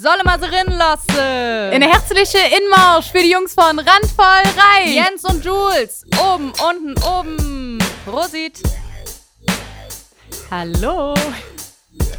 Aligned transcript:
Solle 0.00 0.24
mal 0.24 0.40
so 0.40 0.46
rinnen 0.46 0.78
lassen. 0.78 1.72
In 1.74 1.80
der 1.82 1.90
herzliche 1.90 2.38
Inmarsch 2.38 3.10
für 3.10 3.18
die 3.18 3.30
Jungs 3.32 3.52
von 3.52 3.78
Randvoll 3.78 4.24
Reich. 4.56 4.94
Jens 4.94 5.22
und 5.24 5.44
Jules. 5.44 6.06
Oben, 6.18 6.52
unten, 6.66 6.94
oben. 7.02 7.78
Prosit. 8.06 8.62
Hallo. 10.50 11.14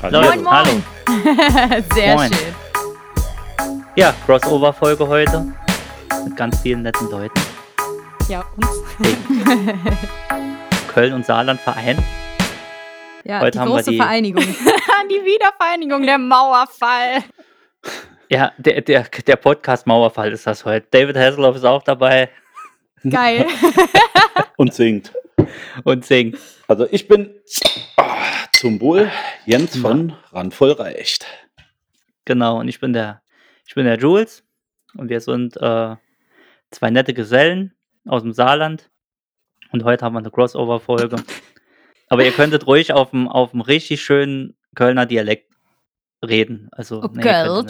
Hallo. 0.04 0.22
Moin, 0.22 0.44
moin. 0.44 0.54
Hallo. 0.54 0.82
Sehr 1.96 2.16
Moin. 2.16 2.32
schön. 2.32 2.56
Ja, 3.96 4.14
Crossover-Folge 4.28 5.08
heute. 5.08 5.52
Mit 6.24 6.38
ganz 6.38 6.60
vielen 6.62 6.84
netten 6.84 7.10
Leuten. 7.10 7.42
Ja, 8.30 8.44
uns. 8.58 8.68
Köln 10.94 11.14
und 11.14 11.26
Saarland 11.26 11.60
vereint. 11.60 12.00
Ja, 13.24 13.40
Heute 13.40 13.52
die 13.52 13.60
haben 13.60 13.70
wir 13.70 13.76
große 13.78 13.90
die- 13.90 13.98
Vereinigung. 13.98 14.44
die 15.10 15.26
Wiedervereinigung, 15.26 16.04
der 16.06 16.20
Mauerfall. 16.20 17.24
Ja, 18.32 18.54
der, 18.58 18.80
der, 18.80 19.04
der 19.04 19.36
Podcast 19.36 19.86
Mauerfall 19.86 20.32
ist 20.32 20.48
das 20.48 20.64
heute. 20.64 20.88
David 20.90 21.18
Hasselhoff 21.18 21.58
ist 21.58 21.66
auch 21.66 21.84
dabei 21.84 22.30
Geil. 23.10 23.46
und 24.58 24.74
singt. 24.74 25.12
und 25.84 26.06
singt. 26.06 26.38
Also 26.66 26.88
ich 26.92 27.10
bin 27.10 27.30
ah, 27.98 28.24
zum 28.54 28.80
Wohl 28.80 29.12
Jens 29.46 29.76
von 29.76 30.16
Randvoll 30.32 30.72
reicht. 30.72 31.26
Genau, 32.24 32.62
und 32.62 32.70
ich 32.70 32.80
bin 32.80 32.94
der, 32.94 33.22
ich 33.68 33.76
bin 33.76 33.84
der 33.84 33.98
Jules. 33.98 34.46
Und 34.96 35.10
wir 35.10 35.20
sind 35.20 35.58
äh, 35.58 35.98
zwei 36.70 36.90
nette 36.90 37.14
Gesellen 37.14 37.74
aus 38.08 38.22
dem 38.22 38.32
Saarland. 38.32 38.90
Und 39.74 39.84
heute 39.84 40.06
haben 40.06 40.14
wir 40.14 40.20
eine 40.20 40.32
Crossover-Folge. 40.32 41.18
Aber 42.08 42.24
ihr 42.24 42.32
könntet 42.32 42.66
ruhig 42.66 42.94
auf 42.94 43.10
dem, 43.10 43.28
auf 43.28 43.52
dem 43.52 43.60
richtig 43.60 44.02
schönen 44.02 44.56
Kölner 44.74 45.06
Dialekt 45.06 45.51
reden. 46.26 46.70
Also, 46.72 47.02
Oh, 47.04 47.10
nee, 47.14 47.28
aber 47.28 47.66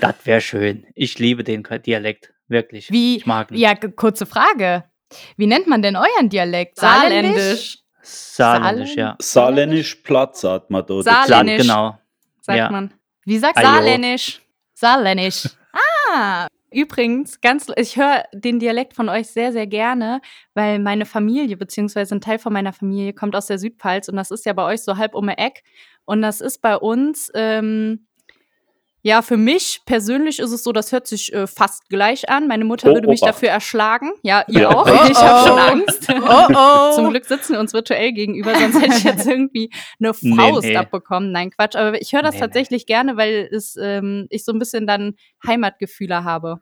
das, 0.00 0.14
wäre 0.24 0.40
schön. 0.40 0.86
Ich 0.94 1.18
liebe 1.18 1.44
den 1.44 1.62
Dialekt. 1.86 2.32
Wirklich. 2.48 2.90
Wie, 2.90 3.16
Ich 3.16 3.26
mag 3.26 3.50
ihn. 3.50 3.56
ja, 3.56 3.74
kurze 3.74 4.26
Frage. 4.26 4.84
Wie 5.36 5.46
nennt 5.46 5.66
man 5.66 5.82
denn 5.82 5.96
euren 5.96 6.28
Dialekt? 6.28 6.78
Saarländisch. 6.78 7.78
Saarländisch, 8.02 8.96
ja. 8.96 9.16
Saarländisch 9.20 9.94
Platz, 9.96 10.40
sagt 10.42 10.70
man 10.70 10.84
dort. 10.86 11.04
Saarländisch. 11.04 11.26
Saar, 11.26 11.28
Saarländisch. 11.28 11.66
genau. 11.66 11.98
Sagt 12.40 12.58
Ja. 12.58 12.70
man. 12.70 12.92
Wie 13.24 13.38
sagst 13.38 13.56
du? 13.56 13.66
Ajo. 13.66 13.72
Saarländisch. 13.74 14.40
Saarländisch. 14.74 15.48
Ah, 16.12 16.46
übrigens, 16.70 17.40
ganz, 17.40 17.68
ich 17.76 17.96
höre 17.96 18.24
den 18.34 18.58
Dialekt 18.58 18.94
von 18.94 19.08
euch 19.08 19.28
sehr, 19.28 19.52
sehr 19.52 19.66
gerne, 19.66 20.20
weil 20.52 20.78
meine 20.78 21.06
Familie, 21.06 21.56
beziehungsweise 21.56 22.14
ein 22.14 22.20
Teil 22.20 22.38
von 22.38 22.52
meiner 22.52 22.72
Familie, 22.74 23.14
kommt 23.14 23.34
aus 23.34 23.46
der 23.46 23.58
Südpfalz 23.58 24.08
und 24.08 24.16
das 24.16 24.30
ist 24.30 24.44
ja 24.44 24.52
bei 24.52 24.64
euch 24.64 24.82
so 24.82 24.96
halb 24.98 25.14
um 25.14 25.26
die 25.28 25.38
Eck. 25.38 25.62
Und 26.04 26.22
das 26.22 26.40
ist 26.40 26.60
bei 26.62 26.76
uns, 26.76 27.30
ähm, 27.34 28.06
ja, 29.06 29.20
für 29.20 29.36
mich 29.36 29.82
persönlich 29.84 30.38
ist 30.38 30.50
es 30.50 30.64
so, 30.64 30.72
das 30.72 30.90
hört 30.90 31.06
sich 31.06 31.30
äh, 31.34 31.46
fast 31.46 31.90
gleich 31.90 32.30
an. 32.30 32.48
Meine 32.48 32.64
Mutter 32.64 32.88
Oh, 32.90 32.94
würde 32.94 33.06
mich 33.08 33.20
Opa. 33.20 33.32
dafür 33.32 33.50
erschlagen. 33.50 34.12
Ja, 34.22 34.44
ihr 34.48 34.62
Ja. 34.62 34.68
auch. 34.70 34.86
Oh, 34.86 35.10
ich 35.10 35.16
habe 35.18 35.40
oh. 35.42 35.46
schon 35.46 35.58
Angst. 35.58 36.08
Oh, 36.14 36.46
oh. 36.54 36.94
Zum 36.94 37.10
Glück 37.10 37.26
sitzen 37.26 37.52
wir 37.52 37.60
uns 37.60 37.74
virtuell 37.74 38.12
gegenüber, 38.12 38.54
sonst 38.54 38.80
hätte 38.80 38.96
ich 38.96 39.04
jetzt 39.04 39.26
irgendwie 39.26 39.70
eine 40.00 40.12
Nee, 40.22 40.36
Faust 40.36 40.62
nee. 40.66 40.76
abbekommen. 40.76 41.32
Nein, 41.32 41.50
Quatsch. 41.50 41.76
Aber 41.76 42.00
ich 42.00 42.12
höre 42.14 42.22
das 42.22 42.34
Nee, 42.34 42.40
nee. 42.40 42.46
tatsächlich 42.46 42.86
gerne, 42.86 43.16
weil 43.18 43.46
es, 43.52 43.76
ähm, 43.80 44.26
ich 44.30 44.44
so 44.44 44.52
ein 44.52 44.58
bisschen 44.58 44.86
dann 44.86 45.16
Heimatgefühle 45.46 46.24
habe. 46.24 46.60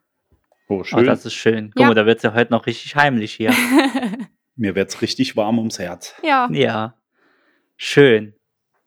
Oh, 0.67 0.79
Oh, 0.79 0.83
schön. 0.83 1.05
das 1.05 1.25
ist 1.25 1.33
schön. 1.33 1.71
Guck 1.73 1.81
Ja. 1.81 1.87
mal, 1.87 1.93
da 1.93 2.05
wird 2.05 2.17
es 2.17 2.23
ja 2.23 2.33
heute 2.33 2.51
noch 2.51 2.65
richtig 2.65 2.95
heimlich 2.97 3.33
hier. 3.33 3.53
Mir 4.55 4.75
wird's 4.75 5.01
richtig 5.01 5.35
warm 5.37 5.59
ums 5.59 5.79
Herz. 5.79 6.13
Ja. 6.23 6.49
Ja, 6.51 6.95
schön. 7.77 8.33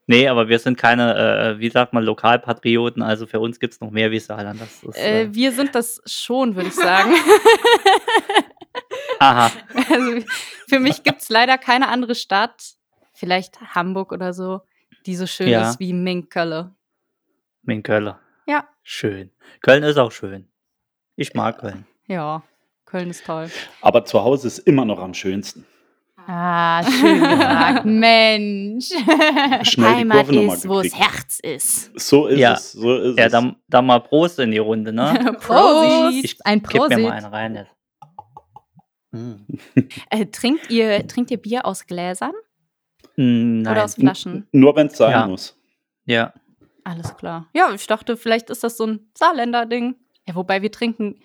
Nee, 0.09 0.29
aber 0.29 0.49
wir 0.49 0.59
sind 0.61 0.79
keine, 0.79 1.55
äh, 1.57 1.59
wie 1.59 1.69
sagt 1.69 1.93
man, 1.93 2.05
Lokalpatrioten, 2.05 3.03
also 3.03 3.27
für 3.27 3.41
uns 3.41 3.59
gibt 3.59 3.75
es 3.75 3.81
noch 3.81 3.91
mehr 3.91 4.11
wie 4.13 4.21
Saarland. 4.21 4.61
Das 4.61 4.83
ist, 4.85 4.97
Äh, 4.97 5.23
äh, 5.23 5.35
wir 5.35 5.51
sind 5.53 5.75
das 5.75 6.01
schon, 6.07 6.55
würde 6.55 6.69
ich 6.69 6.75
sagen. 6.77 7.13
aha, 9.19 9.51
also, 9.91 10.25
für 10.69 10.79
mich 10.81 11.03
gibt 11.03 11.23
es 11.23 11.29
leider 11.29 11.59
keine 11.59 11.89
andere 11.89 12.15
Stadt, 12.15 12.75
vielleicht 13.15 13.61
Hamburg 13.75 14.13
oder 14.13 14.33
so, 14.33 14.61
die 15.07 15.17
so 15.17 15.27
schön 15.27 15.49
Ja. 15.49 15.71
ist 15.71 15.81
wie 15.81 15.93
Minkölle. 15.93 16.73
in 17.67 17.83
Köln. 17.83 18.15
Ja. 18.47 18.69
Schön. 18.85 19.31
Köln 19.61 19.83
ist 19.83 19.97
auch 19.99 20.13
schön. 20.13 20.47
Ich 21.17 21.35
mag 21.35 21.59
Köln. 21.59 21.85
Ja, 22.07 22.45
Köln 22.85 23.11
ist 23.11 23.27
toll. 23.27 23.51
Aber 23.81 24.05
zu 24.05 24.23
Hause 24.23 24.47
ist 24.47 24.59
immer 24.61 24.85
noch 24.85 25.01
am 25.01 25.15
schönsten. 25.15 25.67
Ah, 26.29 26.83
schön 26.83 27.21
gesagt. 27.21 27.85
Mensch. 27.85 28.89
Schnell 29.63 29.91
die 29.93 29.97
Heimat 30.11 30.29
ist, 30.29 30.69
wo 30.69 30.83
das. 30.83 30.95
Herz 30.95 31.39
ist. 31.41 31.99
So 32.01 32.27
ist 32.27 32.39
Ja. 32.39 32.55
es. 32.55 32.73
So 32.73 32.97
ist 32.97 33.19
Ja, 33.19 33.27
es. 33.27 33.33
dann, 33.33 33.57
dann 33.69 33.87
mal 33.87 34.01
Prost 34.01 34.39
in 34.41 34.51
die 34.51 34.59
Runde, 34.59 34.93
ne? 34.93 35.37
Prosit. 35.41 36.25
Ich 36.25 36.47
Ein 36.47 36.63
gib 36.63 36.89
mir 36.89 36.99
mal 36.99 37.13
einen 37.13 37.27
rein 37.27 37.55
jetzt. 37.55 37.71
Hm. 39.13 39.47
Äh, 40.11 40.27
trinkt, 40.27 40.69
ihr, 40.71 41.07
trinkt 41.07 41.31
ihr 41.31 41.39
Bier 41.39 41.65
aus 41.65 41.87
Gläsern 41.87 42.33
Hm, 43.15 43.63
Nein. 43.63 43.73
oder 43.73 43.85
aus 43.85 43.95
Flaschen? 43.95 44.47
Nur 44.53 44.75
wenn 44.77 44.89
es 44.89 44.97
sein 44.97 45.13
Ja. 45.13 45.27
muss. 45.27 45.57
Ja, 46.07 46.35
Alles 46.85 47.17
klar. 47.17 47.49
Ja, 47.55 47.73
ich 47.75 47.87
dachte, 47.87 48.17
vielleicht 48.17 48.49
ist 48.51 48.63
das 48.63 48.77
so 48.77 48.87
ein 48.87 49.11
Saarländer-Ding. 49.19 49.97
Ja, 50.27 50.35
wobei 50.37 50.63
wir 50.63 50.71
trinken 50.71 51.21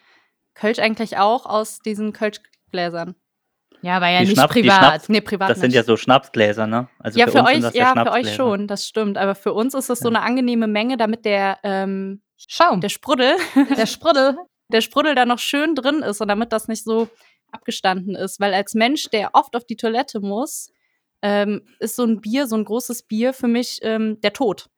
Kölsch 0.55 0.79
eigentlich 0.79 1.17
auch 1.17 1.45
aus 1.45 1.79
diesen 1.79 2.13
Kölschgläsern. 2.13 3.15
Ja, 3.83 3.99
war 4.01 4.09
ja 4.09 4.21
Die 4.21 4.27
nicht 4.27 4.41
die 4.43 4.47
privat. 4.47 4.79
Schnaps- 4.79 5.09
Nee, 5.09 5.21
privat 5.21 5.49
das 5.49 5.59
sind 5.59 5.67
nicht. 5.69 5.75
ja 5.75 5.83
so 5.83 5.97
Schnapsgläser, 5.97 6.67
ne? 6.67 6.87
Also 6.99 7.19
ja, 7.19 7.27
für, 7.27 7.39
uns 7.39 7.49
sind 7.49 7.57
euch, 7.57 7.61
das 7.63 7.73
ja, 7.73 7.93
für 8.05 8.11
euch 8.11 8.35
schon, 8.35 8.67
das 8.67 8.87
stimmt. 8.87 9.17
Aber 9.17 9.33
für 9.35 9.53
uns 9.53 9.73
ist 9.73 9.89
das 9.89 9.99
so 9.99 10.09
Ja. 10.11 10.15
eine 10.17 10.25
angenehme 10.25 10.67
Menge, 10.67 10.97
damit 10.97 11.25
der, 11.25 11.57
ähm, 11.63 12.21
Schaum. 12.47 12.81
der 12.81 12.89
Sprudel, 12.89 13.35
Der 13.77 13.85
Sprudel. 13.87 14.37
der 14.69 14.81
Sprudel 14.81 15.15
da 15.15 15.25
noch 15.25 15.39
schön 15.39 15.73
drin 15.75 16.01
ist 16.03 16.21
und 16.21 16.27
damit 16.27 16.51
das 16.53 16.67
nicht 16.67 16.83
so 16.83 17.07
abgestanden 17.51 18.15
ist. 18.15 18.39
Weil 18.39 18.53
als 18.53 18.73
Mensch, 18.75 19.09
der 19.09 19.31
oft 19.33 19.55
auf 19.55 19.65
die 19.65 19.75
Toilette 19.77 20.19
muss, 20.21 20.71
ähm, 21.21 21.61
ist 21.79 21.95
so 21.95 22.03
ein 22.03 22.21
Bier, 22.21 22.47
so 22.47 22.55
ein 22.55 22.65
großes 22.65 23.03
Bier 23.03 23.33
für 23.33 23.47
mich 23.47 23.79
ähm, 23.83 24.19
der 24.21 24.33
Tod. 24.33 24.69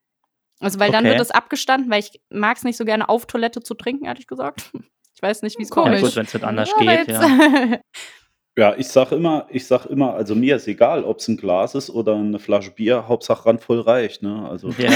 Also, 0.59 0.79
weil 0.79 0.91
dann 0.91 1.03
Okay. 1.03 1.11
wird 1.11 1.21
es 1.21 1.31
abgestanden, 1.31 1.91
weil 1.91 1.99
ich 1.99 2.21
mag 2.29 2.55
es 2.57 2.63
nicht 2.63 2.77
so 2.77 2.85
gerne 2.85 3.09
auf 3.09 3.25
Toilette 3.25 3.61
zu 3.61 3.73
trinken, 3.73 4.05
ehrlich 4.05 4.27
gesagt. 4.27 4.71
Ich 5.15 5.21
weiß 5.21 5.43
nicht, 5.43 5.57
wie 5.59 5.63
es 5.63 5.69
Komisch. 5.69 5.93
Ja, 5.93 5.99
kommt. 6.01 6.09
gut, 6.09 6.15
wenn 6.17 6.25
es 6.25 6.33
nicht 6.33 6.43
anders 6.43 6.69
Ja, 6.81 6.95
geht, 6.95 7.07
ja. 7.07 7.79
Ja, 8.55 8.75
ich 8.77 8.87
sag 8.87 9.11
immer, 9.11 9.47
ich 9.49 9.65
sag 9.65 9.87
immer, 9.87 10.13
also 10.13 10.35
mir 10.35 10.57
ist 10.57 10.67
egal, 10.67 11.03
ob 11.03 11.17
es 11.19 11.27
ein 11.27 11.37
Glas 11.37 11.73
ist 11.73 11.89
oder 11.89 12.15
eine 12.15 12.37
Flasche 12.39 12.69
Bier, 12.71 13.07
Hauptsache 13.07 13.45
randvoll 13.47 13.81
reicht. 13.81 14.21
Ne? 14.21 14.47
Also 14.47 14.69
ja. 14.77 14.91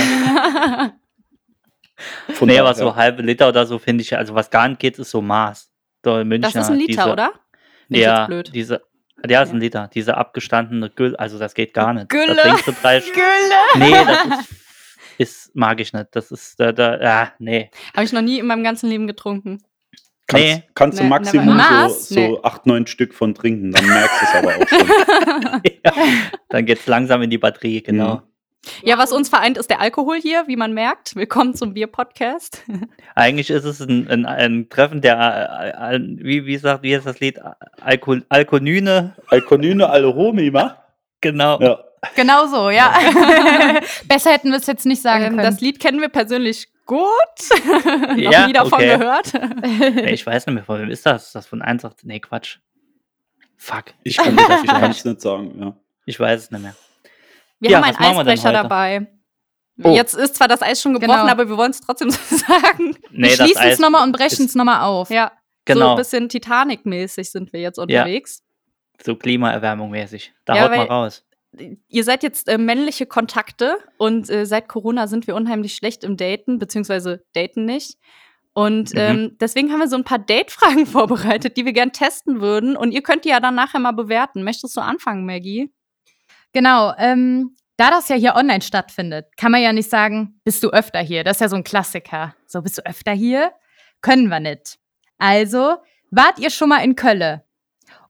von 2.34 2.48
Nee, 2.48 2.60
aber 2.60 2.70
daher- 2.74 2.76
so 2.76 2.96
halbe 2.96 3.24
Liter 3.24 3.50
oder 3.50 3.66
so 3.66 3.80
finde 3.80 4.04
ich, 4.04 4.16
also 4.16 4.36
was 4.36 4.50
gar 4.52 4.68
nicht 4.68 4.80
geht, 4.80 5.00
ist 5.00 5.10
so 5.10 5.22
Maß. 5.22 5.72
So 6.06 6.18
in 6.20 6.28
München. 6.28 6.52
Das 6.54 6.64
ist 6.66 6.70
ein 6.72 6.78
Liter, 6.78 7.04
diese, 7.04 7.12
oder? 7.12 7.32
Bin 7.90 7.98
ich 7.98 8.04
Ja, 8.04 8.20
jetzt 8.20 8.28
blöd. 8.28 8.52
diese, 8.54 8.82
ja, 9.28 9.42
ist 9.42 9.50
Ja. 9.50 9.56
ein 9.56 9.60
Liter. 9.60 9.90
Diese 9.94 10.16
abgestandene 10.18 10.90
Gülle, 10.92 11.18
also 11.20 11.40
das 11.40 11.54
geht 11.56 11.74
gar 11.74 11.94
nicht. 11.94 12.10
Gülle. 12.10 12.36
Trinkst 12.36 12.68
du 12.68 12.72
drei 12.80 13.00
Sch- 13.00 13.12
Gülle. 13.12 13.88
Nee, 13.90 14.06
das 14.06 14.40
ist, 14.40 14.56
ist, 15.18 15.56
mag 15.56 15.80
ich 15.80 15.92
nicht. 15.94 16.08
Das 16.12 16.30
ist, 16.32 16.60
da, 16.60 16.72
da, 16.72 17.02
ja, 17.02 17.32
nee. 17.40 17.72
Habe 17.96 18.04
ich 18.06 18.14
noch 18.14 18.22
nie 18.22 18.38
in 18.38 18.46
meinem 18.46 18.64
ganzen 18.64 18.88
Leben 18.90 19.08
getrunken. 19.08 19.64
Kannst, 20.28 20.46
Nee. 20.46 20.64
kannst 20.76 21.00
du 21.00 21.04
Nee, 21.04 21.10
Maximum 21.10 21.58
so, 21.88 22.14
so 22.16 22.20
Nee. 22.20 22.38
acht, 22.44 22.66
neun 22.66 22.86
Stück 22.86 23.14
von 23.14 23.34
trinken, 23.34 23.72
dann 23.72 23.86
merkst 23.88 24.22
du 24.22 24.26
es 24.26 24.36
aber 24.36 24.56
auch 24.58 24.68
schon. 24.68 25.62
ja, 25.86 25.94
dann 26.50 26.66
geht's 26.66 26.86
langsam 26.86 27.22
in 27.22 27.30
die 27.30 27.38
Batterie, 27.38 27.82
genau. 27.82 28.16
Mhm. 28.16 28.22
Ja, 28.84 28.98
was 28.98 29.14
uns 29.14 29.30
vereint, 29.30 29.58
ist 29.58 29.70
der 29.70 29.80
Alkohol 29.80 30.18
hier, 30.20 30.44
wie 30.48 30.58
man 30.58 30.74
merkt. 30.74 31.16
Willkommen 31.16 31.54
zum 31.56 31.74
Bier-Podcast. 31.74 32.66
Eigentlich 33.16 33.50
ist 33.50 33.64
es 33.64 33.80
ein, 33.80 34.10
ein, 34.10 34.26
ein 34.26 34.68
Treffen 34.70 35.00
der, 35.00 35.78
äh, 35.94 36.00
wie, 36.02 36.46
wie 36.46 36.58
sagt, 36.58 36.84
wie 36.84 36.92
ist 36.94 37.06
das 37.06 37.22
Lied? 37.22 37.40
Alko, 37.80 38.18
Alkonyne, 38.28 39.16
Alkonyne, 39.28 39.90
Alhomi, 39.90 40.52
ma? 40.52 40.76
genau. 41.22 41.58
Ja. 41.62 41.80
Genau 42.16 42.46
so, 42.48 42.70
ja. 42.70 42.94
Besser 44.08 44.32
hätten 44.32 44.50
wir 44.52 44.58
es 44.58 44.68
jetzt 44.68 44.86
nicht 44.86 45.02
sagen 45.02 45.24
Ähm, 45.24 45.30
können. 45.32 45.44
das 45.44 45.62
Lied 45.62 45.80
kennen 45.80 46.02
wir 46.02 46.10
persönlich 46.10 46.68
gut. 46.88 47.06
Noch 47.86 48.18
Ja, 48.18 48.48
nie 48.48 48.54
davon 48.54 48.74
okay. 48.74 48.98
gehört. 48.98 49.32
Ich 50.10 50.26
weiß 50.26 50.48
nicht 50.48 50.56
mehr, 50.56 50.64
von 50.64 50.80
wem 50.82 50.90
ist 50.90 51.06
das? 51.06 51.28
Ist 51.28 51.36
das 51.36 51.46
von 51.46 51.62
1 51.62 51.84
Nee, 52.04 52.20
Quatsch. 52.20 52.58
Fuck. 53.58 53.86
Ich 54.04 54.18
kann 54.18 54.38
es 54.90 55.06
nicht 55.06 55.22
sagen. 55.22 55.54
Ja. 55.60 55.76
Ich 56.10 56.18
weiß 56.20 56.44
es 56.44 56.52
nicht 56.52 56.62
mehr. 56.62 56.74
Wir 57.60 57.72
Ja, 57.72 57.78
haben 57.82 57.96
einen 57.96 58.18
Eisbrecher 58.18 58.54
dabei. 58.54 59.08
Oh. 59.84 59.94
Jetzt 59.94 60.14
ist 60.16 60.36
zwar 60.38 60.48
das 60.48 60.62
Eis 60.62 60.82
schon 60.82 60.94
gebrochen, 60.94 61.20
Genau. 61.20 61.30
aber 61.32 61.50
wir 61.50 61.58
wollen 61.58 61.72
es 61.72 61.82
trotzdem 61.82 62.10
so 62.10 62.20
sagen. 62.38 62.96
Nee, 63.12 63.28
wir 63.28 63.36
schließen 63.36 63.68
es 63.68 63.80
nochmal 63.80 64.04
und 64.04 64.14
brechen 64.14 64.46
es 64.46 64.56
nochmal 64.56 64.82
auf. 64.82 65.10
Ja, 65.10 65.34
so 65.68 65.74
Genau. 65.74 65.92
ein 65.92 65.98
bisschen 65.98 66.30
Titanic-mäßig 66.30 67.30
sind 67.30 67.52
wir 67.52 67.60
jetzt 67.60 67.78
unterwegs. 67.78 68.42
so 69.04 69.16
Klimaerwärmung 69.18 69.90
mäßig. 69.92 70.34
Da 70.46 70.56
Ja, 70.56 70.64
haut 70.64 70.72
mal 70.72 70.86
raus. 70.88 71.26
Ihr 71.88 72.04
seid 72.04 72.24
jetzt 72.24 72.48
äh, 72.50 72.58
männliche 72.58 73.06
Kontakte 73.06 73.78
und 73.98 74.30
äh, 74.30 74.46
seit 74.46 74.68
Corona 74.68 75.08
sind 75.08 75.28
wir 75.28 75.36
unheimlich 75.36 75.76
schlecht 75.76 76.04
im 76.04 76.18
Daten, 76.18 76.60
beziehungsweise 76.60 77.24
daten 77.34 77.66
nicht. 77.66 77.98
Und 78.54 78.94
Mhm. 78.94 79.00
ähm, 79.00 79.38
deswegen 79.40 79.72
haben 79.72 79.80
wir 79.80 79.88
so 79.88 79.96
ein 79.98 80.04
paar 80.04 80.20
Date-Fragen 80.20 80.86
vorbereitet, 80.88 81.58
die 81.58 81.66
wir 81.66 81.74
gern 81.74 81.92
testen 81.92 82.42
würden. 82.42 82.76
Und 82.76 82.92
ihr 82.92 83.04
könnt 83.04 83.24
die 83.26 83.30
ja 83.30 83.40
dann 83.40 83.56
nachher 83.56 83.80
mal 83.80 83.92
bewerten. 83.92 84.44
Möchtest 84.44 84.76
du 84.76 84.82
anfangen, 84.82 85.26
Maggie? 85.26 85.72
Genau. 86.54 86.94
Ähm, 86.98 87.56
da 87.78 87.92
das 87.92 88.10
ja 88.10 88.16
hier 88.16 88.36
online 88.36 88.62
stattfindet, 88.62 89.28
kann 89.38 89.52
man 89.52 89.62
ja 89.62 89.72
nicht 89.72 89.90
sagen, 89.92 90.40
bist 90.44 90.64
du 90.64 90.70
öfter 90.70 91.00
hier? 91.00 91.24
Das 91.24 91.38
ist 91.38 91.42
ja 91.42 91.50
so 91.50 91.56
ein 91.56 91.64
Klassiker. 91.64 92.34
So, 92.48 92.64
bist 92.64 92.80
du 92.80 92.86
öfter 92.86 93.12
hier? 93.12 93.52
Können 94.02 94.30
wir 94.30 94.40
nicht. 94.40 94.80
Also, 95.20 95.76
wart 96.10 96.40
ihr 96.40 96.50
schon 96.50 96.70
mal 96.70 96.84
in 96.84 96.96
Kölle? 96.96 97.44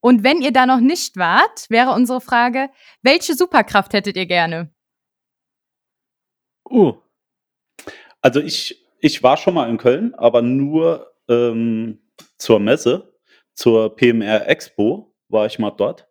Und 0.07 0.23
wenn 0.23 0.41
ihr 0.41 0.53
da 0.53 0.65
noch 0.65 0.79
nicht 0.79 1.17
wart, 1.17 1.65
wäre 1.67 1.91
unsere 1.91 2.21
Frage, 2.21 2.69
welche 3.01 3.33
Superkraft 3.33 3.91
hättet 3.91 4.15
ihr 4.15 4.25
gerne? 4.25 4.73
Uh. 6.69 6.93
Also 8.21 8.39
ich, 8.39 8.87
ich 9.01 9.21
war 9.21 9.35
schon 9.35 9.55
mal 9.55 9.69
in 9.69 9.77
Köln, 9.77 10.15
aber 10.15 10.41
nur 10.41 11.11
ähm, 11.27 11.99
zur 12.37 12.61
Messe, 12.61 13.19
zur 13.53 13.97
PMR 13.97 14.47
Expo 14.47 15.13
war 15.27 15.45
ich 15.45 15.59
mal 15.59 15.71
dort. 15.71 16.07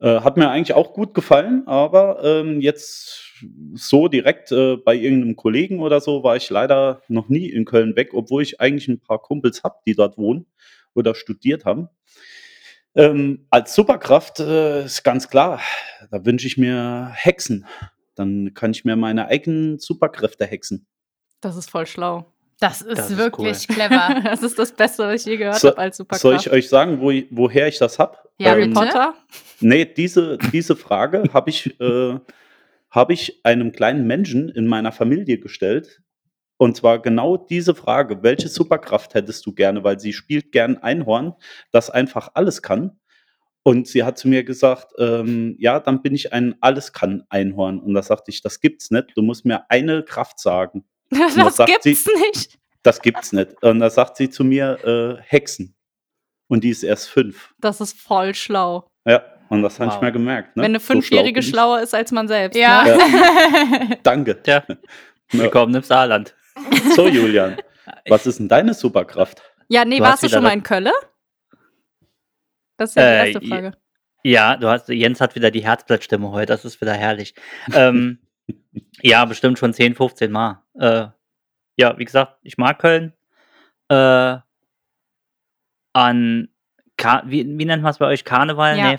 Äh, 0.00 0.20
hat 0.20 0.38
mir 0.38 0.48
eigentlich 0.48 0.72
auch 0.72 0.94
gut 0.94 1.12
gefallen, 1.12 1.64
aber 1.66 2.24
ähm, 2.24 2.62
jetzt 2.62 3.42
so 3.74 4.08
direkt 4.08 4.52
äh, 4.52 4.78
bei 4.78 4.94
irgendeinem 4.94 5.36
Kollegen 5.36 5.80
oder 5.80 6.00
so 6.00 6.24
war 6.24 6.36
ich 6.36 6.48
leider 6.48 7.02
noch 7.08 7.28
nie 7.28 7.50
in 7.50 7.66
Köln 7.66 7.94
weg, 7.94 8.14
obwohl 8.14 8.42
ich 8.42 8.58
eigentlich 8.58 8.88
ein 8.88 9.00
paar 9.00 9.20
Kumpels 9.20 9.62
habe, 9.64 9.80
die 9.86 9.94
dort 9.94 10.16
wohnen 10.16 10.46
oder 10.94 11.14
studiert 11.14 11.66
haben. 11.66 11.90
Ähm, 12.94 13.46
als 13.50 13.74
Superkraft 13.74 14.40
äh, 14.40 14.84
ist 14.84 15.02
ganz 15.02 15.28
klar, 15.28 15.60
da 16.10 16.24
wünsche 16.24 16.46
ich 16.46 16.58
mir 16.58 17.10
Hexen. 17.14 17.66
Dann 18.14 18.52
kann 18.54 18.72
ich 18.72 18.84
mir 18.84 18.96
meine 18.96 19.28
eigenen 19.28 19.78
Superkräfte 19.78 20.44
hexen. 20.44 20.86
Das 21.40 21.56
ist 21.56 21.70
voll 21.70 21.86
schlau. 21.86 22.26
Das 22.60 22.82
ist 22.82 22.98
Das 22.98 23.10
ist 23.10 23.16
wirklich 23.16 23.66
clever. 23.66 24.20
Das 24.24 24.42
ist 24.42 24.58
das 24.58 24.72
Beste, 24.72 25.04
was 25.06 25.22
ich 25.22 25.26
je 25.26 25.36
gehört 25.38 25.56
So- 25.58 25.70
habe 25.70 25.78
als 25.78 25.96
Superkraft. 25.96 26.20
Soll 26.22 26.36
ich 26.36 26.50
euch 26.50 26.68
sagen, 26.68 27.00
wo, 27.00 27.10
ich- 27.10 27.26
woher 27.30 27.66
ich 27.66 27.78
das 27.78 27.98
habe? 27.98 28.18
Ja, 28.38 28.50
Harry 28.50 28.68
bitte. 28.68 28.74
Potter? 28.80 29.14
Nee, 29.60 29.86
diese, 29.86 30.36
diese 30.52 30.76
Frage 30.76 31.24
habe 31.32 31.48
ich, 31.50 31.80
äh, 31.80 32.18
hab 32.90 33.10
ich 33.10 33.40
einem 33.44 33.72
kleinen 33.72 34.06
Menschen 34.06 34.50
in 34.50 34.66
meiner 34.66 34.92
Familie 34.92 35.38
gestellt. 35.38 36.01
Und 36.62 36.76
zwar 36.76 37.00
genau 37.02 37.36
diese 37.36 37.74
Frage, 37.74 38.22
welche 38.22 38.46
Superkraft 38.48 39.14
hättest 39.14 39.44
du 39.46 39.52
gerne? 39.52 39.82
Weil 39.82 39.98
sie 39.98 40.12
spielt 40.12 40.52
gern 40.52 40.78
Einhorn, 40.78 41.34
das 41.72 41.90
einfach 41.90 42.28
alles 42.34 42.62
kann. 42.62 43.00
Und 43.64 43.88
sie 43.88 44.04
hat 44.04 44.16
zu 44.16 44.28
mir 44.28 44.44
gesagt, 44.44 44.92
ähm, 44.96 45.56
ja, 45.58 45.80
dann 45.80 46.02
bin 46.02 46.14
ich 46.14 46.32
ein 46.32 46.54
Alles-Kann-Einhorn. 46.60 47.80
Und 47.80 47.94
da 47.94 48.02
sagte 48.04 48.30
ich, 48.30 48.42
das 48.42 48.60
gibt's 48.60 48.92
nicht. 48.92 49.08
Du 49.16 49.22
musst 49.22 49.44
mir 49.44 49.68
eine 49.70 50.04
Kraft 50.04 50.38
sagen. 50.38 50.84
Das 51.10 51.56
sagt 51.56 51.68
gibt's 51.82 52.04
sie- 52.04 52.10
nicht. 52.30 52.58
Das 52.84 53.02
gibt's 53.02 53.32
nicht. 53.32 53.60
Und 53.62 53.80
da 53.80 53.90
sagt 53.90 54.16
sie 54.16 54.30
zu 54.30 54.44
mir, 54.44 54.78
äh, 55.18 55.20
Hexen. 55.26 55.74
Und 56.46 56.62
die 56.62 56.70
ist 56.70 56.84
erst 56.84 57.08
fünf. 57.08 57.54
Das 57.60 57.80
ist 57.80 57.98
voll 58.00 58.36
schlau. 58.36 58.88
Ja, 59.04 59.24
und 59.48 59.62
das 59.62 59.80
habe 59.80 59.88
ich 59.90 59.94
Wow. 59.96 60.02
mir 60.02 60.12
gemerkt. 60.12 60.56
Ne? 60.56 60.62
Wenn 60.62 60.70
eine 60.70 60.78
So 60.78 60.84
schlau 60.86 60.92
Fünfjährige 60.94 61.40
bin 61.40 61.42
ich. 61.42 61.48
schlauer 61.48 61.80
ist 61.80 61.92
als 61.92 62.12
man 62.12 62.28
selbst. 62.28 62.56
Ja. 62.56 62.84
Ne? 62.84 63.98
Danke. 64.04 64.40
Tja, 64.40 64.62
Ja. 64.68 64.76
willkommen 65.32 65.74
im 65.74 65.82
Saarland. 65.82 66.36
So, 66.96 67.06
Julian, 67.08 67.56
was 68.08 68.26
ist 68.26 68.38
denn 68.38 68.48
deine 68.48 68.74
Superkraft? 68.74 69.42
Ja, 69.68 69.84
nee, 69.84 69.98
Du 69.98 70.04
warst 70.04 70.22
du 70.22 70.28
schon 70.28 70.42
mal 70.42 70.52
in 70.52 70.62
Köln? 70.62 70.88
Das 72.76 72.90
ist 72.90 72.96
ja 72.96 73.02
Äh, 73.02 73.24
die 73.26 73.32
erste 73.34 73.48
Frage. 73.48 73.72
Ja, 74.24 74.56
du 74.56 74.68
hast, 74.68 74.88
Jens 74.88 75.20
hat 75.20 75.34
wieder 75.34 75.50
die 75.50 75.64
Herzblattstimme 75.64 76.30
heute, 76.30 76.46
das 76.52 76.64
ist 76.64 76.80
wieder 76.80 76.94
herrlich. 76.94 77.34
ähm, 77.72 78.18
ja, 79.02 79.24
bestimmt 79.24 79.58
schon 79.58 79.72
10, 79.72 79.94
15 79.94 80.30
Mal. 80.30 80.62
Äh, 80.74 81.06
ja, 81.76 81.98
wie 81.98 82.04
gesagt, 82.04 82.36
ich 82.42 82.58
mag 82.58 82.78
Köln. 82.78 83.12
Äh, 83.88 84.36
an, 85.94 86.48
Ka 86.96 87.22
wie, 87.26 87.44
wie 87.58 87.64
nennt 87.64 87.82
man 87.82 87.90
es 87.90 87.98
bei 87.98 88.06
euch? 88.06 88.24
Karneval? 88.24 88.76
Ja. 88.78 88.92
Nee, 88.92 88.98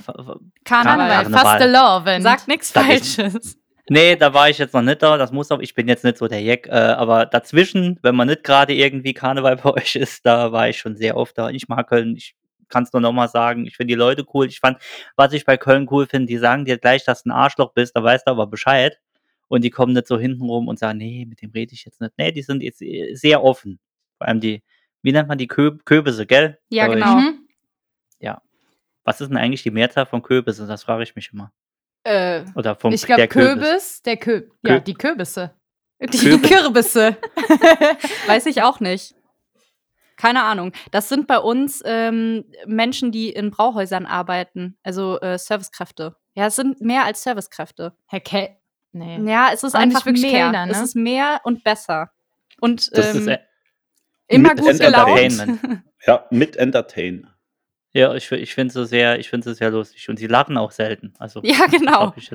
Karneval, 0.65 1.23
Karneval. 1.23 1.31
fast 1.31 1.65
Love. 1.65 2.21
Sag 2.21 2.47
nichts 2.47 2.71
Falsches. 2.71 3.57
Nee, 3.93 4.15
da 4.15 4.33
war 4.33 4.49
ich 4.49 4.57
jetzt 4.57 4.73
noch 4.73 4.81
nicht 4.81 5.01
da, 5.01 5.17
das 5.17 5.31
muss 5.31 5.51
auch, 5.51 5.59
ich 5.59 5.73
bin 5.73 5.87
jetzt 5.87 6.03
nicht 6.03 6.17
so 6.17 6.27
der 6.27 6.41
Jack, 6.41 6.67
äh, 6.67 6.71
aber 6.71 7.25
dazwischen, 7.25 7.99
wenn 8.01 8.15
man 8.15 8.27
nicht 8.27 8.43
gerade 8.43 8.73
irgendwie 8.73 9.13
Karneval 9.13 9.55
bei 9.63 9.73
euch 9.73 9.95
ist, 9.95 10.25
da 10.25 10.51
war 10.51 10.69
ich 10.69 10.77
schon 10.79 10.95
sehr 10.95 11.15
oft 11.17 11.37
da. 11.37 11.49
Ich 11.49 11.67
mag 11.67 11.87
Köln, 11.87 12.15
ich 12.15 12.35
kann 12.69 12.83
es 12.83 12.91
nur 12.91 13.01
nochmal 13.01 13.29
sagen, 13.29 13.65
ich 13.65 13.77
finde 13.77 13.93
die 13.93 13.97
Leute 13.97 14.25
cool. 14.33 14.47
Ich 14.47 14.59
fand, 14.59 14.79
was 15.15 15.33
ich 15.33 15.45
bei 15.45 15.57
Köln 15.57 15.87
cool 15.91 16.07
finde, 16.07 16.27
die 16.27 16.37
sagen 16.37 16.65
dir 16.65 16.77
gleich, 16.77 17.05
dass 17.05 17.23
du 17.23 17.29
ein 17.29 17.31
Arschloch 17.31 17.73
bist, 17.73 17.95
da 17.95 18.03
weißt 18.03 18.27
du 18.27 18.31
aber 18.31 18.47
Bescheid. 18.47 18.99
Und 19.47 19.63
die 19.63 19.69
kommen 19.69 19.93
nicht 19.93 20.07
so 20.07 20.17
hinten 20.17 20.43
rum 20.43 20.67
und 20.67 20.79
sagen, 20.79 20.97
nee, 20.97 21.25
mit 21.29 21.41
dem 21.41 21.51
rede 21.51 21.73
ich 21.73 21.85
jetzt 21.85 22.01
nicht. 22.01 22.13
Nee, 22.17 22.31
die 22.31 22.41
sind 22.41 22.63
jetzt 22.63 22.81
äh, 22.81 23.13
sehr 23.13 23.43
offen. 23.43 23.79
Vor 24.17 24.27
allem 24.27 24.39
die, 24.39 24.63
wie 25.03 25.11
nennt 25.11 25.27
man 25.27 25.37
die 25.37 25.47
Kö 25.47 25.77
Köbisse, 25.85 26.25
gell? 26.25 26.57
Ja, 26.69 26.87
Bei 26.87 26.93
euch. 26.93 26.99
genau. 26.99 27.15
Mhm. 27.17 27.43
Was 29.03 29.19
ist 29.19 29.29
denn 29.29 29.37
eigentlich 29.37 29.63
die 29.63 29.71
Mehrzahl 29.71 30.05
von 30.05 30.21
Köbisse? 30.21 30.65
Das 30.65 30.83
frage 30.83 31.03
ich 31.03 31.15
mich 31.15 31.31
immer. 31.33 31.51
Äh, 32.03 32.43
Oder 32.55 32.75
vom 32.75 32.93
Ich 32.93 33.05
glaube, 33.05 33.21
der 33.21 33.27
Kürbis. 33.27 33.63
Kürbis, 33.63 34.01
der 34.03 34.17
Kö 34.17 34.47
ja, 34.63 34.75
Kö- 34.75 34.79
die 34.81 34.93
Kürbisse. 34.93 35.53
die 36.01 36.17
Kürbis. 36.17 36.49
Kürbisse. 36.51 37.17
Weiß 38.27 38.45
ich 38.45 38.61
auch 38.61 38.79
nicht. 38.79 39.15
Keine 40.17 40.43
Ahnung. 40.43 40.71
Das 40.91 41.09
sind 41.09 41.27
bei 41.27 41.37
uns 41.39 41.81
ähm, 41.85 42.45
Menschen, 42.65 43.11
die 43.11 43.29
in 43.29 43.51
Brauhäusern 43.51 44.05
arbeiten, 44.05 44.77
also 44.83 45.19
äh, 45.21 45.37
Servicekräfte. 45.37 46.15
Ja, 46.35 46.47
es 46.47 46.55
sind 46.55 46.81
mehr 46.81 47.03
als 47.05 47.23
Servicekräfte. 47.23 47.93
Herr 48.07 48.19
Ke 48.19 48.57
Nee. 48.95 49.19
Ja, 49.29 49.49
es 49.51 49.63
ist 49.63 49.73
Auch 49.75 49.79
einfach 49.79 50.05
wirklich 50.05 50.21
mehr. 50.21 50.31
Kellner, 50.51 50.65
ne? 50.67 50.71
Es 50.71 50.79
ist 50.79 50.95
mehr 50.95 51.41
und 51.45 51.63
besser. 51.63 52.11
Und 52.59 52.95
Das 52.95 53.15
ähm, 53.15 53.21
ist, 53.21 53.27
äh, 53.27 53.39
immer 54.27 54.49
mit 54.49 54.59
gut 54.59 54.79
gelaunt. 54.79 55.17
Entertainment. 55.19 55.83
Ja, 56.05 56.27
mit 56.29 56.55
Entertain. 56.57 57.27
Ja, 57.95 58.15
ich, 58.15 58.31
ich 58.31 58.55
finde 58.55 58.73
sie 58.73 58.85
sehr, 58.87 59.19
ich 59.19 59.29
finde 59.29 59.47
sie 59.49 59.55
sehr 59.55 59.69
lustig. 59.69 60.09
Und 60.09 60.17
sie 60.17 60.25
lachen 60.25 60.57
auch 60.57 60.71
selten. 60.71 61.13
Also, 61.19 61.41
Ja, 61.43 61.65
genau. 61.71 62.11
ich. 62.15 62.31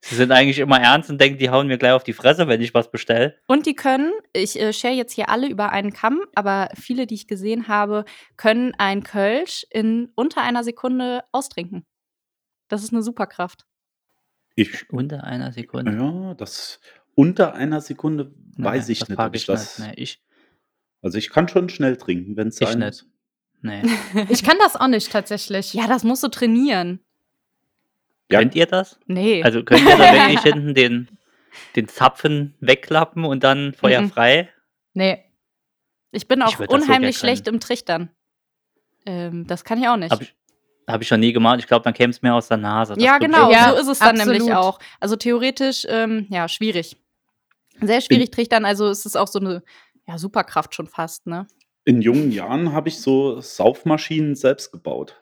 Sie 0.00 0.14
sind 0.14 0.30
eigentlich 0.30 0.60
immer 0.60 0.80
ernst 0.80 1.10
und 1.10 1.20
denken, 1.20 1.38
die 1.38 1.50
hauen 1.50 1.66
mir 1.66 1.76
gleich 1.76 1.92
auf 1.92 2.04
die 2.04 2.12
Fresse, 2.12 2.46
wenn 2.46 2.60
ich 2.60 2.72
was 2.72 2.90
bestelle. 2.90 3.36
Und 3.48 3.66
die 3.66 3.74
können, 3.74 4.12
ich 4.32 4.60
äh, 4.60 4.72
share 4.72 4.94
jetzt 4.94 5.12
hier 5.12 5.28
alle 5.28 5.48
über 5.48 5.70
einen 5.72 5.92
Kamm, 5.92 6.20
aber 6.36 6.68
viele, 6.80 7.08
die 7.08 7.16
ich 7.16 7.26
gesehen 7.26 7.66
habe, 7.66 8.04
können 8.36 8.74
ein 8.78 9.02
Kölsch 9.02 9.66
in 9.70 10.10
unter 10.14 10.42
einer 10.42 10.62
Sekunde 10.62 11.24
austrinken. 11.32 11.84
Das 12.68 12.84
ist 12.84 12.92
eine 12.92 13.02
Superkraft. 13.02 13.66
Ich, 14.54 14.88
Unter 14.90 15.24
einer 15.24 15.50
Sekunde. 15.52 15.92
ja, 15.96 16.34
das 16.34 16.78
unter 17.14 17.54
einer 17.54 17.80
Sekunde 17.80 18.32
weiß 18.56 18.88
ich 18.90 19.00
das 19.00 19.08
nicht, 19.08 19.18
ob 19.18 19.34
ich 19.34 19.40
ich 19.42 19.46
das. 19.46 19.78
Nicht. 19.78 19.88
Nee, 19.88 19.94
ich, 20.02 20.22
Also 21.02 21.18
ich 21.18 21.30
kann 21.30 21.48
schon 21.48 21.68
schnell 21.70 21.96
trinken, 21.96 22.36
wenn 22.36 22.48
es 22.48 22.60
Ich 22.60 22.68
sein 22.68 22.78
nicht. 22.78 23.02
muss. 23.04 23.11
Nee. 23.62 23.82
Ich 24.28 24.42
kann 24.44 24.56
das 24.58 24.76
auch 24.76 24.88
nicht 24.88 25.10
tatsächlich. 25.10 25.72
Ja, 25.74 25.86
das 25.86 26.04
musst 26.04 26.22
du 26.22 26.28
trainieren. 26.28 27.00
Ja. 28.30 28.38
Könnt 28.40 28.54
ihr 28.54 28.66
das? 28.66 28.98
Nee. 29.06 29.42
Also 29.42 29.62
könnt 29.62 29.82
ihr 29.88 29.96
da 29.96 30.12
wirklich 30.12 30.40
hinten 30.40 30.74
den, 30.74 31.08
den 31.76 31.88
Zapfen 31.88 32.54
wegklappen 32.60 33.24
und 33.24 33.42
dann 33.44 33.72
Feuer 33.74 34.02
Mhm. 34.02 34.10
frei? 34.10 34.48
Nee. 34.94 35.24
ich 36.10 36.28
bin 36.28 36.40
ich 36.40 36.46
auch 36.46 36.58
so 36.58 36.64
unheimlich 36.64 37.16
können. 37.18 37.34
schlecht 37.34 37.48
im 37.48 37.60
Trichtern. 37.60 38.10
Ähm, 39.06 39.46
das 39.46 39.64
kann 39.64 39.80
ich 39.80 39.88
auch 39.88 39.96
nicht. 39.96 40.12
Habe 40.12 40.24
ich, 40.24 40.34
hab 40.86 41.00
ich 41.02 41.08
schon 41.08 41.20
nie 41.20 41.32
gemacht. 41.32 41.58
Ich 41.60 41.66
glaube, 41.66 41.82
dann 41.84 41.94
käme 41.94 42.10
es 42.10 42.22
mir 42.22 42.34
aus 42.34 42.48
der 42.48 42.58
Nase. 42.58 42.94
Das 42.94 43.02
ja, 43.02 43.18
genau. 43.18 43.50
Ja, 43.50 43.70
so 43.72 43.76
ist 43.80 43.88
es 43.88 43.98
dann 43.98 44.16
absolut. 44.20 44.38
nämlich 44.38 44.54
auch. 44.54 44.78
Also 45.00 45.16
theoretisch, 45.16 45.86
ähm, 45.88 46.26
ja, 46.30 46.46
schwierig. 46.48 46.96
Sehr 47.80 48.00
schwierig 48.00 48.30
trichtern, 48.30 48.64
also 48.64 48.86
es 48.88 49.06
ist 49.06 49.16
auch 49.16 49.26
so 49.26 49.40
eine 49.40 49.62
ja, 50.06 50.18
Superkraft 50.18 50.74
schon 50.74 50.86
fast, 50.86 51.26
ne? 51.26 51.46
In 51.84 52.00
jungen 52.00 52.30
Jahren 52.30 52.72
habe 52.72 52.88
ich 52.88 53.00
so 53.00 53.40
Saufmaschinen 53.40 54.34
selbst 54.34 54.70
gebaut. 54.70 55.20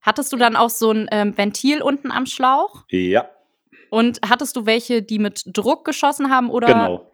Hattest 0.00 0.32
du 0.32 0.36
dann 0.36 0.56
auch 0.56 0.70
so 0.70 0.90
ein 0.90 1.08
ähm, 1.12 1.36
Ventil 1.36 1.82
unten 1.82 2.10
am 2.10 2.26
Schlauch? 2.26 2.84
Ja. 2.88 3.28
Und 3.90 4.20
hattest 4.28 4.56
du 4.56 4.66
welche, 4.66 5.02
die 5.02 5.18
mit 5.18 5.42
Druck 5.46 5.84
geschossen 5.84 6.30
haben 6.30 6.50
oder? 6.50 6.66
Genau. 6.68 7.10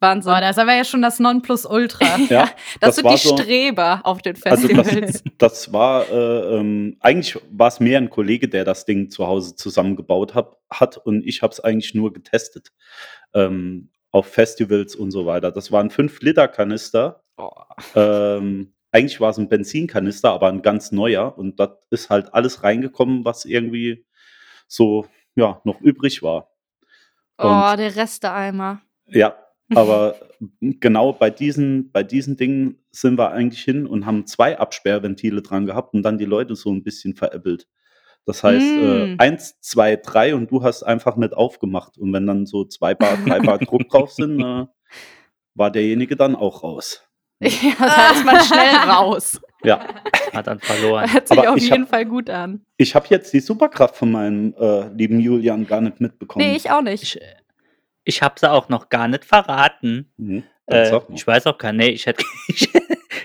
Wahnsinn. 0.00 0.32
Oh, 0.32 0.40
das 0.40 0.56
war 0.56 0.74
ja 0.74 0.84
schon 0.84 1.02
das 1.02 1.18
Nonplusultra. 1.18 2.18
ja, 2.28 2.48
das, 2.80 2.96
das 2.96 2.96
sind 2.96 3.10
die 3.10 3.16
so, 3.16 3.36
Streber 3.36 4.00
auf 4.04 4.22
den 4.22 4.36
Festivals. 4.36 4.88
Also 4.88 5.00
das, 5.00 5.24
das 5.38 5.72
war, 5.72 6.08
äh, 6.08 6.56
ähm, 6.56 6.96
eigentlich 7.00 7.36
war 7.50 7.68
es 7.68 7.80
mehr 7.80 7.98
ein 7.98 8.10
Kollege, 8.10 8.48
der 8.48 8.64
das 8.64 8.84
Ding 8.84 9.10
zu 9.10 9.26
Hause 9.26 9.56
zusammengebaut 9.56 10.34
hab, 10.34 10.60
hat 10.70 10.98
und 10.98 11.26
ich 11.26 11.42
habe 11.42 11.52
es 11.52 11.60
eigentlich 11.60 11.94
nur 11.94 12.12
getestet 12.12 12.68
ähm, 13.34 13.90
auf 14.10 14.26
Festivals 14.26 14.94
und 14.94 15.10
so 15.10 15.26
weiter. 15.26 15.50
Das 15.50 15.72
waren 15.72 15.90
5-Liter-Kanister 15.90 17.24
Oh. 17.38 17.50
Ähm, 17.94 18.74
eigentlich 18.90 19.20
war 19.20 19.30
es 19.30 19.38
ein 19.38 19.48
Benzinkanister, 19.48 20.32
aber 20.32 20.48
ein 20.48 20.62
ganz 20.62 20.92
neuer. 20.92 21.38
Und 21.38 21.60
da 21.60 21.78
ist 21.90 22.10
halt 22.10 22.34
alles 22.34 22.62
reingekommen, 22.62 23.24
was 23.24 23.44
irgendwie 23.44 24.04
so 24.66 25.06
ja, 25.34 25.60
noch 25.64 25.80
übrig 25.80 26.22
war. 26.22 26.50
Und, 27.38 27.46
oh, 27.46 27.76
der 27.76 27.94
Resteeimer. 27.94 28.82
Ja, 29.06 29.36
aber 29.74 30.16
genau 30.60 31.12
bei 31.12 31.30
diesen, 31.30 31.92
bei 31.92 32.02
diesen 32.02 32.36
Dingen 32.36 32.82
sind 32.90 33.18
wir 33.18 33.30
eigentlich 33.30 33.62
hin 33.62 33.86
und 33.86 34.06
haben 34.06 34.26
zwei 34.26 34.58
Absperrventile 34.58 35.42
dran 35.42 35.66
gehabt 35.66 35.94
und 35.94 36.02
dann 36.02 36.18
die 36.18 36.24
Leute 36.24 36.56
so 36.56 36.70
ein 36.70 36.82
bisschen 36.82 37.14
veräppelt. 37.14 37.68
Das 38.24 38.42
heißt, 38.42 38.66
mm. 38.66 38.78
äh, 38.78 39.02
hm. 39.02 39.14
eins, 39.18 39.60
zwei, 39.60 39.96
drei 39.96 40.34
und 40.34 40.50
du 40.50 40.62
hast 40.62 40.82
einfach 40.82 41.16
nicht 41.16 41.32
aufgemacht. 41.32 41.96
Und 41.96 42.12
wenn 42.12 42.26
dann 42.26 42.44
so 42.44 42.64
zwei 42.64 42.94
Bar, 42.94 43.16
drei 43.24 43.40
Bar 43.40 43.58
Druck 43.58 43.88
drauf 43.88 44.12
sind, 44.12 44.40
äh, 44.42 44.66
war 45.54 45.70
derjenige 45.70 46.16
dann 46.16 46.36
auch 46.36 46.62
raus. 46.62 47.07
Ja, 47.40 47.50
da 47.78 48.10
ist 48.12 48.24
man 48.24 48.40
schnell 48.40 48.74
raus. 48.90 49.40
Ja. 49.64 49.80
Hat 50.32 50.46
dann 50.46 50.60
verloren. 50.60 51.12
Hört 51.12 51.28
sich 51.28 51.38
Aber 51.38 51.50
auf 51.50 51.56
ich 51.56 51.64
jeden 51.70 51.82
hab- 51.82 51.90
Fall 51.90 52.06
gut 52.06 52.30
an. 52.30 52.64
Ich 52.76 52.94
habe 52.94 53.06
jetzt 53.10 53.32
die 53.32 53.40
Superkraft 53.40 53.96
von 53.96 54.10
meinem 54.12 54.54
äh, 54.58 54.88
lieben 54.88 55.18
Julian 55.20 55.66
gar 55.66 55.80
nicht 55.80 56.00
mitbekommen. 56.00 56.44
Nee, 56.46 56.56
ich 56.56 56.70
auch 56.70 56.82
nicht. 56.82 57.02
Ich, 57.02 57.20
ich 58.04 58.22
habe 58.22 58.34
sie 58.38 58.50
auch 58.50 58.68
noch 58.68 58.88
gar 58.88 59.08
nicht 59.08 59.24
verraten. 59.24 60.12
Mhm. 60.16 60.44
Äh, 60.66 60.98
ich 61.14 61.26
weiß 61.26 61.46
auch 61.46 61.58
gar 61.58 61.72
nicht. 61.72 61.90
Ich 61.94 62.06
hätte, 62.06 62.24
ich, 62.48 62.70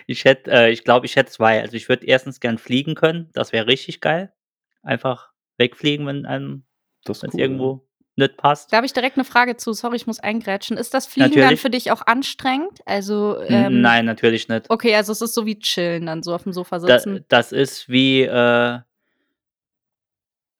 ich 0.07 0.25
hätte, 0.25 0.51
äh, 0.51 0.71
ich 0.71 0.83
glaube, 0.83 1.05
ich 1.05 1.15
hätte 1.15 1.31
zwei. 1.31 1.61
Also 1.61 1.75
ich 1.77 1.87
würde 1.89 2.05
erstens 2.07 2.39
gern 2.39 2.57
fliegen 2.57 2.95
können. 2.95 3.29
Das 3.33 3.51
wäre 3.51 3.67
richtig 3.67 4.01
geil. 4.01 4.33
Einfach 4.81 5.29
wegfliegen, 5.57 6.07
wenn 6.07 6.25
einem, 6.25 6.63
das 7.05 7.23
cool, 7.23 7.29
irgendwo 7.39 7.87
nicht 8.15 8.37
passt. 8.37 8.71
Da 8.71 8.77
habe 8.77 8.85
ich 8.85 8.93
direkt 8.93 9.17
eine 9.17 9.25
Frage 9.25 9.57
zu. 9.57 9.73
Sorry, 9.73 9.95
ich 9.95 10.05
muss 10.07 10.19
eingrätschen. 10.19 10.77
Ist 10.77 10.93
das 10.93 11.07
Fliegen 11.07 11.31
dann 11.31 11.39
Natürlich. 11.41 11.61
für 11.61 11.69
dich 11.69 11.91
auch 11.91 12.05
anstrengend? 12.05 12.79
Also, 12.85 13.39
ähm, 13.41 13.81
Nein, 13.81 14.05
natürlich 14.05 14.47
nicht. 14.49 14.69
Okay, 14.69 14.95
also 14.95 15.11
es 15.11 15.21
ist 15.21 15.33
so 15.33 15.45
wie 15.45 15.57
chillen, 15.59 16.05
dann 16.05 16.21
so 16.23 16.33
auf 16.35 16.43
dem 16.43 16.53
Sofa 16.53 16.77
Da, 16.79 16.99
sitzen. 16.99 17.25
das 17.29 17.51
ist 17.51 17.89
wie, 17.89 18.21
äh, 18.21 18.79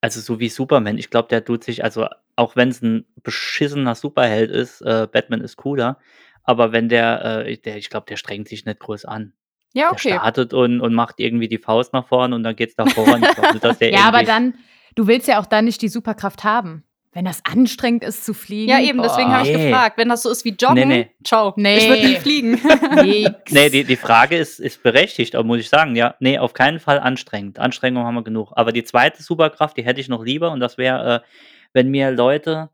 also 0.02 0.20
so 0.20 0.40
wie 0.40 0.50
Superman. 0.50 0.98
Ich 0.98 1.10
glaube, 1.10 1.30
der 1.30 1.46
tut 1.46 1.64
sich, 1.64 1.84
also 1.84 2.08
auch 2.36 2.56
wenn 2.56 2.70
es 2.70 2.82
ein 2.82 3.06
beschissener 3.22 3.96
Superheld 3.96 4.52
ist, 4.52 4.82
äh, 4.82 5.08
Batman 5.12 5.42
ist 5.42 5.56
cooler. 5.58 6.00
Aber 6.44 6.72
wenn 6.72 6.90
der, 6.90 7.46
äh, 7.46 7.58
der 7.58 7.78
ich 7.78 7.90
glaube, 7.90 8.06
der 8.10 8.18
strengt 8.18 8.50
sich 8.50 8.66
nicht 8.66 8.80
groß 8.80 9.06
an. 9.06 9.34
ja, 9.74 9.84
Der 9.84 9.92
okay. 9.94 10.10
startet 10.14 10.54
und, 10.54 10.82
und 10.82 10.94
macht 10.94 11.20
irgendwie 11.20 11.48
die 11.48 11.58
Faust 11.60 11.94
nach 11.94 12.08
vorne 12.08 12.36
und 12.36 12.44
dann 12.44 12.56
geht's 12.56 12.76
nach 12.78 12.90
vorne. 12.90 13.22
Der 13.80 13.92
Ja, 13.92 14.02
aber 14.02 14.24
dann, 14.24 14.56
du 14.96 15.08
willst 15.08 15.28
ja 15.28 15.40
auch 15.40 15.46
dann 15.46 15.66
nicht 15.66 15.82
die 15.82 15.88
Superkraft 15.88 16.44
haben. 16.44 16.84
Wenn 17.16 17.26
das 17.26 17.42
anstrengend 17.46 18.04
ist 18.04 18.26
zu 18.26 18.34
fliegen. 18.34 18.72
Ja, 18.72 18.80
eben, 18.82 19.00
deswegen 19.02 19.32
habe 19.32 19.48
ich 19.48 19.56
Nee. 19.56 19.70
gefragt. 19.70 19.98
Wenn 20.00 20.10
das 20.10 20.24
so 20.24 20.32
ist 20.32 20.44
wie 20.46 20.56
Joggen, 20.60 20.76
Nee, 20.76 20.86
nee. 20.86 21.12
ciao. 21.24 21.54
Nee. 21.56 21.78
Ich 21.78 21.88
würde 21.88 22.08
nie 22.08 22.16
fliegen. 22.16 22.60
Nee, 23.52 23.70
die, 23.70 23.84
die 23.84 23.96
Frage 23.96 24.36
ist, 24.38 24.60
ist 24.60 24.82
berechtigt, 24.82 25.36
aber 25.36 25.44
muss 25.46 25.60
ich 25.60 25.70
sagen, 25.70 25.96
ja, 25.96 26.16
nee, 26.20 26.40
auf 26.40 26.54
keinen 26.54 26.80
Fall 26.80 27.00
anstrengend. 27.00 27.60
Anstrengung 27.60 28.04
haben 28.06 28.16
wir 28.16 28.24
genug. 28.24 28.52
Aber 28.56 28.72
die 28.72 28.84
zweite 28.84 29.22
Superkraft, 29.22 29.78
die 29.78 29.84
hätte 29.84 30.02
ich 30.02 30.10
noch 30.10 30.24
lieber 30.24 30.52
und 30.52 30.60
das 30.60 30.78
wäre, 30.80 31.16
äh, 31.16 31.28
wenn 31.74 31.90
mir 31.90 32.10
Leute 32.12 32.70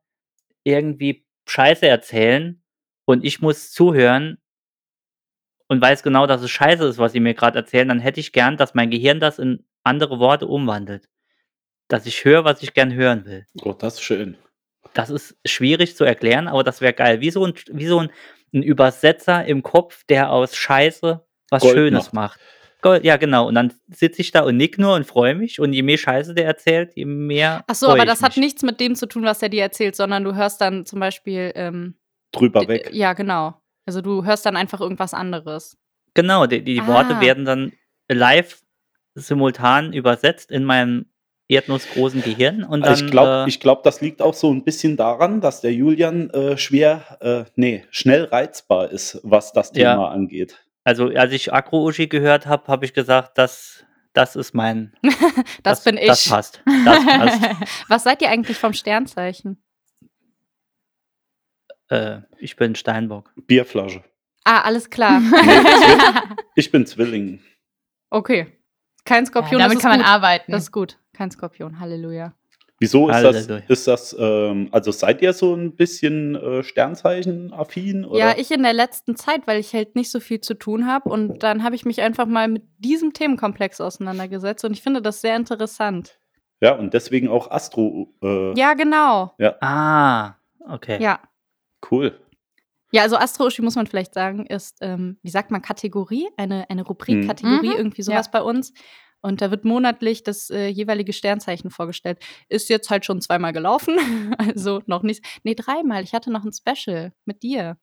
irgendwie 0.63 1.25
Scheiße 1.47 1.87
erzählen 1.87 2.61
und 3.05 3.25
ich 3.25 3.41
muss 3.41 3.71
zuhören 3.71 4.37
und 5.67 5.81
weiß 5.81 6.01
genau, 6.03 6.27
dass 6.27 6.41
es 6.41 6.49
Scheiße 6.51 6.85
ist, 6.85 6.97
was 6.97 7.11
sie 7.11 7.19
mir 7.19 7.33
gerade 7.33 7.59
erzählen, 7.59 7.87
dann 7.89 7.99
hätte 7.99 8.19
ich 8.19 8.31
gern, 8.31 8.55
dass 8.57 8.73
mein 8.73 8.89
Gehirn 8.89 9.19
das 9.19 9.39
in 9.39 9.65
andere 9.83 10.19
Worte 10.19 10.47
umwandelt. 10.47 11.09
Dass 11.89 12.05
ich 12.05 12.23
höre, 12.23 12.45
was 12.45 12.63
ich 12.63 12.73
gern 12.73 12.93
hören 12.93 13.25
will. 13.25 13.45
Oh, 13.63 13.73
das 13.73 13.95
ist 13.95 14.01
schön. 14.03 14.37
Das 14.93 15.09
ist 15.09 15.35
schwierig 15.45 15.95
zu 15.97 16.05
erklären, 16.05 16.47
aber 16.47 16.63
das 16.63 16.79
wäre 16.81 16.93
geil. 16.93 17.19
Wie 17.19 17.29
so 17.31 17.45
ein, 17.45 17.53
wie 17.71 17.85
so 17.87 17.99
ein, 17.99 18.09
ein 18.53 18.63
Übersetzer 18.63 19.43
im 19.45 19.61
Kopf, 19.63 20.03
der 20.07 20.31
aus 20.31 20.55
Scheiße 20.55 21.23
was 21.51 21.61
Gold 21.61 21.75
Schönes 21.75 22.13
macht. 22.13 22.39
Gold, 22.81 23.03
ja, 23.03 23.17
genau. 23.17 23.47
Und 23.47 23.55
dann 23.55 23.73
sitze 23.89 24.21
ich 24.21 24.31
da 24.31 24.41
und 24.43 24.55
nick 24.55 24.77
nur 24.77 24.93
und 24.95 25.05
freue 25.05 25.35
mich. 25.35 25.59
Und 25.59 25.73
je 25.73 25.81
mehr 25.83 25.97
Scheiße 25.97 26.33
der 26.33 26.45
erzählt, 26.45 26.93
je 26.95 27.03
mehr. 27.05 27.63
Ach 27.67 27.75
so, 27.75 27.87
aber 27.89 27.97
ich 27.99 28.05
das 28.05 28.21
hat 28.23 28.37
mich. 28.37 28.45
nichts 28.45 28.61
mit 28.63 28.79
dem 28.79 28.95
zu 28.95 29.05
tun, 29.07 29.23
was 29.23 29.41
er 29.41 29.49
dir 29.49 29.63
erzählt, 29.63 29.95
sondern 29.97 30.23
du 30.23 30.33
hörst 30.35 30.61
dann 30.61 30.85
zum 30.85 30.99
Beispiel, 30.99 31.51
ähm, 31.55 31.95
Drüber 32.31 32.67
weg. 32.67 32.89
ja, 32.93 33.13
genau. 33.13 33.55
Also 33.85 34.01
du 34.01 34.23
hörst 34.23 34.45
dann 34.45 34.55
einfach 34.55 34.79
irgendwas 34.79 35.13
anderes. 35.15 35.77
Genau, 36.13 36.45
die, 36.45 36.63
die 36.63 36.79
Ah. 36.81 36.87
Worte 36.87 37.19
werden 37.19 37.43
dann 37.45 37.73
live 38.07 38.61
simultan 39.15 39.91
übersetzt 39.93 40.51
in 40.51 40.63
meinem 40.63 41.07
erdnussgroßen 41.49 42.21
Gehirn. 42.21 42.63
Und 42.63 42.85
dann, 42.85 42.93
ich 42.93 43.11
glaube, 43.11 43.45
äh, 43.49 43.57
glaub, 43.57 43.83
das 43.83 43.99
liegt 44.01 44.21
auch 44.21 44.33
so 44.33 44.53
ein 44.53 44.63
bisschen 44.63 44.95
daran, 44.95 45.41
dass 45.41 45.61
der 45.61 45.73
Julian 45.73 46.29
äh, 46.29 46.57
schwer, 46.57 47.17
äh, 47.21 47.43
nee, 47.55 47.83
schnell 47.89 48.25
reizbar 48.25 48.89
ist, 48.91 49.19
was 49.23 49.51
das 49.51 49.71
Ja. 49.73 49.93
Thema 49.93 50.11
angeht. 50.11 50.57
also 50.83 51.07
als 51.09 51.33
ich 51.33 51.51
Agro-Uschi 51.51 52.07
gehört 52.07 52.45
habe, 52.45 52.67
habe 52.67 52.85
ich 52.85 52.93
gesagt, 52.93 53.37
das, 53.37 53.83
das 54.13 54.35
ist 54.35 54.53
mein. 54.53 54.93
Das, 55.63 55.83
bin 55.83 55.97
ich. 55.97 56.07
Das 56.07 56.27
passt. 56.29 56.61
Das 56.85 57.05
passt. 57.05 57.41
Was 57.89 58.03
seid 58.03 58.21
ihr 58.21 58.29
eigentlich 58.29 58.57
vom 58.57 58.73
Sternzeichen? 58.73 59.61
äh, 61.89 62.19
ich 62.37 62.55
bin 62.55 62.75
Steinbock. 62.75 63.33
Bierflasche. 63.47 64.03
Ah, 64.43 64.61
alles 64.61 64.89
klar. 64.89 65.19
Nee, 65.19 66.35
ich 66.55 66.71
bin 66.71 66.85
Zwilling. 66.85 67.41
okay. 68.11 68.47
Kein 69.05 69.23
Ja, 69.23 69.27
Skorpion, 69.29 69.59
damit 69.59 69.75
das 69.77 69.77
ist 69.77 69.81
kann 69.81 69.91
man 69.91 69.99
gut. 69.99 70.07
arbeiten. 70.09 70.51
Das 70.51 70.63
ist 70.63 70.71
gut. 70.71 70.97
Kein 71.13 71.31
Skorpion, 71.31 71.79
Halleluja. 71.79 72.33
Wieso 72.81 73.09
ist 73.09 73.21
das, 73.23 73.35
Halleluja. 73.35 73.65
ist 73.67 73.87
das, 73.87 74.15
ähm, 74.17 74.69
also 74.71 74.91
seid 74.91 75.21
ihr 75.21 75.33
so 75.33 75.53
ein 75.53 75.75
bisschen 75.75 76.35
äh, 76.35 76.63
Sternzeichen-affin? 76.63 78.05
oder? 78.05 78.17
Ja, 78.19 78.35
ich 78.37 78.51
in 78.51 78.63
der 78.63 78.73
letzten 78.73 79.15
Zeit, 79.15 79.47
weil 79.47 79.59
ich 79.59 79.73
halt 79.73 79.95
nicht 79.95 80.11
so 80.11 80.19
viel 80.19 80.39
zu 80.41 80.53
tun 80.53 80.87
habe. 80.87 81.09
Und 81.09 81.43
dann 81.43 81.63
habe 81.63 81.75
ich 81.75 81.85
mich 81.85 82.01
einfach 82.01 82.25
mal 82.25 82.47
mit 82.47 82.63
diesem 82.77 83.13
Themenkomplex 83.13 83.81
auseinandergesetzt. 83.81 84.63
Und 84.63 84.71
ich 84.71 84.81
finde 84.81 85.01
das 85.01 85.21
sehr 85.21 85.35
interessant. 85.35 86.19
Ja, 86.61 86.73
und 86.75 86.93
deswegen 86.93 87.27
auch 87.29 87.51
Astro. 87.51 88.13
Äh, 88.23 88.53
Ja, 88.57 88.73
genau. 88.73 89.33
Ah, 89.61 90.35
okay. 90.69 91.01
Ja. 91.01 91.19
Cool. 91.91 92.17
Ja, 92.91 93.03
also 93.03 93.17
Astro-Uschi 93.17 93.61
muss 93.61 93.75
man 93.75 93.87
vielleicht 93.87 94.13
sagen, 94.13 94.45
ist, 94.47 94.77
ähm, 94.81 95.17
wie 95.21 95.29
sagt 95.29 95.51
man, 95.51 95.61
Kategorie, 95.61 96.27
eine, 96.37 96.69
eine 96.69 96.83
Rubrik, 96.83 97.17
Mhm. 97.17 97.27
Kategorie, 97.27 97.69
Mhm. 97.69 97.75
irgendwie 97.77 98.01
sowas 98.01 98.27
Ja. 98.27 98.39
bei 98.39 98.41
uns. 98.41 98.73
Und 99.21 99.41
da 99.41 99.51
wird 99.51 99.65
monatlich 99.65 100.23
das 100.23 100.49
äh, 100.49 100.67
jeweilige 100.67 101.11
Sternzeichen 101.13 101.69
vorgestellt. 101.71 102.19
Ist 102.47 102.69
jetzt 102.69 102.89
halt 102.89 103.05
schon 103.05 103.21
zweimal 103.21 103.51
gelaufen, 103.53 103.97
also 104.37 104.81
noch 104.85 105.03
nicht. 105.03 105.23
Nee, 105.43 105.55
dreimal. 105.55 106.03
Ich 106.03 106.13
hatte 106.13 106.31
noch 106.31 106.45
ein 106.45 106.53
Special 106.53 107.11
mit 107.25 107.43
dir. 107.43 107.77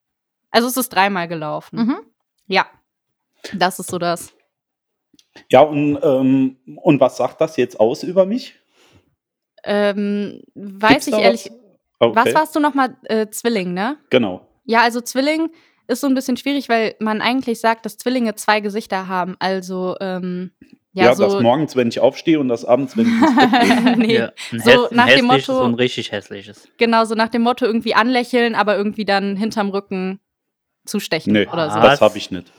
Also 0.50 0.66
es 0.68 0.76
ist 0.76 0.88
dreimal 0.88 1.28
gelaufen. 1.28 1.78
Mhm. 1.78 1.96
Ja, 2.46 2.66
das 3.52 3.78
ist 3.78 3.90
so 3.90 3.98
das. 3.98 4.32
Ja, 5.50 5.60
und, 5.60 5.98
ähm, 6.02 6.56
und 6.76 6.98
was 7.00 7.18
sagt 7.18 7.40
das 7.42 7.56
jetzt 7.58 7.78
aus 7.78 8.02
über 8.02 8.24
mich? 8.24 8.54
Ähm, 9.64 10.42
weiß 10.54 10.90
Gibt's 11.04 11.06
ich 11.08 11.14
ehrlich. 11.14 11.50
Was? 11.50 11.60
Okay, 11.98 12.16
Was 12.16 12.34
warst 12.34 12.56
du 12.56 12.60
nochmal? 12.60 12.96
Äh, 13.04 13.28
Zwilling, 13.30 13.72
ne? 13.74 13.98
Genau. 14.10 14.46
Ja, 14.66 14.82
also 14.82 15.00
Zwilling 15.00 15.50
ist 15.86 16.00
so 16.00 16.06
ein 16.06 16.14
bisschen 16.14 16.36
schwierig, 16.36 16.68
weil 16.68 16.94
man 17.00 17.22
eigentlich 17.22 17.60
sagt, 17.60 17.86
dass 17.86 17.96
Zwillinge 17.96 18.34
zwei 18.34 18.60
Gesichter 18.60 19.06
haben. 19.08 19.36
Also, 19.38 19.96
ähm, 20.00 20.50
ja, 20.92 21.04
Ja, 21.06 21.14
das 21.14 21.32
so. 21.32 21.40
morgens, 21.40 21.76
wenn 21.76 21.88
ich 21.88 22.00
aufstehe 22.00 22.40
und 22.40 22.48
das 22.48 22.64
abends, 22.64 22.96
wenn 22.96 23.06
ich 23.06 23.12
ins 23.12 23.36
Bett 23.36 23.50
gehe. 23.70 23.96
nee, 23.96 24.14
Ja, 24.14 24.32
so 24.74 24.88
nach 24.90 25.06
dem 25.08 25.26
Motto- 25.26 25.60
und 25.62 25.72
ein 25.72 25.74
richtig 25.74 26.10
hässliches. 26.12 26.68
genau, 26.78 27.04
so 27.04 27.14
nach 27.14 27.28
dem 27.28 27.42
Motto 27.42 27.64
irgendwie 27.64 27.94
anlächeln, 27.94 28.54
aber 28.54 28.76
irgendwie 28.76 29.04
dann 29.04 29.36
hinterm 29.36 29.70
Rücken 29.70 30.18
zustechen 30.86 31.32
Nee, 31.32 31.46
oder 31.46 31.70
so. 31.70 31.80
Das 31.80 32.00
habe 32.00 32.16
ich 32.18 32.30
nicht. 32.30 32.50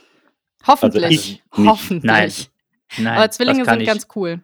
Hoffentlich. 0.66 1.04
also 1.04 1.16
ich 1.16 1.28
nicht. 1.58 1.68
Hoffentlich. 1.68 2.04
Nein, 2.10 2.32
Nein, 2.98 3.18
aber 3.18 3.32
Zwillinge 3.32 3.64
das 3.64 3.70
sind 3.70 3.82
ich. 3.82 3.88
ganz 3.88 4.08
cool. 4.16 4.42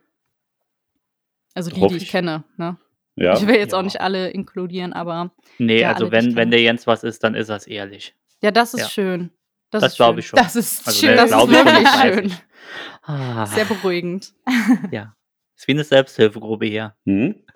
Also 1.54 1.70
die, 1.70 1.80
Hoffe 1.82 1.90
die 1.94 1.98
ich 1.98 2.04
ich. 2.04 2.10
kenne. 2.10 2.44
Ne? 2.58 2.78
Ja. 3.16 3.34
Ich 3.38 3.46
will 3.48 3.56
jetzt 3.56 3.74
auch 3.74 3.80
Ja. 3.80 3.84
nicht 3.84 4.02
alle 4.02 4.30
inkludieren, 4.32 4.92
aber 4.94 5.32
Nee, 5.60 5.82
Ja, 5.82 5.92
also 5.94 6.06
alle, 6.06 6.12
wenn, 6.12 6.36
wenn 6.36 6.50
der 6.52 6.62
Jens 6.62 6.88
was 6.88 7.04
ist, 7.04 7.24
dann 7.24 7.36
ist 7.36 7.50
das 7.50 7.68
ehrlich. 7.68 8.16
ja, 8.42 8.52
das 8.52 8.74
ist 8.74 8.82
Ja. 8.82 8.90
schön. 8.90 9.32
Das, 9.70 9.82
Das 9.82 9.96
glaube 9.96 10.20
ich 10.20 10.28
schon. 10.28 10.38
Das 10.38 10.56
ist 10.56 10.86
Also 10.88 11.00
schön. 11.08 11.16
Das 11.18 11.32
ist 11.32 11.38
wirklich 11.50 11.90
schön. 11.90 12.32
Ah, 13.04 13.46
Sehr 13.48 13.66
beruhigend. 13.66 14.34
ja. 14.92 15.16
Ist 15.56 15.68
wie 15.68 15.72
eine 15.74 15.84
Selbsthilfegruppe 15.84 16.66
hier. 16.66 16.96
Hm? 17.06 17.36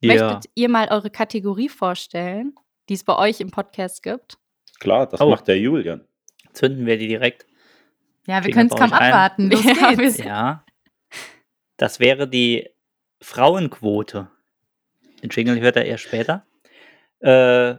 ja. 0.00 0.14
Möchtet 0.30 0.50
ihr 0.54 0.68
mal 0.68 0.88
eure 0.90 1.10
Kategorie 1.10 1.68
vorstellen, 1.68 2.54
die 2.88 2.94
es 2.94 3.04
bei 3.04 3.16
euch 3.16 3.40
im 3.40 3.50
Podcast 3.50 4.02
gibt? 4.02 4.38
Klar, 4.78 5.06
das 5.06 5.20
Oh. 5.20 5.30
macht 5.30 5.48
der 5.48 5.58
Julian. 5.58 6.04
Zünden 6.52 6.86
wir 6.86 6.98
die 6.98 7.08
direkt. 7.08 7.46
Ja, 8.26 8.44
wir 8.44 8.52
können 8.52 8.68
es 8.70 8.76
kaum 8.78 8.92
abwarten. 8.92 9.50
Los 9.50 9.62
Ja, 9.80 9.92
geht's. 9.94 10.18
Ja. 10.18 10.64
Das 11.76 12.00
wäre 12.00 12.28
die 12.28 12.68
Frauenquote. 13.20 14.28
Den 15.22 15.30
Jingle 15.30 15.60
hört 15.60 15.76
er 15.76 15.84
erst 15.84 16.04
später. 16.04 16.46
Äh, 17.20 17.76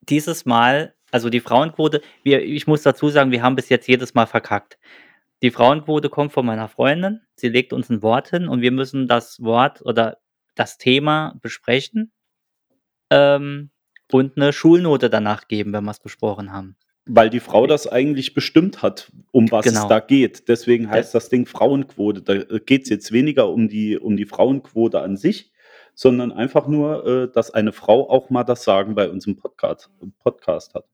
dieses 0.00 0.44
Mal, 0.44 0.94
also 1.10 1.30
die 1.30 1.40
Frauenquote, 1.40 2.02
wir, 2.22 2.42
ich 2.42 2.66
muss 2.66 2.82
dazu 2.82 3.08
sagen, 3.08 3.30
wir 3.30 3.42
haben 3.42 3.56
bis 3.56 3.68
jetzt 3.68 3.88
jedes 3.88 4.14
Mal 4.14 4.26
verkackt. 4.26 4.78
Die 5.42 5.50
Frauenquote 5.50 6.08
kommt 6.08 6.32
von 6.32 6.46
meiner 6.46 6.68
Freundin. 6.68 7.20
Sie 7.34 7.48
legt 7.48 7.72
uns 7.72 7.90
ein 7.90 8.02
Wort 8.02 8.30
hin 8.30 8.48
und 8.48 8.60
wir 8.60 8.72
müssen 8.72 9.08
das 9.08 9.42
Wort 9.42 9.82
oder 9.82 10.18
das 10.54 10.78
Thema 10.78 11.34
besprechen 11.40 12.12
ähm, 13.10 13.70
und 14.10 14.36
eine 14.36 14.52
Schulnote 14.52 15.10
danach 15.10 15.48
geben, 15.48 15.72
wenn 15.72 15.84
wir 15.84 15.90
es 15.90 16.00
besprochen 16.00 16.52
haben. 16.52 16.76
Weil 17.06 17.30
die 17.30 17.40
Frau 17.40 17.66
das 17.66 17.86
eigentlich 17.88 18.32
bestimmt 18.32 18.82
hat, 18.82 19.10
um 19.32 19.50
was 19.50 19.64
Genau. 19.64 19.82
es 19.82 19.88
da 19.88 19.98
geht. 20.00 20.48
Deswegen 20.48 20.88
heißt 20.88 21.14
das 21.14 21.28
Ding 21.28 21.46
Frauenquote. 21.46 22.22
Da 22.22 22.58
geht 22.58 22.82
es 22.84 22.90
jetzt 22.90 23.10
weniger 23.10 23.48
um 23.48 23.68
die, 23.68 23.98
um 23.98 24.16
die 24.16 24.24
Frauenquote 24.26 25.00
an 25.00 25.16
sich, 25.16 25.52
sondern 25.94 26.30
einfach 26.30 26.68
nur, 26.68 27.06
äh, 27.06 27.32
dass 27.32 27.50
eine 27.50 27.72
Frau 27.72 28.08
auch 28.08 28.30
mal 28.30 28.44
das 28.44 28.62
Sagen 28.62 28.94
bei 28.94 29.08
uns 29.10 29.26
im 29.26 29.36
Podcast, 29.36 29.90
Podcast 30.20 30.74
hat. 30.74 30.84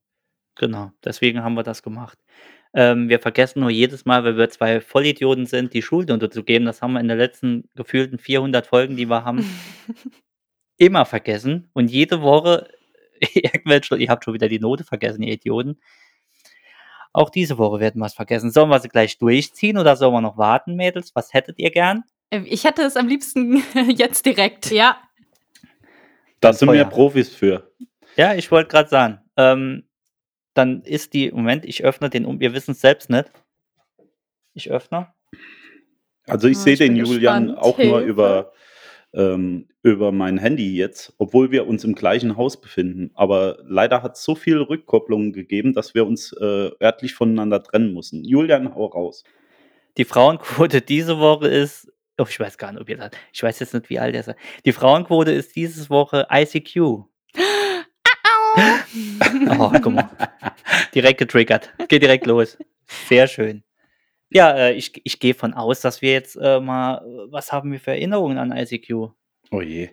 Genau, 0.55 0.91
deswegen 1.05 1.43
haben 1.45 1.55
wir 1.55 1.63
das 1.63 1.83
gemacht. 1.83 2.19
Ähm, 2.75 3.09
wir 3.09 3.21
vergessen 3.21 3.61
nur 3.61 3.71
jedes 3.71 4.05
Mal, 4.05 4.25
weil 4.25 4.37
wir 4.37 4.51
zwei 4.51 4.81
Vollidioten 4.81 5.47
sind, 5.47 5.73
die 5.73 5.83
Schulnote 5.83 6.31
zu 6.31 6.43
geben. 6.43 6.65
Das 6.65 6.83
haben 6.83 6.95
wir 6.95 7.01
in 7.01 7.09
den 7.09 7.19
letzten 7.19 7.69
gefühlten 7.75 8.19
400 8.19 8.67
Folgen, 8.67 8.97
die 8.97 9.07
wir 9.09 9.25
haben, 9.25 9.45
immer 10.79 11.05
vergessen. 11.05 11.69
Und 11.75 11.91
jede 11.91 12.23
Woche, 12.23 12.69
irgendwelche, 13.35 13.97
ihr 13.97 14.09
habt 14.09 14.25
schon 14.25 14.35
wieder 14.35 14.49
die 14.49 14.59
Note 14.61 14.85
vergessen, 14.85 15.23
ihr 15.23 15.33
Idioten. 15.35 15.79
Auch 17.13 17.31
diese 17.31 17.59
Woche 17.59 17.81
werden 17.81 18.01
wir 18.01 18.07
es 18.07 18.15
vergessen. 18.15 18.51
Sollen 18.51 18.69
wir 18.71 18.79
sie 18.81 18.89
gleich 18.89 19.19
durchziehen 19.19 19.79
oder 19.79 19.97
sollen 19.97 20.13
wir 20.13 20.21
noch 20.21 20.37
warten, 20.37 20.77
Mädels? 20.77 21.15
Was 21.15 21.33
hättet 21.33 21.59
ihr 21.59 21.71
gern? 21.71 22.05
Äh, 22.31 22.41
Ich 22.41 22.65
hätte 22.65 22.83
es 22.83 22.97
am 22.97 23.09
liebsten 23.09 23.63
jetzt 23.89 24.25
direkt. 24.27 24.71
Ja. 24.71 24.99
Da 26.41 26.53
sind 26.53 26.71
wir. 26.71 26.85
Profis 26.85 27.31
für. 27.35 27.73
Ja, 28.17 28.35
ich 28.35 28.51
wollte 28.51 28.69
gerade 28.71 28.89
sagen. 28.89 29.19
Ähm, 29.37 29.85
dann 30.55 30.83
ist 30.83 31.15
die, 31.15 31.31
Moment, 31.33 31.65
ich 31.65 31.85
öffne 31.85 32.11
den 32.11 32.27
um. 32.27 32.41
Wir 32.41 32.53
wissen 32.53 32.73
es 32.73 32.81
selbst 32.81 33.11
nicht. 33.11 33.31
Ich 34.55 34.71
öffne. 34.71 35.13
Also 36.27 36.47
ich 36.49 36.59
Ah, 36.59 36.61
sehe 36.61 36.77
den 36.77 36.95
Julian 36.97 37.47
gespannt. 37.47 37.59
auch 37.65 37.79
nur 37.79 38.01
über, 38.01 38.53
ähm, 39.15 39.69
über 39.83 40.13
mein 40.13 40.39
Handy 40.39 40.77
jetzt, 40.77 41.15
obwohl 41.19 41.51
wir 41.51 41.67
uns 41.67 41.85
im 41.85 41.95
gleichen 41.95 42.37
Haus 42.37 42.61
befinden. 42.61 43.11
Aber 43.15 43.59
leider 43.65 44.03
hat 44.03 44.17
es 44.17 44.25
so 44.25 44.35
viele 44.35 44.69
Rückkopplungen 44.69 45.33
gegeben, 45.33 45.73
dass 45.73 45.95
wir 45.95 46.07
uns 46.07 46.33
äh, 46.33 46.71
örtlich 46.83 47.15
voneinander 47.15 47.63
trennen 47.63 47.93
mussten. 47.93 48.25
Julian, 48.25 48.75
hau 48.75 48.87
raus. 48.87 49.25
Die 49.97 50.05
Frauenquote 50.05 50.81
diese 50.81 51.19
Woche 51.19 51.49
ist. 51.49 51.91
Oh, 52.19 52.27
ich 52.29 52.39
weiß 52.39 52.59
gar 52.59 52.73
nicht, 52.73 52.81
ob 52.81 52.89
ihr 52.89 52.97
das. 52.97 53.11
Ich 53.33 53.43
weiß 53.43 53.61
jetzt 53.61 53.75
nicht, 53.75 53.91
wie 53.91 53.99
alt 53.99 54.15
er 54.15 54.21
ist. 54.21 54.35
Die 54.65 54.73
Frauenquote 54.73 55.31
ist 55.33 55.55
diese 55.57 55.89
Woche 55.91 56.27
ICQ. 56.31 56.77
Oh, 59.59 59.71
guck 59.83 59.93
mal. 59.93 60.09
Direkt 60.95 61.19
getriggert. 61.19 61.73
Geht 61.89 62.03
direkt 62.03 62.27
los. 62.27 62.59
Sehr 63.09 63.27
schön. 63.29 63.63
Ja, 64.31 64.51
äh, 64.57 64.73
ich, 64.75 65.01
ich 65.05 65.21
gehe 65.21 65.35
von 65.35 65.55
aus, 65.55 65.81
dass 65.81 66.03
wir 66.03 66.13
jetzt 66.13 66.37
äh, 66.37 66.61
mal. 66.61 66.99
äh, 66.99 67.33
Was 67.33 67.51
haben 67.53 67.73
wir 67.73 67.81
für 67.81 67.93
Erinnerungen 67.93 68.39
an 68.39 68.53
ICQ? 68.57 69.11
Oh 69.51 69.61
je. 69.63 69.91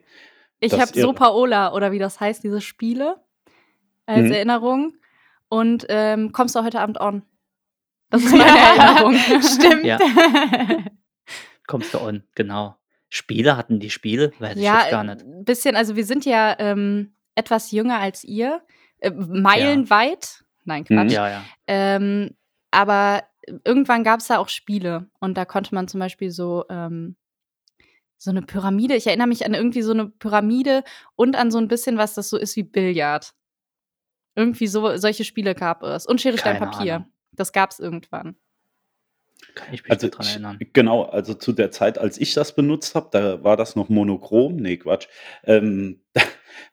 Ich 0.59 0.73
habe 0.73 0.83
ist 0.83 0.95
irre. 0.95 1.07
Sopaola 1.07 1.73
oder 1.73 1.91
wie 1.91 1.99
das 1.99 2.19
heißt, 2.19 2.43
diese 2.43 2.61
Spiele 2.61 3.17
als 4.05 4.25
Mhm. 4.25 4.31
Erinnerung. 4.31 4.93
Und 5.47 5.85
ähm, 5.89 6.31
kommst 6.31 6.55
du 6.55 6.63
heute 6.63 6.79
Abend 6.81 6.99
on? 6.99 7.23
Das 8.09 8.23
ist 8.23 8.31
meine 8.35 8.57
Erinnerung. 8.59 9.15
Stimmt. 9.41 9.85
Ja. 9.85 9.99
Kommst 11.67 11.93
du 11.93 11.99
on, 12.01 12.23
genau. 12.35 12.75
Spiele 13.09 13.55
hatten 13.57 13.79
die 13.79 13.89
Spiele? 13.89 14.31
Weiß 14.39 14.57
ich 14.57 14.63
ja, 14.63 14.81
jetzt 14.81 14.91
gar 14.91 15.03
nicht. 15.03 15.21
ein 15.21 15.45
bisschen. 15.45 15.75
Also 15.75 15.95
wir 15.95 16.05
sind 16.05 16.25
ja 16.25 16.55
ähm, 16.59 17.15
etwas 17.35 17.71
jünger 17.71 17.99
als 17.99 18.23
ihr. 18.23 18.61
Äh, 18.99 19.11
meilenweit. 19.11 20.43
Nein, 20.65 20.83
Quatsch. 20.83 21.05
Mhm. 21.05 21.09
Ja, 21.09 21.29
ja. 21.29 21.43
Ähm, 21.67 22.31
aber 22.71 23.23
irgendwann 23.63 24.03
gab 24.03 24.19
es 24.19 24.27
da 24.27 24.37
auch 24.37 24.49
Spiele 24.49 25.09
und 25.19 25.37
da 25.37 25.45
konnte 25.45 25.73
man 25.75 25.87
zum 25.87 25.99
Beispiel 25.99 26.31
so, 26.31 26.65
ähm, 26.69 27.15
so 28.17 28.31
eine 28.31 28.41
Pyramide, 28.41 28.95
ich 28.95 29.07
erinnere 29.07 29.27
mich 29.27 29.45
an 29.45 29.53
irgendwie 29.53 29.81
so 29.81 29.91
eine 29.91 30.07
Pyramide 30.07 30.83
und 31.15 31.35
an 31.35 31.51
so 31.51 31.57
ein 31.57 31.67
bisschen, 31.67 31.97
was 31.97 32.13
das 32.13 32.29
so 32.29 32.37
ist 32.37 32.55
wie 32.55 32.63
Billard. 32.63 33.33
Irgendwie 34.35 34.67
so, 34.67 34.97
solche 34.97 35.23
Spiele 35.23 35.55
gab 35.55 35.83
es. 35.83 36.05
Und 36.05 36.19
Schere, 36.19 36.37
Stein, 36.37 36.59
Papier. 36.59 36.95
Ahnung. 36.95 37.13
Das 37.31 37.53
gab 37.53 37.71
es 37.71 37.79
irgendwann. 37.79 38.35
Kann 39.53 39.73
ich 39.73 39.83
mich 39.83 39.91
Also 39.91 40.07
ich, 40.07 40.29
erinnern. 40.29 40.59
genau, 40.73 41.03
also 41.03 41.33
zu 41.33 41.53
der 41.53 41.71
Zeit, 41.71 41.97
als 41.97 42.17
ich 42.17 42.33
das 42.33 42.55
benutzt 42.55 42.95
habe, 42.95 43.09
da 43.11 43.43
war 43.43 43.57
das 43.57 43.75
noch 43.75 43.89
monochrom. 43.89 44.55
Nee, 44.57 44.77
Quatsch. 44.77 45.07
Ähm, 45.43 46.01
da 46.13 46.21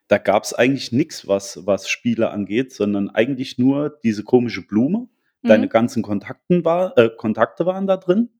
da 0.09 0.19
gab 0.19 0.45
es 0.45 0.53
eigentlich 0.53 0.93
nichts, 0.93 1.27
was, 1.27 1.67
was 1.67 1.89
Spiele 1.89 2.31
angeht, 2.31 2.73
sondern 2.73 3.11
eigentlich 3.11 3.59
nur 3.59 3.99
diese 4.05 4.25
komische 4.25 4.61
Blume. 4.61 5.09
Deine 5.43 5.67
Mhm. 5.67 5.71
ganzen 5.71 6.03
Kontakten 6.03 6.65
war, 6.65 6.97
äh, 6.97 7.11
Kontakte 7.17 7.67
waren 7.67 7.87
da 7.87 7.97
drin. 7.97 8.31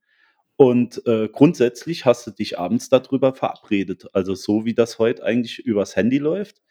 Und 0.55 1.05
äh, 1.07 1.27
grundsätzlich 1.29 2.05
hast 2.05 2.27
du 2.27 2.31
dich 2.31 2.59
abends 2.59 2.87
darüber 2.89 3.33
verabredet. 3.33 4.07
Also 4.13 4.35
so 4.35 4.65
wie 4.65 4.73
das 4.73 4.99
heute 4.99 5.23
eigentlich 5.23 5.59
übers 5.59 5.95
Handy 5.95 6.19
läuft, 6.19 6.61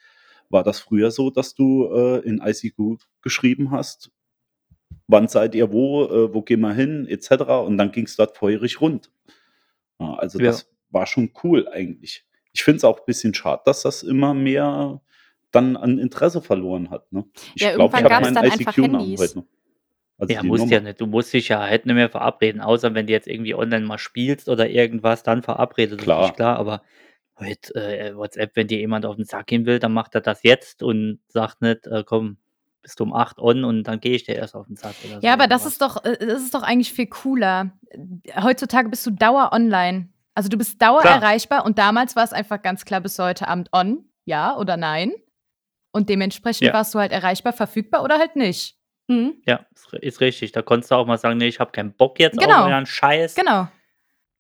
war 0.49 0.63
das 0.63 0.81
früher 0.81 1.11
so, 1.11 1.31
dass 1.31 1.55
du 1.55 1.87
äh, 1.93 2.19
in 2.21 2.41
ICQ 2.41 2.99
geschrieben 3.23 3.71
hast, 3.73 4.11
wann 5.09 5.27
seid 5.29 5.55
ihr 5.55 5.73
wo, 5.73 6.05
äh, 6.05 6.33
wo 6.33 6.43
gehen 6.43 6.61
wir 6.61 6.73
hin, 6.75 7.07
etc. 7.09 7.43
Und 7.67 7.77
dann 7.77 7.91
ging 7.93 8.05
es 8.07 8.17
dort 8.17 8.37
feurig 8.37 8.81
rund. 8.81 9.11
Ja, 9.99 10.15
also 10.15 10.39
Ja. 10.39 10.47
das 10.47 10.71
war 10.91 11.07
schon 11.07 11.33
cool 11.43 11.69
eigentlich. 11.69 12.25
Ich 12.53 12.63
finde 12.65 12.77
es 12.79 12.85
auch 12.85 12.99
ein 13.01 13.05
bisschen 13.07 13.35
schade, 13.35 13.63
dass 13.65 13.83
das 13.83 14.03
immer 14.03 14.33
mehr 14.35 15.01
dann 15.51 15.77
an 15.77 15.99
Interesse 15.99 16.41
verloren 16.41 16.91
hat. 16.91 17.11
Ne? 17.13 17.25
Ich 17.55 17.63
Ja, 17.63 17.75
glaube, 17.75 17.99
ich 17.99 18.05
habe 18.05 18.31
meinen 18.33 18.37
ICQ-Namen 18.61 19.19
heute 19.19 19.39
noch. 19.39 19.47
Also 20.23 20.35
Ja, 20.35 20.41
die 20.43 20.47
musst 20.47 20.61
Nummer. 20.61 20.73
ja 20.73 20.81
nicht. 20.81 21.01
Du 21.01 21.07
musst 21.07 21.33
dich 21.33 21.49
ja 21.49 21.61
halt 21.61 21.85
nicht 21.85 21.97
mehr 21.97 22.09
verabreden, 22.09 22.61
außer 22.61 22.95
wenn 22.95 23.09
du 23.09 23.13
jetzt 23.13 23.27
irgendwie 23.27 23.57
online 23.57 23.85
mal 23.85 23.99
spielst 23.99 24.49
oder 24.49 24.71
irgendwas, 24.71 25.25
dann 25.25 25.43
verabredet 25.43 26.01
du 26.01 26.05
Klar. 26.05 26.27
dich, 26.29 26.37
klar. 26.37 26.57
Aber 26.59 26.83
heute 27.41 27.75
äh, 27.75 28.15
WhatsApp, 28.17 28.53
wenn 28.55 28.69
dir 28.69 28.79
jemand 28.79 29.05
auf 29.05 29.17
den 29.17 29.25
Sack 29.25 29.49
gehen 29.49 29.67
will, 29.67 29.81
dann 29.81 29.93
macht 29.93 30.15
er 30.15 30.21
das 30.21 30.45
jetzt 30.45 30.85
und 30.85 31.19
sagt 31.27 31.61
nicht, 31.61 31.89
äh, 31.89 32.05
komm, 32.07 32.37
bist 32.83 33.01
du 33.01 33.05
um 33.05 33.13
8 33.13 33.41
on 33.41 33.65
und 33.65 33.83
dann 33.83 33.99
gehe 33.99 34.15
ich 34.15 34.23
dir 34.23 34.37
erst 34.37 34.55
auf 34.55 34.69
den 34.69 34.77
Sack. 34.77 34.95
Oder 35.03 35.21
so 35.21 35.27
Ja, 35.27 35.33
aber 35.33 35.49
das 35.49 35.65
irgendwas. 35.67 35.73
ist 35.73 35.83
doch, 35.83 36.05
äh, 36.05 36.25
das 36.25 36.43
ist 36.43 36.55
doch 36.55 36.63
eigentlich 36.63 36.93
viel 36.93 37.09
cooler. 37.09 37.73
Heutzutage 38.41 38.89
bist 38.91 39.05
du 39.05 39.11
dauer 39.11 39.51
online. 39.53 40.09
Also 40.37 40.49
du 40.49 40.57
bist 40.57 40.81
dauer 40.81 41.01
Klar. 41.01 41.17
erreichbar 41.17 41.65
und 41.67 41.79
damals 41.79 42.15
war 42.15 42.23
es 42.23 42.33
einfach 42.33 42.63
ganz 42.63 42.85
klar 42.85 43.01
bis 43.01 43.19
heute 43.19 43.49
Abend 43.49 43.71
on, 43.73 44.05
ja 44.25 44.57
oder 44.57 44.77
nein. 44.77 45.13
Und 45.91 46.09
dementsprechend 46.09 46.69
Ja. 46.69 46.73
warst 46.75 46.95
du 46.95 47.01
halt 47.01 47.11
erreichbar, 47.11 47.53
verfügbar 47.53 48.05
oder 48.05 48.19
halt 48.19 48.37
nicht. 48.37 48.79
Mhm. 49.13 49.35
Ja, 49.47 49.67
ist, 49.75 49.93
ist 49.95 50.21
richtig. 50.21 50.53
Da 50.53 50.63
konntest 50.63 50.91
du 50.91 50.95
auch 50.97 51.07
mal 51.07 51.19
sagen, 51.19 51.39
nee, 51.39 51.49
ich 51.49 51.61
habe 51.61 51.73
keinen 51.73 51.93
Bock 51.93 52.19
jetzt 52.19 52.39
Genau. 52.39 52.63
auf 52.63 52.67
euren 52.71 52.87
Scheiß. 52.87 53.35
Genau. 53.35 53.69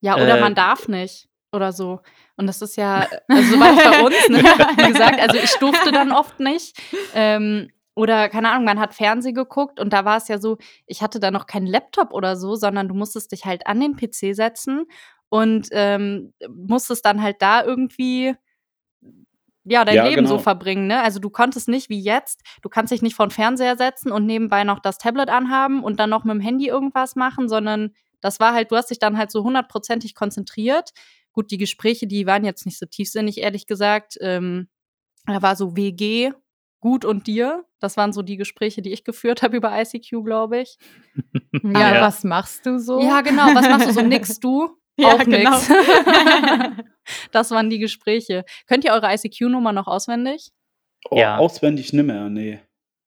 Ja, 0.01 0.17
oder 0.17 0.39
Äh, 0.39 0.41
man 0.41 0.55
darf 0.55 0.89
nicht. 0.89 1.29
Oder 1.53 1.73
so. 1.73 2.01
Und 2.37 2.47
das 2.47 2.63
ist 2.63 2.77
ja, 2.77 3.07
also 3.29 3.53
so 3.55 3.61
war 3.61 3.77
es 3.77 3.85
bei 3.85 4.03
uns, 4.03 4.29
ne? 4.31 4.39
wie 4.87 4.93
gesagt, 4.93 5.21
also 5.21 5.37
ich 5.37 5.55
durfte 5.59 5.93
dann 5.93 6.11
oft 6.13 6.41
nicht. 6.41 6.77
Ähm, 7.15 7.71
oder 7.95 8.31
keine 8.31 8.51
Ahnung, 8.51 8.65
man 8.65 8.81
hat 8.81 8.95
Fernsehen 8.95 9.35
geguckt 9.35 9.79
und 9.79 9.93
da 9.93 10.07
war 10.07 10.17
es 10.17 10.29
ja 10.29 10.39
so, 10.39 10.57
ich 10.87 11.03
hatte 11.03 11.21
da 11.21 11.31
noch 11.31 11.47
keinen 11.47 11.67
Laptop 11.67 12.15
oder 12.15 12.37
so, 12.37 12.55
sondern 12.55 12.89
du 12.89 12.95
musstest 12.95 13.33
dich 13.33 13.45
halt 13.45 13.67
an 13.67 13.81
den 13.81 13.97
PC 13.97 14.35
setzen 14.35 14.87
und 15.29 15.69
ähm, 15.73 16.33
musstest 16.49 17.05
dann 17.05 17.23
halt 17.23 17.43
da 17.43 17.63
irgendwie 17.63 18.35
ja, 19.65 19.85
dein 19.85 19.95
Ja, 19.97 20.07
Leben 20.09 20.27
so 20.27 20.35
genau. 20.35 20.43
verbringen, 20.43 20.87
ne? 20.87 21.01
Also 21.03 21.19
du 21.21 21.31
konntest 21.31 21.69
nicht 21.69 21.89
wie 21.89 22.01
jetzt, 22.01 22.43
du 22.63 22.69
kannst 22.69 22.93
dich 22.93 23.03
nicht 23.03 23.15
vor 23.15 23.27
den 23.27 23.31
Fernseher 23.33 23.77
setzen 23.77 24.11
und 24.13 24.27
nebenbei 24.27 24.65
noch 24.65 24.81
das 24.81 24.99
Tablet 24.99 25.29
anhaben 25.29 25.83
und 25.85 26.01
dann 26.01 26.11
noch 26.11 26.25
mit 26.25 26.35
dem 26.35 26.41
Handy 26.41 26.67
irgendwas 26.69 27.15
machen, 27.17 27.49
sondern 27.49 27.93
das 28.21 28.41
war 28.41 28.53
halt, 28.55 28.71
du 28.71 28.77
hast 28.77 28.91
dich 28.91 28.99
dann 28.99 29.17
halt 29.19 29.31
so 29.31 29.43
hundertprozentig 29.45 30.15
konzentriert. 30.15 30.91
Gut, 31.33 31.51
die 31.51 31.59
Gespräche, 31.59 32.07
die 32.07 32.27
waren 32.27 32.45
jetzt 32.45 32.67
nicht 32.67 32.79
so 32.79 32.87
tiefsinnig, 32.87 33.39
ehrlich 33.39 33.67
gesagt. 33.67 34.17
Ähm, 34.21 34.69
da 35.27 35.41
war 35.43 35.57
so 35.57 35.77
WG, 35.77 36.33
gut 36.81 37.05
und 37.05 37.27
dir. 37.27 37.65
Das 37.79 37.97
waren 37.97 38.13
so 38.13 38.23
die 38.23 38.37
Gespräche, 38.37 38.83
die 38.83 38.93
ich 38.93 39.05
geführt 39.05 39.43
habe 39.43 39.57
über 39.57 39.73
ICQ, 39.81 40.25
glaube 40.25 40.59
ich. 40.61 40.77
Ja, 41.63 41.95
Ja. 41.95 42.01
was 42.03 42.25
machst 42.25 42.67
du 42.67 42.79
so? 42.79 43.01
Ja, 43.01 43.21
genau. 43.21 43.55
Was 43.55 43.69
machst 43.69 43.87
du 43.89 43.93
so? 43.93 44.01
Nix 44.03 44.41
du? 44.41 44.71
Ja, 44.97 45.15
auch 45.15 45.25
genau. 45.25 45.59
das 47.33 47.51
waren 47.51 47.71
die 47.71 47.79
Gespräche. 47.79 48.45
Könnt 48.67 48.85
ihr 48.85 48.93
eure 48.93 49.13
ICQ-Nummer 49.13 49.73
noch 49.73 49.87
auswendig? 49.87 50.51
Oh, 51.11 51.19
Ja. 51.19 51.37
Auswendig 51.39 51.93
nimmer, 51.93 52.29
nee. 52.29 52.61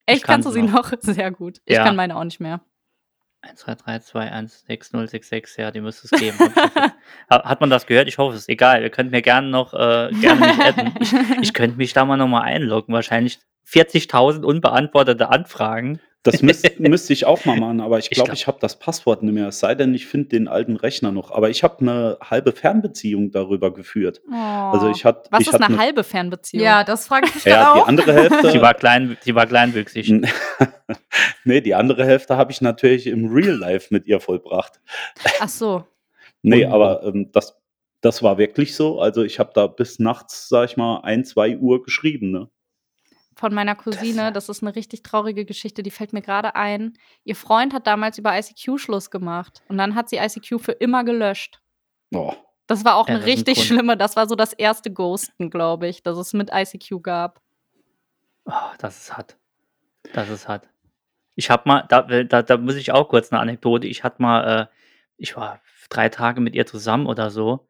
Echt, 0.08 0.24
kann 0.24 0.36
kannst 0.44 0.48
du 0.48 0.52
sie 0.52 0.62
noch? 0.64 0.92
Sehr 1.02 1.32
gut. 1.32 1.62
Ich 1.66 1.76
Ja. 1.76 1.84
kann 1.84 1.96
meine 1.96 2.16
auch 2.16 2.24
nicht 2.24 2.40
mehr. 2.40 2.62
1, 3.42 3.60
2, 3.60 3.76
3, 3.76 4.00
2, 4.00 4.32
1, 4.32 4.66
6, 4.68 4.94
0, 4.94 5.08
6, 5.08 5.30
6, 5.30 5.58
ja, 5.58 5.70
die 5.72 5.82
müsste 5.82 6.08
es 6.12 6.20
geben. 6.20 6.36
Ich 6.40 6.56
Hat 7.30 7.62
man 7.62 7.70
das 7.70 7.86
gehört? 7.86 8.08
Ich 8.08 8.18
hoffe, 8.18 8.34
es 8.36 8.42
ist 8.42 8.50
egal. 8.50 8.82
Ihr 8.82 8.90
könnt 8.90 9.12
mir 9.12 9.22
gerne 9.22 9.48
noch, 9.50 9.74
äh, 9.76 10.10
gerne 10.20 10.40
mich 10.48 10.60
adden. 10.60 10.94
Ich, 11.00 11.14
ich 11.42 11.54
könnte 11.54 11.78
mich 11.78 11.94
da 11.94 12.06
mal 12.06 12.18
nochmal 12.18 12.42
einloggen. 12.42 12.94
Wahrscheinlich 12.96 13.40
40.000 13.68 14.44
unbeantwortete 14.44 15.30
Anfragen. 15.30 16.00
Das 16.26 16.42
müsst, 16.42 16.68
müsste 16.80 17.14
ich 17.14 17.26
auch 17.26 17.46
mal 17.46 17.58
machen, 17.58 17.80
aber 17.80 18.00
ich 18.00 18.06
Ich 18.06 18.16
glaube, 18.16 18.30
glaub- 18.30 18.36
ich 18.38 18.48
habe 18.48 18.58
das 18.60 18.78
Passwort 18.78 19.24
nicht 19.24 19.34
mehr. 19.34 19.48
Es 19.48 19.60
sei 19.60 19.76
denn, 19.76 19.94
ich 19.94 20.08
finde 20.08 20.30
den 20.30 20.48
alten 20.48 20.76
Rechner 20.76 21.12
noch. 21.12 21.32
Aber 21.32 21.50
ich 21.50 21.64
habe 21.64 21.80
eine 21.80 22.18
halbe 22.22 22.52
Fernbeziehung 22.52 23.32
darüber 23.32 23.74
geführt. 23.74 24.22
Also 24.32 24.90
ich 24.90 25.06
hatte. 25.06 25.30
Was 25.32 25.42
ich 25.42 25.48
ist 25.48 25.54
hatte 25.54 25.66
eine 25.66 25.78
halbe 25.78 26.04
Fernbeziehung? 26.04 26.64
Ja, 26.66 26.84
das 26.84 27.08
frage 27.08 27.28
ich 27.30 27.36
mich 27.36 27.46
Ja, 27.46 27.64
dann 27.64 27.74
die 27.76 27.82
auch. 27.82 27.88
andere 27.88 28.14
Hälfte. 28.14 28.52
Sie 28.52 28.62
war, 28.62 28.74
klein, 28.74 29.18
sie 29.22 29.36
war 29.36 29.46
kleinwüchsig. 29.46 30.12
nee, 31.46 31.62
die 31.62 31.76
andere 31.76 32.06
Hälfte 32.06 32.38
habe 32.38 32.52
ich 32.52 32.62
natürlich 32.62 33.08
im 33.08 33.28
Real 33.32 33.56
Life 33.56 33.94
mit 33.94 34.08
ihr 34.08 34.20
vollbracht. 34.20 34.80
Ach 35.40 35.50
so. 35.50 35.86
Nee, 36.42 36.66
Und- 36.66 36.72
aber 36.74 37.04
ähm, 37.04 37.32
das, 37.32 37.58
das 38.02 38.22
war 38.24 38.38
wirklich 38.38 38.76
so. 38.76 39.00
Also 39.00 39.24
ich 39.24 39.40
habe 39.40 39.52
da 39.54 39.68
bis 39.68 40.00
nachts, 40.00 40.50
sag 40.50 40.70
ich 40.70 40.78
mal, 40.78 41.02
ein, 41.04 41.24
zwei 41.26 41.58
Uhr 41.58 41.84
geschrieben. 41.84 42.32
Ne? 42.32 42.50
Von 43.38 43.54
meiner 43.54 43.76
Cousine, 43.76 44.32
das 44.32 44.48
ist 44.48 44.64
eine 44.64 44.76
richtig 44.76 45.04
traurige 45.04 45.44
Geschichte, 45.44 45.84
die 45.84 45.92
fällt 45.92 46.14
mir 46.14 46.22
gerade 46.22 46.56
ein. 46.56 46.94
Ihr 47.26 47.36
Freund 47.36 47.74
hat 47.74 47.86
damals 47.86 48.18
über 48.18 48.38
ICQ 48.38 48.80
Schluss 48.80 49.12
gemacht 49.12 49.62
und 49.68 49.78
dann 49.78 49.94
hat 49.96 50.08
sie 50.10 50.18
ICQ 50.18 50.60
für 50.62 50.72
immer 50.72 51.04
gelöscht. 51.04 51.60
Oh, 52.14 52.34
Das 52.68 52.86
war 52.86 52.96
auch 52.96 53.08
Ja, 53.10 53.16
eine 53.16 53.24
ein 53.24 53.30
richtig 53.30 53.56
Grund. 53.56 53.68
schlimme, 53.68 53.98
das 53.98 54.16
war 54.16 54.28
so 54.30 54.36
das 54.36 54.54
erste 54.54 54.90
Ghosten, 54.92 55.50
glaube 55.50 55.88
ich, 55.88 56.02
das 56.02 56.18
es 56.18 56.32
mit 56.34 56.50
ICQ 56.54 57.02
gab. 57.04 57.42
Oh, 58.46 58.54
das 58.80 58.98
ist 59.00 59.18
hart. 59.18 59.38
Das 60.14 60.30
ist 60.30 60.48
hart. 60.48 60.70
Ich 61.36 61.50
habe 61.50 61.64
mal, 61.68 61.84
da, 61.90 62.04
da, 62.04 62.42
da 62.42 62.58
muss 62.58 62.76
ich 62.76 62.94
auch 62.94 63.10
kurz 63.10 63.32
eine 63.34 63.42
Anekdote. 63.42 63.88
Ich 63.88 64.04
hatte 64.06 64.22
mal, 64.22 64.62
äh, 64.62 64.68
ich 65.18 65.36
war 65.36 65.60
drei 65.90 66.08
Tage 66.08 66.40
mit 66.40 66.56
ihr 66.56 66.66
zusammen 66.66 67.08
oder 67.08 67.30
so. 67.32 67.68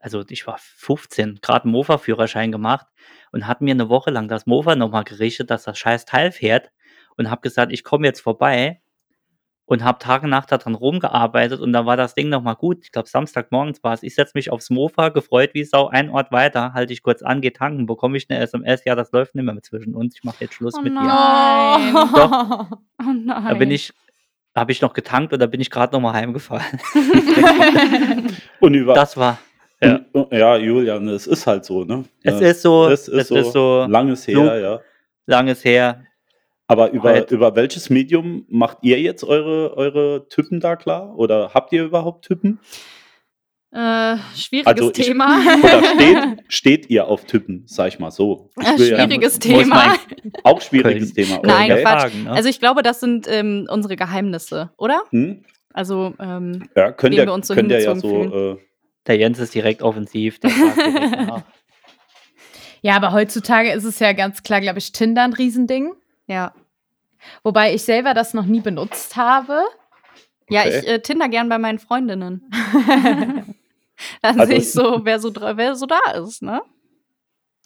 Also 0.00 0.24
ich 0.28 0.46
war 0.46 0.56
15, 0.58 1.40
gerade 1.42 1.64
einen 1.64 1.72
Mofa-Führerschein 1.72 2.50
gemacht 2.52 2.86
und 3.32 3.46
hat 3.46 3.60
mir 3.60 3.72
eine 3.72 3.88
Woche 3.88 4.10
lang 4.10 4.28
das 4.28 4.46
Mofa 4.46 4.74
nochmal 4.74 5.04
gerichtet, 5.04 5.50
dass 5.50 5.64
das 5.64 5.78
scheiß 5.78 6.04
Teil 6.06 6.32
fährt 6.32 6.70
und 7.16 7.30
habe 7.30 7.42
gesagt, 7.42 7.70
ich 7.72 7.84
komme 7.84 8.06
jetzt 8.06 8.20
vorbei. 8.20 8.80
und 9.66 9.84
habe 9.84 9.98
Tag 10.00 10.24
und 10.24 10.30
Nacht 10.30 10.50
daran 10.50 10.74
rumgearbeitet 10.74 11.60
und 11.60 11.72
dann 11.72 11.86
war 11.86 11.96
das 11.96 12.14
Ding 12.16 12.28
nochmal 12.28 12.56
gut. 12.56 12.78
Ich 12.82 12.90
glaube, 12.90 13.08
Samstagmorgens 13.08 13.84
war 13.84 13.92
es. 13.94 14.02
Ich 14.02 14.16
setze 14.16 14.32
mich 14.34 14.50
aufs 14.50 14.68
Mofa, 14.68 15.10
gefreut 15.10 15.50
wie 15.54 15.62
Sau, 15.62 15.86
ein 15.86 16.10
Ort 16.10 16.32
weiter, 16.32 16.72
halte 16.74 16.92
ich 16.92 17.04
kurz 17.04 17.22
an, 17.22 17.40
gehe 17.40 17.52
tanken, 17.52 17.86
bekomme 17.86 18.16
ich 18.16 18.28
eine 18.28 18.40
SMS, 18.40 18.84
ja, 18.84 18.96
das 18.96 19.12
läuft 19.12 19.36
nicht 19.36 19.44
mehr 19.44 19.62
zwischen 19.62 19.94
uns, 19.94 20.16
ich 20.16 20.24
mache 20.24 20.38
jetzt 20.40 20.54
Schluss 20.54 20.74
Oh 20.76 20.80
mit 20.82 20.92
dir. 20.92 21.02
nein. 21.04 21.94
Doch. 21.94 22.66
Oh 23.00 23.12
nein. 23.14 23.44
Da 23.48 23.54
bin 23.54 23.70
ich, 23.70 23.92
habe 24.56 24.72
ich 24.72 24.80
noch 24.82 24.92
getankt 24.92 25.32
oder 25.32 25.46
bin 25.46 25.60
ich 25.60 25.70
gerade 25.70 25.92
nochmal 25.92 26.14
heimgefahren. 26.14 26.80
Und 28.60 28.74
über, 28.74 28.94
Das 28.94 29.16
war, 29.16 29.38
ja. 29.82 30.00
Und, 30.12 30.32
ja, 30.32 30.56
Julian, 30.56 31.08
es 31.08 31.26
ist 31.26 31.46
halt 31.46 31.64
so, 31.64 31.84
ne? 31.84 32.04
es 32.22 32.40
Äh, 32.40 32.50
ist 32.50 32.62
so, 32.62 32.88
es 32.88 33.08
ist, 33.08 33.28
so, 33.28 33.36
ist 33.36 33.52
so 33.52 33.86
langes 33.88 34.26
her, 34.26 34.34
Flug. 34.36 34.46
ja. 34.62 34.80
langes 35.26 35.64
her. 35.64 36.04
Aber 36.66 36.90
über, 36.92 37.10
Halt. 37.10 37.30
über 37.32 37.56
welches 37.56 37.90
Medium 37.90 38.44
macht 38.48 38.78
ihr 38.82 39.00
jetzt 39.00 39.24
eure, 39.24 39.76
eure 39.76 40.28
Typen 40.28 40.60
da 40.60 40.76
klar? 40.76 41.18
Oder 41.18 41.50
habt 41.52 41.72
ihr 41.72 41.82
überhaupt 41.84 42.24
Typen? 42.26 42.60
Äh, 43.72 44.16
schwieriges 44.36 44.66
Also 44.72 44.90
ich- 44.90 45.06
Thema. 45.06 45.38
Oder 45.62 45.82
steht, 45.84 46.38
steht 46.48 46.90
ihr 46.90 47.06
auf 47.06 47.24
Typen, 47.24 47.62
sag 47.66 47.88
ich 47.88 47.98
mal 48.00 48.10
so? 48.10 48.50
Ich 48.60 48.66
Ja, 48.66 48.78
will 48.78 48.88
ja- 48.90 48.96
schwieriges 49.04 49.34
man- 49.34 49.40
Thema. 49.40 49.94
Auch 50.44 50.60
schwieriges 50.60 51.12
Thema. 51.14 51.40
Nein, 51.44 51.70
okay. 51.72 51.82
Quatsch. 51.82 52.00
Fragen, 52.02 52.24
ne? 52.24 52.30
Also 52.32 52.48
ich 52.48 52.58
glaube, 52.60 52.82
das 52.82 52.98
sind 53.00 53.26
ähm, 53.28 53.66
unsere 53.70 53.94
Geheimnisse, 53.96 54.70
oder? 54.76 55.02
Hm? 55.10 55.44
Also 55.72 56.14
ähm, 56.20 56.68
Ja, 56.76 56.90
könnt 56.92 57.14
ihr, 57.14 57.26
wir 57.26 57.32
uns 57.32 57.46
so 57.46 57.54
könnt 57.54 57.70
ihr 57.70 57.80
ja 57.80 57.94
so. 57.94 58.24
Äh, 58.54 58.58
Der 59.10 59.16
Jens 59.18 59.40
ist 59.40 59.52
direkt 59.56 59.82
offensiv. 59.82 60.38
Direkt. 60.38 60.56
Ja, 62.82 62.94
aber 62.96 63.12
heutzutage 63.12 63.72
ist 63.72 63.82
es 63.84 63.98
ja 63.98 64.12
ganz 64.14 64.42
klar, 64.42 64.60
glaube 64.62 64.78
ich, 64.78 64.92
Tinder 64.92 65.22
ein 65.24 65.32
Riesending. 65.34 65.92
ja. 66.28 66.54
Wobei 67.42 67.74
ich 67.74 67.82
selber 67.82 68.14
das 68.14 68.32
noch 68.34 68.46
nie 68.46 68.60
benutzt 68.60 69.16
habe. 69.16 69.62
Ja, 70.48 70.60
Okay. 70.62 70.78
ich 70.78 70.88
äh, 70.88 71.02
Tinder 71.02 71.28
gern 71.28 71.48
bei 71.50 71.58
meinen 71.58 71.78
Freundinnen. 71.80 72.50
Dann 74.22 74.40
Also- 74.40 74.46
sehe 74.46 74.56
ich 74.58 74.72
so, 74.72 75.00
wer 75.04 75.18
so, 75.20 75.30
wer 75.34 75.74
so 75.74 75.84
da 75.86 75.98
ist, 76.12 76.40
ne? 76.40 76.62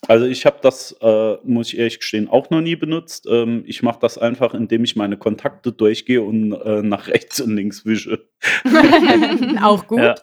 Also 0.07 0.26
ich 0.26 0.44
habe 0.44 0.59
das, 0.61 0.94
äh, 1.00 1.37
muss 1.44 1.68
ich 1.72 1.78
ehrlich 1.78 1.98
gestehen, 1.98 2.28
auch 2.28 2.50
noch 2.50 2.61
nie 2.61 2.76
benutzt. 2.76 3.26
Ähm, 3.30 3.62
ich 3.66 3.83
mache 3.83 3.98
das 4.00 4.18
einfach, 4.18 4.52
indem 4.52 4.85
ich 4.85 4.96
meine 4.96 5.16
Kontakte 5.16 5.72
durchgehe 5.72 6.20
und 6.20 6.52
äh, 6.52 6.83
nach 6.83 7.09
rechts 7.09 7.40
und 7.40 7.57
links 7.57 7.87
wische. 7.87 8.26
Auch 9.62 9.87
gut. 9.87 10.00
Ja. 10.00 10.14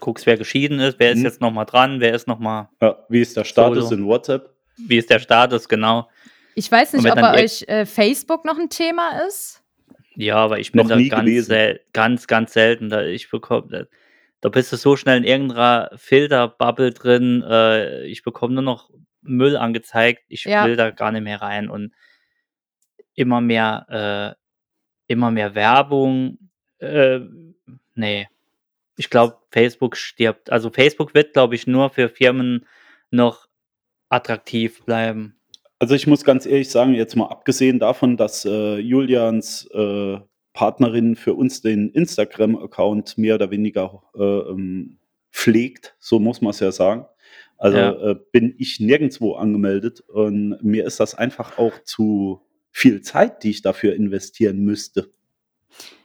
Guckst, 0.00 0.24
wer 0.24 0.38
geschieden 0.38 0.80
ist, 0.80 0.98
wer 0.98 1.10
ist 1.12 1.18
Hm. 1.18 1.24
jetzt 1.24 1.40
nochmal 1.42 1.66
dran, 1.66 2.00
wer 2.00 2.14
ist 2.14 2.26
nochmal, 2.26 2.68
Ja, 2.80 3.04
wie 3.10 3.20
ist 3.20 3.36
der 3.36 3.44
Status 3.44 3.90
Solo. 3.90 4.00
in 4.00 4.06
WhatsApp? 4.06 4.48
wie 4.78 4.96
ist 4.96 5.10
der 5.10 5.18
Status, 5.18 5.68
genau. 5.68 6.08
Ich 6.54 6.70
weiß 6.72 6.94
nicht, 6.94 7.06
ob 7.06 7.14
bei 7.14 7.44
euch 7.44 7.62
äh, 7.68 7.84
Facebook 7.86 8.44
noch 8.44 8.58
ein 8.58 8.70
Thema 8.70 9.22
ist. 9.28 9.62
Ja, 10.16 10.36
aber 10.36 10.58
ich 10.58 10.72
bin 10.72 10.82
Noch 10.82 10.88
da 10.88 10.96
nie 10.96 11.08
ganz, 11.08 11.46
sel 11.46 11.80
ganz, 11.92 12.26
ganz 12.26 12.52
selten. 12.52 12.88
Da, 12.88 13.02
ich 13.04 13.30
bekomme, 13.30 13.88
da, 14.42 14.48
bist 14.50 14.72
du 14.72 14.76
so 14.76 14.96
schnell 14.96 15.18
in 15.18 15.24
irgendeiner 15.24 15.90
Filterbubble 15.96 16.90
drin. 16.92 17.42
Äh, 17.48 18.04
ich 18.06 18.22
bekomme 18.22 18.54
nur 18.54 18.62
noch 18.62 18.90
Müll 19.22 19.56
angezeigt. 19.56 20.24
Ich 20.28 20.44
Ja. 20.44 20.66
will 20.66 20.76
da 20.76 20.90
gar 20.90 21.12
nicht 21.12 21.22
mehr 21.22 21.40
rein 21.40 21.70
und 21.70 21.94
immer 23.14 23.40
mehr, 23.40 24.36
äh, 25.08 25.12
immer 25.12 25.30
mehr 25.30 25.54
Werbung. 25.54 26.38
Äh, 26.78 27.20
nee. 27.94 28.28
Ich 28.96 29.08
glaube, 29.08 29.38
Facebook 29.50 29.96
stirbt. 29.96 30.50
Also 30.50 30.70
Facebook 30.70 31.14
wird, 31.14 31.32
glaube 31.32 31.54
ich, 31.54 31.66
nur 31.66 31.88
für 31.90 32.08
Firmen 32.08 32.66
noch 33.10 33.48
attraktiv 34.08 34.84
bleiben. 34.84 35.36
Also 35.78 35.94
ich 35.94 36.06
muss 36.06 36.24
ganz 36.24 36.46
ehrlich 36.46 36.70
sagen, 36.70 36.94
jetzt 36.94 37.16
mal 37.16 37.26
abgesehen 37.28 37.78
davon, 37.78 38.16
dass 38.16 38.44
äh, 38.44 38.76
Julians 38.78 39.66
äh, 39.72 40.18
Partnerin 40.52 41.16
für 41.16 41.34
uns 41.34 41.62
den 41.62 41.90
Instagram-Account 41.90 43.16
mehr 43.18 43.36
oder 43.36 43.50
weniger 43.50 44.02
äh, 44.14 44.22
ähm, 44.22 44.98
pflegt, 45.32 45.96
so 45.98 46.18
muss 46.18 46.40
man 46.40 46.50
es 46.50 46.60
ja 46.60 46.72
sagen. 46.72 47.06
Also 47.56 47.78
Ja. 47.78 48.10
äh, 48.10 48.16
bin 48.32 48.54
ich 48.58 48.80
nirgendwo 48.80 49.34
angemeldet 49.34 50.00
und 50.00 50.58
mir 50.62 50.84
ist 50.84 51.00
das 51.00 51.14
einfach 51.14 51.58
auch 51.58 51.82
zu 51.84 52.42
viel 52.70 53.02
Zeit, 53.02 53.42
die 53.44 53.50
ich 53.50 53.62
dafür 53.62 53.94
investieren 53.94 54.58
müsste. 54.58 55.10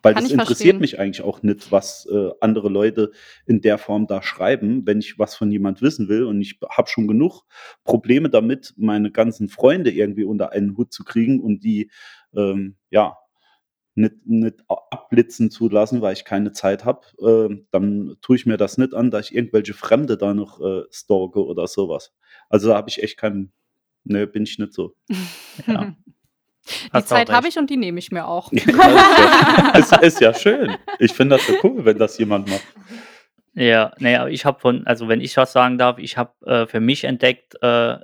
Weil 0.01 0.13
Kann 0.13 0.23
das 0.23 0.31
interessiert 0.31 0.77
verstehen. 0.77 0.79
mich 0.79 0.99
eigentlich 0.99 1.21
auch 1.25 1.43
nicht, 1.43 1.71
was 1.73 2.07
äh, 2.09 2.29
andere 2.39 2.69
Leute 2.69 3.11
in 3.45 3.59
der 3.59 3.77
Form 3.77 4.07
da 4.07 4.21
schreiben, 4.21 4.85
wenn 4.85 4.99
ich 4.99 5.19
was 5.19 5.35
von 5.35 5.51
jemand 5.51 5.81
wissen 5.81 6.07
will. 6.07 6.23
Und 6.23 6.39
ich 6.41 6.59
habe 6.69 6.87
schon 6.89 7.07
genug 7.07 7.41
Probleme 7.83 8.29
damit, 8.29 8.73
meine 8.77 9.11
ganzen 9.11 9.49
Freunde 9.49 9.91
irgendwie 9.91 10.23
unter 10.23 10.53
einen 10.53 10.77
Hut 10.77 10.93
zu 10.93 11.03
kriegen 11.03 11.41
und 11.41 11.65
die 11.65 11.91
ähm, 12.33 12.75
ja 12.91 13.17
nicht, 13.97 14.25
nicht 14.25 14.55
abblitzen 14.67 15.49
zu 15.51 15.69
lassen, 15.69 16.01
weil 16.01 16.13
ich 16.13 16.23
keine 16.23 16.51
Zeit 16.51 16.85
habe. 16.85 17.01
Ähm, 17.19 17.67
dann 17.71 18.15
tue 18.21 18.35
ich 18.35 18.45
mir 18.45 18.57
das 18.57 18.77
nicht 18.77 18.93
an, 18.93 19.11
dass 19.11 19.29
ich 19.29 19.35
irgendwelche 19.35 19.73
Fremde 19.73 20.17
da 20.17 20.33
noch 20.33 20.61
äh, 20.61 20.83
stalke 20.91 21.43
oder 21.43 21.67
sowas. 21.67 22.13
Also 22.49 22.69
da 22.69 22.75
habe 22.75 22.89
ich 22.89 23.01
echt 23.01 23.17
keinen, 23.17 23.51
ne, 24.03 24.27
bin 24.27 24.43
ich 24.43 24.59
nicht 24.59 24.73
so. 24.73 24.95
Ja. 25.65 25.95
Die 26.67 26.91
Hast 26.91 27.07
Zeit 27.07 27.29
habe 27.29 27.47
ich 27.47 27.57
und 27.57 27.69
die 27.69 27.77
nehme 27.77 27.97
ich 27.97 28.11
mir 28.11 28.27
auch. 28.27 28.51
Ja, 28.51 29.71
ist, 29.77 29.89
ja, 29.89 29.97
ist, 29.99 30.03
ist 30.03 30.19
ja 30.19 30.33
schön. 30.33 30.75
Ich 30.99 31.13
finde 31.13 31.37
das 31.37 31.47
so 31.47 31.53
cool, 31.63 31.85
wenn 31.85 31.97
das 31.97 32.17
jemand 32.17 32.49
macht. 32.49 32.65
Ja, 33.53 33.93
naja, 33.99 34.27
ich 34.27 34.43
habe 34.43 34.59
von, 34.59 34.85
also 34.85 35.07
wenn 35.07 35.21
ich 35.21 35.37
was 35.37 35.53
sagen 35.53 35.77
darf, 35.77 35.97
ich 35.97 36.17
habe 36.17 36.33
äh, 36.45 36.67
für 36.67 36.81
mich 36.81 37.05
entdeckt, 37.05 37.55
äh, 37.61 37.99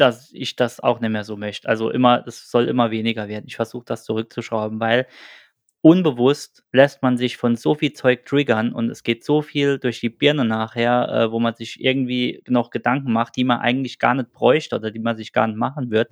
dass 0.00 0.32
ich 0.32 0.56
das 0.56 0.80
auch 0.80 1.00
nicht 1.00 1.10
mehr 1.10 1.24
so 1.24 1.36
möchte. 1.36 1.68
Also 1.68 1.90
immer, 1.90 2.24
es 2.26 2.50
soll 2.50 2.68
immer 2.68 2.90
weniger 2.90 3.28
werden. 3.28 3.46
Ich 3.46 3.56
versuche 3.56 3.84
das 3.84 4.04
zurückzuschrauben, 4.04 4.80
weil 4.80 5.06
unbewusst 5.82 6.64
lässt 6.72 7.02
man 7.02 7.16
sich 7.16 7.36
von 7.36 7.56
so 7.56 7.74
viel 7.74 7.92
Zeug 7.92 8.26
triggern 8.26 8.72
und 8.72 8.90
es 8.90 9.02
geht 9.02 9.24
so 9.24 9.42
viel 9.42 9.78
durch 9.78 10.00
die 10.00 10.10
Birne 10.10 10.44
nachher, 10.44 11.08
äh, 11.08 11.32
wo 11.32 11.40
man 11.40 11.54
sich 11.54 11.82
irgendwie 11.82 12.42
noch 12.48 12.70
Gedanken 12.70 13.12
macht, 13.12 13.36
die 13.36 13.44
man 13.44 13.60
eigentlich 13.60 13.98
gar 13.98 14.14
nicht 14.14 14.32
bräuchte 14.32 14.76
oder 14.76 14.90
die 14.90 14.98
man 14.98 15.16
sich 15.16 15.32
gar 15.32 15.46
nicht 15.46 15.56
machen 15.56 15.90
wird. 15.90 16.10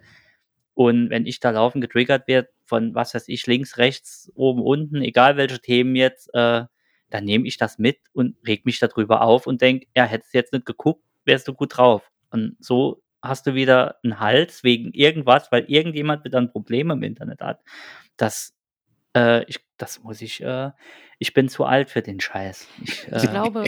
Und 0.74 1.10
wenn 1.10 1.26
ich 1.26 1.40
da 1.40 1.50
laufen 1.50 1.80
getriggert 1.80 2.28
werde 2.28 2.48
von, 2.64 2.94
was 2.94 3.14
weiß 3.14 3.28
ich, 3.28 3.46
links, 3.46 3.78
rechts, 3.78 4.30
oben, 4.34 4.62
unten, 4.62 5.02
egal 5.02 5.36
welche 5.36 5.60
Themen 5.60 5.96
jetzt, 5.96 6.32
äh, 6.34 6.64
dann 7.10 7.24
nehme 7.24 7.46
ich 7.48 7.56
das 7.56 7.78
mit 7.78 7.98
und 8.12 8.36
reg 8.46 8.64
mich 8.64 8.78
darüber 8.78 9.22
auf 9.22 9.46
und 9.46 9.60
denke, 9.62 9.86
ja, 9.96 10.04
hättest 10.04 10.34
du 10.34 10.38
jetzt 10.38 10.52
nicht 10.52 10.66
geguckt, 10.66 11.02
wärst 11.24 11.48
du 11.48 11.54
gut 11.54 11.76
drauf. 11.76 12.10
Und 12.30 12.56
so 12.60 13.02
hast 13.22 13.46
du 13.46 13.54
wieder 13.54 13.96
einen 14.02 14.20
Hals 14.20 14.64
wegen 14.64 14.92
irgendwas, 14.92 15.50
weil 15.50 15.64
irgendjemand 15.64 16.24
wieder 16.24 16.38
ein 16.38 16.50
Problem 16.50 16.90
im 16.90 17.02
Internet 17.02 17.40
hat. 17.40 17.60
Das, 18.16 18.54
äh, 19.16 19.44
ich, 19.44 19.60
das 19.76 20.02
muss 20.02 20.20
ich, 20.20 20.42
äh, 20.42 20.70
ich 21.18 21.34
bin 21.34 21.48
zu 21.48 21.64
alt 21.64 21.90
für 21.90 22.02
den 22.02 22.20
Scheiß. 22.20 22.68
Ich, 22.82 23.08
äh, 23.12 23.16
Ich 23.16 23.30
glaube, 23.30 23.64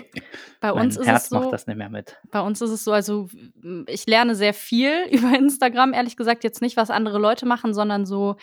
bei 0.60 0.72
mein 0.74 0.84
uns 0.84 0.96
ist 0.96 1.06
Herz 1.06 1.24
es 1.24 1.28
so, 1.30 1.38
macht 1.38 1.52
das 1.52 1.66
nicht 1.66 1.76
mehr 1.76 1.90
mit. 1.90 2.16
bei 2.30 2.40
uns 2.40 2.60
ist 2.60 2.70
es 2.70 2.84
so, 2.84 2.92
also 2.92 3.28
m, 3.62 3.84
ich 3.88 4.06
lerne 4.06 4.34
sehr 4.34 4.54
viel 4.54 5.06
über 5.10 5.36
Instagram, 5.36 5.92
ehrlich 5.92 6.16
gesagt, 6.16 6.44
jetzt 6.44 6.62
nicht, 6.62 6.76
was 6.76 6.90
andere 6.90 7.18
Leute 7.18 7.46
machen, 7.46 7.74
sondern 7.74 8.06
so 8.06 8.36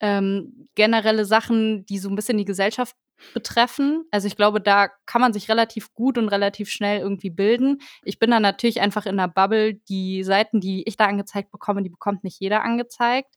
ähm, 0.00 0.68
generelle 0.74 1.24
Sachen, 1.24 1.86
die 1.86 1.98
so 1.98 2.08
ein 2.08 2.16
bisschen 2.16 2.38
die 2.38 2.44
Gesellschaft 2.44 2.96
betreffen. 3.32 4.04
Also 4.10 4.26
ich 4.26 4.36
glaube, 4.36 4.60
da 4.60 4.88
kann 5.06 5.20
man 5.20 5.32
sich 5.32 5.48
relativ 5.48 5.94
gut 5.94 6.18
und 6.18 6.28
relativ 6.28 6.68
schnell 6.70 7.00
irgendwie 7.00 7.30
bilden. 7.30 7.80
Ich 8.04 8.18
bin 8.18 8.30
da 8.30 8.40
natürlich 8.40 8.80
einfach 8.80 9.06
in 9.06 9.18
einer 9.18 9.28
Bubble. 9.28 9.74
Die 9.88 10.22
Seiten, 10.24 10.60
die 10.60 10.82
ich 10.86 10.96
da 10.96 11.06
angezeigt 11.06 11.50
bekomme, 11.50 11.82
die 11.82 11.90
bekommt 11.90 12.24
nicht 12.24 12.40
jeder 12.40 12.62
angezeigt. 12.62 13.34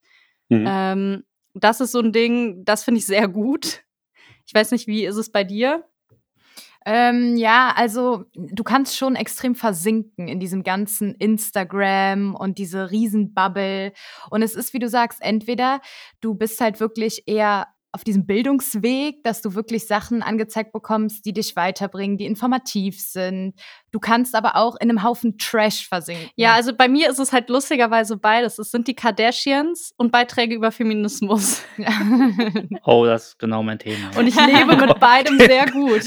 Mhm. 0.49 0.65
Ähm, 0.67 1.23
das 1.53 1.81
ist 1.81 1.91
so 1.91 1.99
ein 1.99 2.11
Ding, 2.11 2.63
das 2.65 2.83
finde 2.83 2.99
ich 2.99 3.05
sehr 3.05 3.27
gut. 3.27 3.83
Ich 4.45 4.53
weiß 4.53 4.71
nicht, 4.71 4.87
wie 4.87 5.05
ist 5.05 5.17
es 5.17 5.31
bei 5.31 5.43
dir? 5.43 5.83
Ähm, 6.85 7.35
ja, 7.35 7.73
also 7.75 8.23
du 8.33 8.63
kannst 8.63 8.95
schon 8.95 9.17
extrem 9.17 9.55
versinken 9.55 10.29
in 10.29 10.39
diesem 10.39 10.63
ganzen 10.63 11.15
Instagram 11.15 12.33
und 12.33 12.59
diese 12.59 12.91
Riesenbubble. 12.91 13.91
Und 14.29 14.41
es 14.41 14.55
ist, 14.55 14.73
wie 14.73 14.79
du 14.79 14.87
sagst, 14.87 15.21
entweder 15.21 15.81
du 16.21 16.33
bist 16.33 16.61
halt 16.61 16.79
wirklich 16.79 17.23
eher 17.27 17.67
auf 17.91 18.03
diesem 18.03 18.25
Bildungsweg, 18.25 19.23
dass 19.23 19.41
du 19.41 19.55
wirklich 19.55 19.87
Sachen 19.87 20.21
angezeigt 20.21 20.71
bekommst, 20.71 21.25
die 21.25 21.33
dich 21.33 21.55
weiterbringen, 21.55 22.17
die 22.17 22.25
informativ 22.25 22.99
sind. 22.99 23.53
Du 23.91 23.99
kannst 23.99 24.35
aber 24.35 24.55
auch 24.55 24.75
in 24.75 24.89
einem 24.89 25.03
Haufen 25.03 25.37
Trash 25.37 25.87
versinken. 25.87 26.29
Ja, 26.35 26.53
also 26.53 26.75
bei 26.75 26.87
mir 26.87 27.09
ist 27.09 27.19
es 27.19 27.31
halt 27.31 27.49
lustigerweise 27.49 28.17
beides. 28.17 28.59
Es 28.59 28.71
sind 28.71 28.87
die 28.87 28.93
Kardashians 28.93 29.93
und 29.97 30.11
Beiträge 30.11 30.55
über 30.55 30.71
Feminismus. 30.71 31.61
Oh, 32.83 33.05
das 33.05 33.29
ist 33.29 33.39
genau 33.39 33.63
mein 33.63 33.79
Thema. 33.79 34.11
Und 34.17 34.27
ich 34.27 34.35
lebe 34.35 34.75
mit 34.77 34.99
beidem 34.99 35.37
sehr 35.37 35.65
gut. 35.69 36.03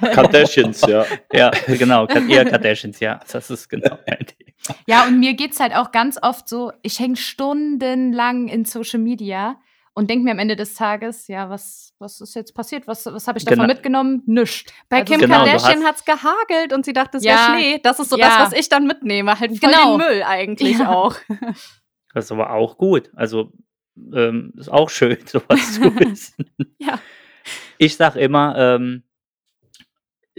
Kardashians, 0.00 0.82
ja. 0.82 1.04
ja, 1.32 1.50
genau, 1.66 2.06
eher 2.06 2.44
Kardashians, 2.44 3.00
ja. 3.00 3.20
Das 3.30 3.50
ist 3.50 3.68
genau 3.68 3.96
mein 4.06 4.18
Thema. 4.18 4.78
Ja, 4.86 5.06
und 5.06 5.18
mir 5.18 5.34
geht's 5.34 5.60
halt 5.60 5.74
auch 5.74 5.90
ganz 5.90 6.18
oft 6.20 6.48
so, 6.48 6.72
ich 6.82 6.98
hänge 6.98 7.16
stundenlang 7.16 8.48
in 8.48 8.64
Social 8.64 9.00
Media 9.00 9.56
und 9.94 10.08
denke 10.08 10.24
mir 10.24 10.30
am 10.32 10.38
Ende 10.38 10.56
des 10.56 10.74
Tages, 10.74 11.28
ja, 11.28 11.50
was, 11.50 11.94
was 11.98 12.20
ist 12.20 12.34
jetzt 12.34 12.54
passiert? 12.54 12.86
Was, 12.86 13.04
was 13.06 13.28
habe 13.28 13.38
ich 13.38 13.44
davon 13.44 13.58
Genau. 13.60 13.66
mitgenommen? 13.74 14.22
Nischt. 14.26 14.72
Bei 14.88 15.00
Also 15.00 15.12
Kim 15.12 15.20
Genau, 15.20 15.36
Kardashian 15.44 15.80
hast- 15.82 15.86
hat's 15.86 16.04
gehagelt 16.04 16.72
und 16.72 16.84
sie 16.84 16.92
dachte, 16.92 17.18
es 17.18 17.24
Ja. 17.24 17.32
wäre 17.48 17.58
Schnee. 17.60 17.80
Das 17.82 17.98
ist 18.00 18.08
so 18.10 18.16
Ja. 18.18 18.28
das, 18.28 18.52
was 18.52 18.58
ich 18.58 18.68
dann 18.68 18.86
mitnehme. 18.86 19.38
Halt 19.38 19.58
voll 19.58 19.70
Genau. 19.70 19.98
den 19.98 20.06
Müll 20.06 20.22
eigentlich 20.22 20.78
Ja. 20.78 20.88
auch. 20.90 21.16
Das 22.14 22.26
ist 22.26 22.32
aber 22.32 22.50
auch 22.52 22.76
gut. 22.76 23.10
Also, 23.14 23.52
ähm, 24.14 24.52
ist 24.58 24.70
auch 24.70 24.90
schön, 24.90 25.16
sowas 25.26 25.74
zu 25.74 25.80
wissen. 25.96 26.44
Ja. 26.78 26.98
Ich 27.78 27.96
sag 27.96 28.16
immer, 28.16 28.54
ähm, 28.56 29.02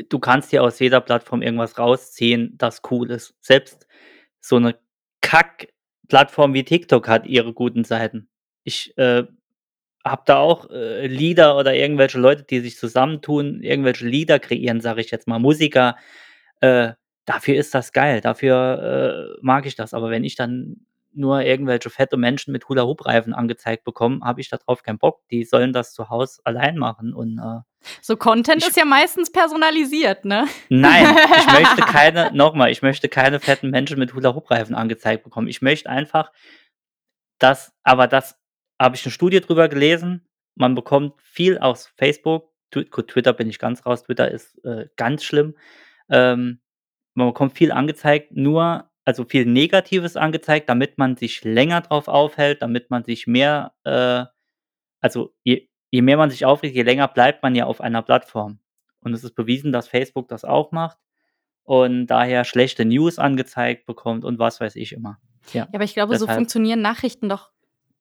du 0.09 0.19
kannst 0.19 0.51
dir 0.51 0.63
aus 0.63 0.77
jeder 0.79 1.01
Plattform 1.01 1.41
irgendwas 1.41 1.77
rausziehen, 1.79 2.53
das 2.57 2.81
cool 2.91 3.09
ist. 3.11 3.35
Selbst 3.41 3.87
so 4.39 4.55
eine 4.57 4.77
Kack-Plattform 5.21 6.53
wie 6.53 6.63
TikTok 6.63 7.07
hat 7.07 7.25
ihre 7.25 7.53
guten 7.53 7.83
Seiten. 7.83 8.29
Ich 8.63 8.95
äh, 8.97 9.23
habe 10.05 10.23
da 10.25 10.37
auch 10.37 10.69
äh, 10.69 11.07
Lieder 11.07 11.57
oder 11.57 11.73
irgendwelche 11.75 12.19
Leute, 12.19 12.43
die 12.43 12.59
sich 12.59 12.77
zusammentun, 12.77 13.61
irgendwelche 13.61 14.05
Lieder 14.05 14.39
kreieren, 14.39 14.81
sage 14.81 15.01
ich 15.01 15.11
jetzt 15.11 15.27
mal, 15.27 15.39
Musiker. 15.39 15.95
Äh, 16.59 16.93
dafür 17.25 17.55
ist 17.55 17.73
das 17.73 17.93
geil, 17.93 18.19
dafür 18.21 19.35
äh, 19.35 19.39
mag 19.41 19.65
ich 19.65 19.75
das. 19.75 19.93
Aber 19.93 20.09
wenn 20.09 20.23
ich 20.23 20.35
dann 20.35 20.85
nur 21.15 21.41
irgendwelche 21.41 21.89
fette 21.91 22.17
Menschen 22.17 22.51
mit 22.51 22.67
Hula-Hoop-Reifen 22.67 23.33
angezeigt 23.33 23.83
bekomme, 23.83 24.19
habe 24.23 24.41
ich 24.41 24.49
darauf 24.49 24.81
keinen 24.81 24.97
Bock. 24.97 25.21
Die 25.29 25.43
sollen 25.45 25.71
das 25.71 25.93
zu 25.93 26.09
Hause 26.09 26.41
allein 26.43 26.75
machen 26.77 27.13
und 27.13 27.37
äh, 27.37 27.59
So 28.01 28.17
Content 28.17 28.63
Ich- 28.63 28.69
ist 28.69 28.77
ja 28.77 28.83
meistens 28.85 29.31
personalisiert, 29.31 30.25
ne? 30.25 30.47
Nein, 30.69 31.15
ich 31.37 31.53
möchte 31.53 31.81
keine, 31.91 32.31
nochmal, 32.33 32.71
ich 32.71 32.81
möchte 32.81 33.09
keine 33.09 33.39
fetten 33.39 33.69
Menschen 33.69 33.99
mit 33.99 34.13
Hula-Hoop-Reifen 34.15 34.73
angezeigt 34.75 35.23
bekommen. 35.23 35.47
Ich 35.47 35.61
möchte 35.61 35.87
einfach, 35.89 36.31
dass, 37.39 37.73
aber 37.83 38.07
das 38.07 38.35
habe 38.79 38.95
ich 38.95 39.05
eine 39.05 39.11
Studie 39.11 39.41
drüber 39.41 39.69
gelesen. 39.69 40.27
Man 40.55 40.75
bekommt 40.75 41.21
viel 41.21 41.57
aus 41.57 41.87
Facebook. 41.95 42.51
Gut, 42.71 43.09
Twitter 43.09 43.33
bin 43.33 43.49
ich 43.49 43.59
ganz 43.59 43.85
raus. 43.85 44.03
Twitter 44.03 44.29
ist 44.31 44.63
äh, 44.65 44.87
ganz 44.95 45.23
schlimm. 45.23 45.55
Ähm, 46.09 46.59
man 47.13 47.27
bekommt 47.27 47.53
viel 47.55 47.71
angezeigt, 47.71 48.31
nur, 48.35 48.89
also 49.05 49.25
viel 49.25 49.45
Negatives 49.45 50.17
angezeigt, 50.17 50.69
damit 50.69 50.97
man 50.97 51.15
sich 51.15 51.43
länger 51.43 51.81
drauf 51.81 52.07
aufhält, 52.07 52.61
damit 52.61 52.89
man 52.89 53.03
sich 53.03 53.27
mehr, 53.27 53.73
äh, 53.83 54.25
also 54.99 55.33
je, 55.43 55.67
je 55.91 56.01
mehr 56.01 56.17
man 56.17 56.31
sich 56.31 56.45
aufregt, 56.45 56.75
je 56.75 56.81
länger 56.81 57.07
bleibt 57.07 57.43
man 57.43 57.53
ja 57.55 57.65
auf 57.65 57.81
einer 57.81 58.01
Plattform. 58.01 58.59
Und 59.01 59.13
es 59.13 59.23
ist 59.23 59.35
bewiesen, 59.35 59.71
dass 59.71 59.87
Facebook 59.87 60.27
das 60.27 60.43
auch 60.43 60.71
macht 60.71 60.97
und 61.63 62.07
daher 62.07 62.43
schlechte 62.45 62.85
News 62.85 63.19
angezeigt 63.19 63.85
bekommt 63.85 64.25
und 64.25 64.39
was 64.39 64.59
weiß 64.59 64.75
ich 64.75 64.93
immer. 64.93 65.19
Ja, 65.51 65.67
aber 65.73 65.83
ich 65.83 65.93
glaube, 65.93 66.17
so 66.17 66.25
Deshalb- 66.25 66.37
funktionieren 66.39 66.81
Nachrichten 66.81 67.29
doch 67.29 67.51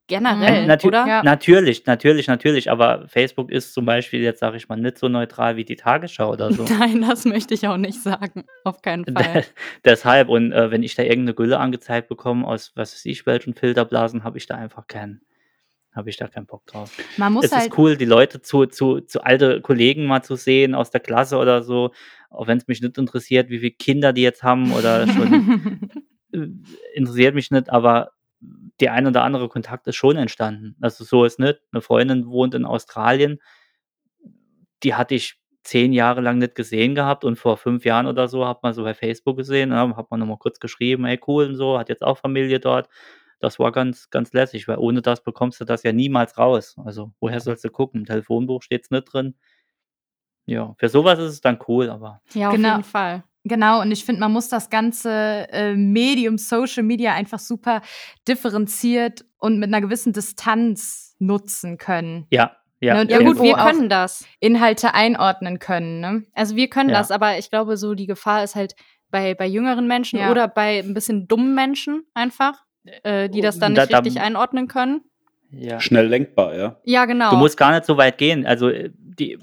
generell, 0.07 0.67
Natü 0.67 0.89
oder? 0.89 1.07
Ja. 1.07 1.23
Natürlich, 1.23 1.87
natürlich, 1.87 2.27
natürlich, 2.27 2.71
aber 2.71 3.07
Facebook 3.09 3.51
ist 3.51 3.73
zum 3.73 3.85
Beispiel 3.85 4.21
jetzt, 4.21 4.41
sage 4.41 4.57
ich 4.57 4.69
mal, 4.69 4.77
nicht 4.77 4.99
so 4.99 5.09
neutral 5.09 5.57
wie 5.57 5.65
die 5.65 5.77
Tagesschau 5.77 6.33
oder 6.33 6.53
so. 6.53 6.65
Nein, 6.79 7.03
das 7.03 7.25
möchte 7.25 7.55
ich 7.55 7.67
auch 7.69 7.77
nicht 7.77 8.03
sagen. 8.03 8.45
Auf 8.65 8.83
keinen 8.83 9.05
Fall. 9.05 9.45
Deshalb, 9.85 10.29
und 10.29 10.53
äh, 10.53 10.71
wenn 10.71 10.83
ich 10.83 10.95
da 10.95 11.03
irgendeine 11.03 11.35
Gülle 11.35 11.59
angezeigt 11.59 12.09
bekomme, 12.09 12.47
aus 12.47 12.73
was 12.75 12.95
weiß 12.95 13.07
ich, 13.07 13.27
welchen 13.27 13.55
Filterblasen, 13.55 14.25
habe 14.25 14.39
ich 14.39 14.47
da 14.47 14.57
einfach 14.57 14.87
keinen, 14.87 15.23
habe 15.95 16.11
ich 16.11 16.17
da 16.17 16.29
keinen 16.29 16.47
Bock 16.47 16.67
drauf. 16.67 16.93
Man 17.17 17.33
muss 17.33 17.47
es 17.47 17.53
halt. 17.53 17.69
ist 17.69 17.79
cool, 17.79 17.97
die 17.97 18.05
Leute 18.05 18.43
zu, 18.43 18.67
zu, 18.67 19.01
zu 19.01 19.23
alte 19.23 19.61
Kollegen 19.61 20.07
mal 20.07 20.23
zu 20.23 20.37
sehen 20.37 20.75
aus 20.75 20.91
der 20.91 21.01
Klasse 21.01 21.37
oder 21.39 21.63
so, 21.63 21.93
auch 22.31 22.47
wenn 22.47 22.59
es 22.59 22.67
mich 22.67 22.81
nicht 22.81 22.99
interessiert, 22.99 23.51
wie 23.51 23.59
viele 23.59 23.73
Kinder 23.73 24.13
die 24.13 24.23
jetzt 24.23 24.43
haben 24.43 24.73
oder 24.73 25.07
schon 25.07 25.91
interessiert 26.95 27.35
mich 27.35 27.51
nicht, 27.51 27.71
aber 27.71 28.13
der 28.81 28.93
ein 28.93 29.07
oder 29.07 29.23
andere 29.23 29.49
Kontakt 29.49 29.87
ist 29.87 29.97
schon 29.97 30.17
entstanden. 30.17 30.77
Also 30.81 31.05
so 31.05 31.25
ist 31.25 31.39
nicht. 31.39 31.61
Eine 31.73 31.81
Freundin 31.83 32.27
wohnt 32.27 32.55
in 32.55 32.65
Australien, 32.65 33.41
die 34.83 34.95
hatte 34.95 35.15
ich 35.15 35.39
zehn 35.65 35.93
Jahre 35.93 36.21
lang 36.21 36.39
nicht 36.39 36.57
gesehen 36.57 36.95
gehabt 36.97 37.25
und 37.25 37.37
vor 37.37 37.57
fünf 37.57 37.85
Jahren 37.85 38.07
oder 38.07 38.27
so 38.27 38.47
hat 38.49 38.65
man 38.65 38.75
so 38.75 38.83
bei 38.83 38.95
Facebook 38.95 39.37
gesehen, 39.37 39.71
ja, 39.71 39.97
hat 39.97 40.11
man 40.11 40.19
nochmal 40.19 40.39
kurz 40.39 40.59
geschrieben, 40.59 41.05
hey 41.05 41.21
cool 41.29 41.47
und 41.47 41.55
so, 41.55 41.79
hat 41.79 41.89
jetzt 41.89 42.03
auch 42.03 42.19
Familie 42.19 42.59
dort. 42.59 42.89
Das 43.39 43.59
war 43.61 43.71
ganz, 43.73 44.11
ganz 44.11 44.33
lässig, 44.33 44.67
weil 44.69 44.79
ohne 44.79 45.03
das 45.03 45.23
bekommst 45.23 45.61
du 45.61 45.65
das 45.65 45.83
ja 45.85 45.93
niemals 45.93 46.37
raus. 46.39 46.77
Also 46.85 47.13
woher 47.21 47.41
sollst 47.41 47.65
du 47.65 47.71
gucken? 47.71 48.01
Im 48.01 48.07
Telefonbuch 48.07 48.63
steht 48.63 48.85
es 48.85 48.91
nicht 48.91 49.13
drin. 49.13 49.37
Ja, 50.47 50.75
für 50.79 50.89
sowas 50.89 51.19
ist 51.21 51.33
es 51.33 51.41
dann 51.41 51.59
cool, 51.69 51.89
aber 51.91 52.21
Ja, 52.35 52.49
auf 52.49 52.55
Genau. 52.57 52.71
jeden 52.71 52.85
Fall. 52.85 53.23
Genau, 53.45 53.81
und 53.81 53.91
ich 53.91 54.05
finde, 54.05 54.21
man 54.21 54.33
muss 54.33 54.49
das 54.49 54.71
ganze 54.71 55.11
äh, 55.51 55.75
Medium 55.75 56.39
Social 56.39 56.83
Media 56.85 57.13
einfach 57.15 57.41
super 57.41 57.83
differenziert 58.29 59.25
und 59.39 59.59
mit 59.59 59.69
einer 59.69 59.81
gewissen 59.81 60.13
Distanz 60.13 61.17
nutzen 61.19 61.79
können. 61.79 62.27
ja, 62.31 62.57
ja. 62.81 62.95
Ne, 62.95 63.01
und 63.03 63.11
Ja, 63.11 63.19
sehr 63.19 63.27
gut, 63.27 63.41
wir 63.43 63.55
können 63.55 63.89
das. 63.89 64.25
Inhalte 64.41 64.93
einordnen 64.95 65.59
können. 65.61 66.01
Ne? 66.01 66.25
Also 66.35 66.57
wir 66.57 66.69
können 66.69 66.91
Ja. 66.91 66.99
das, 66.99 67.11
aber 67.13 67.39
ich 67.39 67.49
glaube, 67.51 67.77
so 67.77 67.95
die 67.95 68.07
Gefahr 68.07 68.43
ist 68.43 68.55
halt 68.57 68.75
bei, 69.11 69.35
bei 69.35 69.47
jüngeren 69.47 69.87
Menschen 69.87 70.19
Ja. 70.19 70.31
oder 70.33 70.49
bei 70.49 70.81
ein 70.81 70.95
bisschen 70.95 71.29
dummen 71.29 71.55
Menschen 71.55 72.05
einfach, 72.15 72.65
äh, 73.05 73.29
die 73.29 73.41
das 73.41 73.59
dann 73.61 73.75
Da- 73.77 73.83
nicht 73.83 73.93
da- 73.93 73.99
richtig 73.99 74.21
einordnen 74.21 74.67
können. 74.69 75.03
ja. 75.51 75.79
Schnell 75.81 76.07
lenkbar, 76.09 76.57
ja. 76.57 76.81
Ja, 76.85 77.05
genau. 77.05 77.31
Du 77.31 77.37
musst 77.37 77.57
gar 77.57 77.71
nicht 77.73 77.85
so 77.85 77.97
weit 77.99 78.19
gehen. 78.19 78.47
Also 78.47 78.69
äh, 78.69 78.91
die 78.95 79.39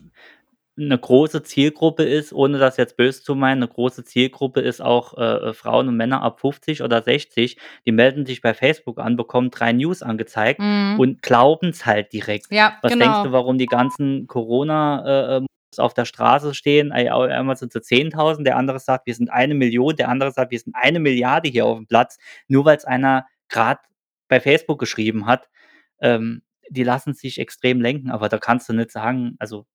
eine 0.80 0.98
große 0.98 1.44
Zielgruppe 1.44 2.04
ist, 2.04 2.32
ohne 2.34 2.58
das 2.58 2.78
jetzt 2.78 2.96
böse 2.98 3.22
zu 3.22 3.36
meinen, 3.36 3.64
eine 3.64 3.68
große 3.68 4.04
Zielgruppe 4.06 4.62
ist 4.62 4.82
auch 4.82 5.18
äh, 5.18 5.54
Frauen 5.54 5.88
und 5.88 5.98
Männer 5.98 6.22
ab 6.22 6.40
50 6.40 6.82
oder 6.84 7.02
60, 7.04 7.58
die 7.86 7.92
melden 7.92 8.26
sich 8.26 8.42
bei 8.42 8.54
Facebook 8.54 9.00
an, 9.00 9.16
bekommen 9.18 9.52
drei 9.52 9.74
News 9.74 10.02
angezeigt 10.02 10.60
Mhm. 10.60 10.96
und 11.00 11.22
glauben 11.22 11.70
es 11.70 11.86
halt 11.86 12.14
direkt. 12.14 12.48
ja, 12.52 12.78
Was 12.82 12.94
genau. 12.94 13.06
denkst 13.06 13.24
du, 13.24 13.32
warum 13.32 13.58
die 13.58 13.66
ganzen 13.66 14.28
Corona 14.28 15.38
äh, 15.40 15.46
auf 15.78 15.94
der 15.94 16.06
Straße 16.06 16.54
stehen? 16.54 16.92
Ei- 16.92 17.12
au- 17.12 17.22
Einmal 17.22 17.56
sind 17.58 17.72
sie 17.74 17.80
10.000, 17.82 18.44
der 18.44 18.58
andere 18.58 18.80
sagt, 18.80 19.06
wir 19.06 19.14
sind 19.16 19.30
eine 19.30 19.54
Million, 19.54 19.96
der 19.96 20.10
andere 20.10 20.32
sagt, 20.32 20.52
wir 20.52 20.60
sind 20.60 20.74
eine 20.76 21.00
Milliarde 21.00 21.50
hier 21.50 21.66
auf 21.66 21.78
dem 21.78 21.88
Platz, 21.88 22.18
nur 22.48 22.66
weil 22.66 22.78
es 22.78 22.86
einer 22.86 23.26
gerade 23.50 23.80
bei 24.28 24.40
Facebook 24.40 24.80
geschrieben 24.80 25.26
hat. 25.26 25.50
Ähm, 26.02 26.42
die 26.70 26.84
lassen 26.84 27.14
sich 27.14 27.40
extrem 27.40 27.82
lenken, 27.82 28.12
aber 28.12 28.30
da 28.30 28.38
kannst 28.38 28.70
du 28.70 28.74
nicht 28.74 28.92
sagen, 28.92 29.36
also 29.40 29.66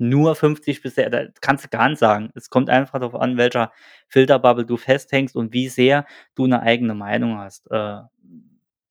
nur 0.00 0.34
50 0.34 0.82
bisher, 0.82 1.10
da 1.10 1.24
kannst 1.40 1.64
du 1.64 1.68
gar 1.68 1.88
nicht 1.88 1.98
sagen. 1.98 2.30
Es 2.34 2.50
kommt 2.50 2.70
einfach 2.70 2.98
darauf 2.98 3.14
an, 3.20 3.36
welcher 3.36 3.70
Filterbubble 4.08 4.64
du 4.66 4.76
festhängst 4.76 5.36
und 5.36 5.52
wie 5.52 5.68
sehr 5.68 6.06
du 6.34 6.44
eine 6.44 6.62
eigene 6.62 6.94
Meinung 6.94 7.38
hast. 7.38 7.70
Äh, 7.70 8.00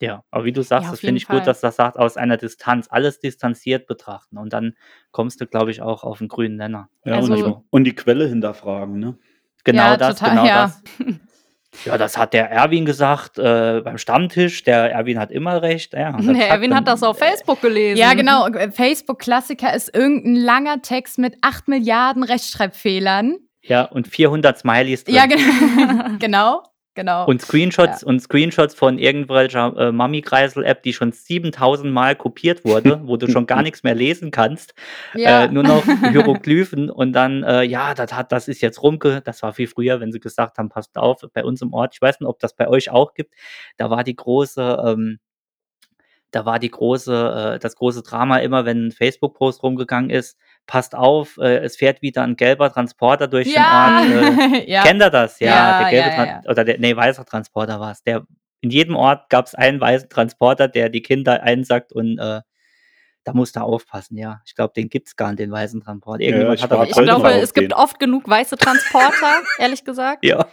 ja, 0.02 0.24
aber 0.32 0.46
wie 0.46 0.54
du 0.54 0.62
sagst, 0.62 0.86
Ja, 0.86 0.92
das 0.92 1.00
finde 1.02 1.18
ich 1.18 1.28
gut, 1.28 1.38
Fall. 1.38 1.46
dass 1.46 1.60
das 1.60 1.76
sagt, 1.76 1.98
aus 1.98 2.16
einer 2.16 2.38
Distanz, 2.38 2.88
alles 2.90 3.20
distanziert 3.20 3.86
betrachten. 3.88 4.38
Und 4.38 4.54
dann 4.54 4.76
kommst 5.12 5.42
du, 5.42 5.48
glaube 5.48 5.72
ich, 5.72 5.82
auch 5.82 6.04
auf 6.04 6.22
einen 6.22 6.30
grünen 6.30 6.56
Nenner. 6.56 6.90
ja 7.04 7.16
Also- 7.16 7.34
und, 7.34 7.46
die, 7.46 7.66
und 7.72 7.84
die 7.84 7.96
Quelle 7.96 8.28
hinterfragen, 8.28 8.98
ne? 9.00 9.18
Genau 9.66 9.82
Ja, 9.84 9.98
das, 9.98 10.16
total, 10.20 10.30
genau 10.32 10.46
ja. 10.46 10.64
das. 10.68 10.84
Ja, 11.86 11.98
das 11.98 12.18
hat 12.18 12.34
der 12.34 12.50
Erwin 12.50 12.86
gesagt 12.86 13.38
äh, 13.38 13.82
beim 13.84 13.98
Stammtisch. 13.98 14.64
Der 14.64 14.92
Erwin 14.92 15.20
hat 15.20 15.32
immer 15.32 15.62
recht. 15.62 15.94
Ja, 15.94 16.18
zack, 16.20 16.38
Erwin 16.50 16.72
dann, 16.72 16.80
hat 16.80 16.88
das 16.88 17.04
auf 17.04 17.18
Facebook 17.18 17.62
gelesen. 17.62 18.00
Ja, 18.00 18.14
genau. 18.14 18.48
Äh, 18.48 18.72
Facebook-Klassiker 18.72 19.74
ist 19.74 19.96
irgendein 19.96 20.36
langer 20.36 20.82
Text 20.82 21.20
mit 21.20 21.38
8 21.42 21.68
Milliarden 21.68 22.24
Rechtschreibfehlern. 22.24 23.38
Ja, 23.62 23.84
und 23.84 24.08
400 24.08 24.58
Smileys 24.58 25.04
drin. 25.04 25.16
Ja, 25.16 25.26
genau. 26.18 26.64
genau. 26.96 27.26
Und 27.26 27.42
Screenshots 27.42 28.04
und 28.04 28.20
Screenshots 28.22 28.76
von 28.76 28.98
irgendwelcher 28.98 29.76
äh, 29.78 29.92
Mami-Kreisel-App, 29.92 30.84
die 30.84 30.94
schon 30.94 31.12
7000 31.12 31.92
Mal 31.92 32.16
kopiert 32.16 32.66
wurde, 32.66 33.02
wo 33.06 33.18
du 33.18 33.30
schon 33.30 33.46
gar 33.46 33.62
nichts 33.64 33.84
mehr 33.84 33.96
lesen 33.96 34.32
kannst. 34.32 34.74
ja. 35.14 35.46
Äh, 35.46 35.48
nur 35.52 35.64
noch 35.64 35.84
Hieroglyphen 36.12 36.90
und 36.90 37.14
dann, 37.14 37.44
äh, 37.44 37.64
ja, 37.64 37.94
das, 37.94 38.14
hat, 38.14 38.32
das 38.32 38.48
ist 38.48 38.62
jetzt 38.62 38.82
Rumke. 38.84 39.22
Das 39.24 39.42
war 39.44 39.54
viel 39.54 39.68
früher, 39.68 40.00
wenn 40.00 40.12
sie 40.12 40.20
gesagt 40.20 40.58
haben, 40.58 40.70
passt 40.70 40.98
auf, 40.98 41.22
bei 41.34 41.44
uns 41.44 41.62
im 41.62 41.74
Ort. 41.74 41.96
Ich 41.96 42.02
weiß 42.02 42.20
nicht, 42.20 42.28
ob 42.30 42.40
das 42.40 42.56
bei 42.56 42.68
euch 42.68 42.90
auch 42.90 43.14
gibt. 43.14 43.34
Da 43.78 43.90
war 43.90 44.04
die 44.04 44.16
große, 44.16 44.84
ähm, 44.86 45.20
da 46.32 46.46
war 46.46 46.60
die 46.60 46.70
große, 46.70 47.56
äh, 47.56 47.60
das 47.60 47.76
große 47.76 48.04
Drama 48.04 48.38
immer, 48.38 48.66
wenn 48.66 48.88
ein 48.88 48.92
Facebook-Post 48.92 49.64
rumgegangen 49.64 50.10
ist, 50.10 50.38
passt 50.70 50.94
auf, 50.94 51.38
äh, 51.38 51.58
es 51.58 51.78
fährt 51.78 52.04
wieder 52.04 52.22
ein 52.22 52.36
gelber 52.36 52.72
Transporter 52.72 53.28
durch 53.28 53.48
ja. 53.48 54.04
den 54.04 54.18
Ort. 54.18 54.54
Äh, 54.54 54.66
ja. 54.72 54.84
Kennt 54.84 55.02
ihr 55.02 55.10
das? 55.10 55.40
Ja, 55.40 55.48
Ja, 55.48 55.80
der 55.80 55.90
gelbe 55.90 56.10
ja, 56.16 56.26
ja, 56.26 56.42
oder 56.48 56.64
der, 56.64 56.78
nee, 56.78 56.96
weißer 56.96 57.26
Transporter 57.26 57.80
war 57.80 57.92
es. 57.92 58.04
Der, 58.04 58.28
in 58.62 58.70
jedem 58.70 58.96
Ort 58.96 59.32
gab 59.32 59.48
es 59.48 59.56
einen 59.56 59.82
weißen 59.82 60.10
Transporter, 60.10 60.68
der 60.68 60.90
die 60.90 61.02
Kinder 61.02 61.42
einsackt 61.42 61.92
und 61.92 62.20
äh, 62.20 62.42
da 63.24 63.34
musst 63.34 63.56
du 63.56 63.62
aufpassen, 63.62 64.16
ja. 64.16 64.42
Ich 64.46 64.54
glaube, 64.54 64.74
den 64.76 64.90
gibt 64.90 65.08
es 65.08 65.16
gar 65.16 65.30
nicht, 65.30 65.40
den 65.40 65.52
weißen 65.52 65.82
Transporter. 65.82 66.22
Irgendjemand 66.22 66.60
ich 66.60 66.64
hat 66.64 66.72
aber 66.72 66.88
Ich 66.88 66.94
glaube, 66.94 67.32
es 67.32 67.54
gibt 67.56 67.74
oft 67.74 68.00
genug 68.00 68.30
weiße 68.30 68.56
Transporter, 68.56 69.42
ehrlich 69.58 69.84
gesagt. 69.84 70.24
Ja, 70.24 70.48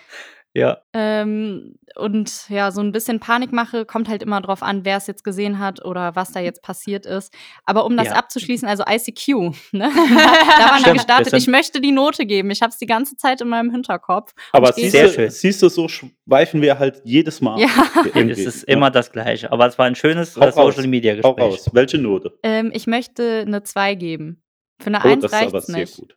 ja. 0.56 0.78
Ähm, 0.92 1.76
und 1.96 2.48
ja, 2.50 2.70
so 2.72 2.80
ein 2.80 2.92
bisschen 2.92 3.20
Panikmache 3.20 3.84
kommt 3.86 4.08
halt 4.08 4.22
immer 4.22 4.40
drauf 4.40 4.62
an, 4.62 4.84
wer 4.84 4.96
es 4.98 5.06
jetzt 5.06 5.24
gesehen 5.24 5.58
hat 5.58 5.84
oder 5.84 6.14
was 6.16 6.32
da 6.32 6.40
jetzt 6.40 6.62
passiert 6.62 7.06
ist. 7.06 7.32
Aber 7.64 7.84
um 7.86 7.96
das 7.96 8.08
Ja. 8.08 8.12
abzuschließen, 8.14 8.68
also 8.68 8.82
ICQ, 8.88 9.28
ne? 9.72 9.90
da 9.92 10.70
waren 10.70 10.84
wir 10.84 10.92
gestartet. 10.94 11.32
Ich 11.34 11.46
möchte 11.46 11.80
die 11.80 11.92
Note 11.92 12.26
geben. 12.26 12.50
Ich 12.50 12.60
habe 12.62 12.70
es 12.70 12.78
die 12.78 12.86
ganze 12.86 13.16
Zeit 13.16 13.40
in 13.40 13.48
meinem 13.48 13.70
Hinterkopf. 13.70 14.32
Aber 14.52 14.72
siehst 14.72 14.92
Sehr 14.92 15.06
du, 15.08 15.12
schön. 15.12 15.30
siehst 15.30 15.62
du, 15.62 15.68
so 15.68 15.88
schweifen 15.88 16.60
wir 16.60 16.78
halt 16.78 17.00
jedes 17.04 17.40
Mal. 17.40 17.60
Ja. 17.60 17.68
Es 18.14 18.38
ist 18.38 18.68
Ja. 18.68 18.74
immer 18.74 18.90
das 18.90 19.12
Gleiche. 19.12 19.50
Aber 19.52 19.66
es 19.66 19.78
war 19.78 19.86
ein 19.86 19.94
schönes 19.94 20.36
Hau 20.36 20.40
äh, 20.42 20.48
raus. 20.48 20.74
Social 20.74 20.88
Media 20.88 21.14
Hau 21.22 21.34
Gespräch. 21.34 21.52
raus. 21.66 21.70
Welche 21.72 21.98
Note? 21.98 22.32
Ähm, 22.42 22.70
ich 22.74 22.86
möchte 22.86 23.44
eine 23.46 23.62
2 23.62 23.94
geben. 23.94 24.42
Für 24.80 24.88
eine 24.88 24.98
Oh, 24.98 25.08
1 25.08 25.22
das 25.22 25.32
ist 25.32 25.38
aber 25.38 25.52
reicht's 25.54 25.66
sehr 25.68 25.76
nicht. 25.80 25.96
gut. 25.96 26.16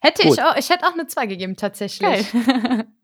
Hätte 0.00 0.22
Gut. 0.24 0.32
ich 0.38 0.42
auch, 0.42 0.56
ich 0.56 0.70
hätte 0.70 0.84
auch 0.86 0.92
eine 0.94 1.06
2 1.06 1.26
gegeben, 1.26 1.54
tatsächlich. 1.56 2.26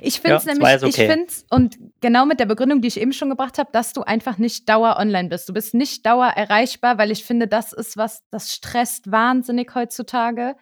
Ich 0.00 0.20
finde 0.20 0.36
es 0.36 0.44
Ja, 0.44 0.54
nämlich, 0.54 0.74
ist 0.74 0.82
ich 0.82 0.94
okay. 0.94 1.10
finde 1.10 1.32
und 1.50 1.78
genau 2.00 2.24
mit 2.26 2.40
der 2.40 2.46
Begründung, 2.46 2.80
die 2.80 2.88
ich 2.88 3.00
eben 3.00 3.12
schon 3.12 3.28
gebracht 3.30 3.58
habe, 3.58 3.70
dass 3.72 3.92
du 3.92 4.02
einfach 4.02 4.38
nicht 4.38 4.68
dauer 4.68 4.96
online 4.98 5.28
bist. 5.28 5.48
Du 5.48 5.52
bist 5.52 5.74
nicht 5.74 6.04
dauer 6.06 6.26
erreichbar, 6.28 6.96
weil 6.98 7.10
ich 7.10 7.24
finde, 7.24 7.48
das 7.48 7.72
ist 7.72 7.96
was, 7.96 8.22
das 8.30 8.52
stresst 8.54 9.10
wahnsinnig 9.10 9.74
heutzutage. 9.74 10.56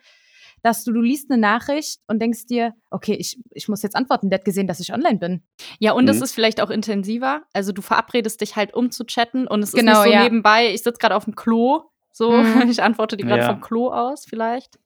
Dass 0.64 0.85
du, 0.85 0.92
du 0.92 1.00
liest 1.00 1.28
eine 1.28 1.40
Nachricht 1.40 2.00
und 2.06 2.20
denkst 2.22 2.46
dir, 2.46 2.72
okay, 2.90 3.14
ich, 3.14 3.37
ich 3.50 3.66
muss 3.68 3.82
jetzt 3.82 3.96
antworten, 3.96 4.30
der 4.30 4.38
hat 4.38 4.44
gesehen, 4.44 4.68
dass 4.68 4.78
ich 4.78 4.92
online 4.92 5.18
bin. 5.18 5.42
Ja, 5.80 5.90
und 5.92 6.08
es 6.08 6.18
Mhm. 6.18 6.22
ist 6.22 6.35
vielleicht 6.35 6.61
auch 6.61 6.70
intensiver. 6.70 7.42
Also 7.52 7.72
du 7.72 7.82
verabredest 7.82 8.40
dich 8.40 8.54
halt, 8.54 8.72
um 8.72 8.92
zu 8.92 9.04
chatten 9.04 9.48
und 9.48 9.62
es 9.64 9.72
Genau, 9.72 9.92
ist 9.92 9.98
nicht 9.98 10.04
so 10.04 10.12
ja. 10.12 10.22
nebenbei, 10.22 10.72
ich 10.72 10.82
sitze 10.85 10.98
gerade 11.00 11.16
auf 11.16 11.24
dem 11.24 11.35
Klo, 11.35 11.82
so, 12.12 12.30
Mhm. 12.30 12.42
ich 12.70 12.80
antworte 12.80 13.16
dir 13.16 13.24
gerade 13.26 13.42
Ja. 13.42 13.46
vom 13.52 13.61
Klo 13.61 13.90
aus 13.92 14.24
vielleicht. 14.24 14.78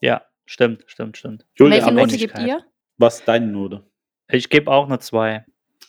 Ja, 0.00 0.22
stimmt, 0.44 0.84
stimmt, 0.86 1.16
stimmt. 1.16 1.46
Julia, 1.56 1.76
Welche 1.76 1.92
Note 1.92 2.16
gebt 2.18 2.38
ihr? 2.40 2.62
Was 2.96 3.24
deine 3.24 3.46
Note? 3.46 3.84
Ich 4.28 4.50
gebe 4.50 4.70
auch 4.70 4.86
eine 4.86 4.98
2, 4.98 5.44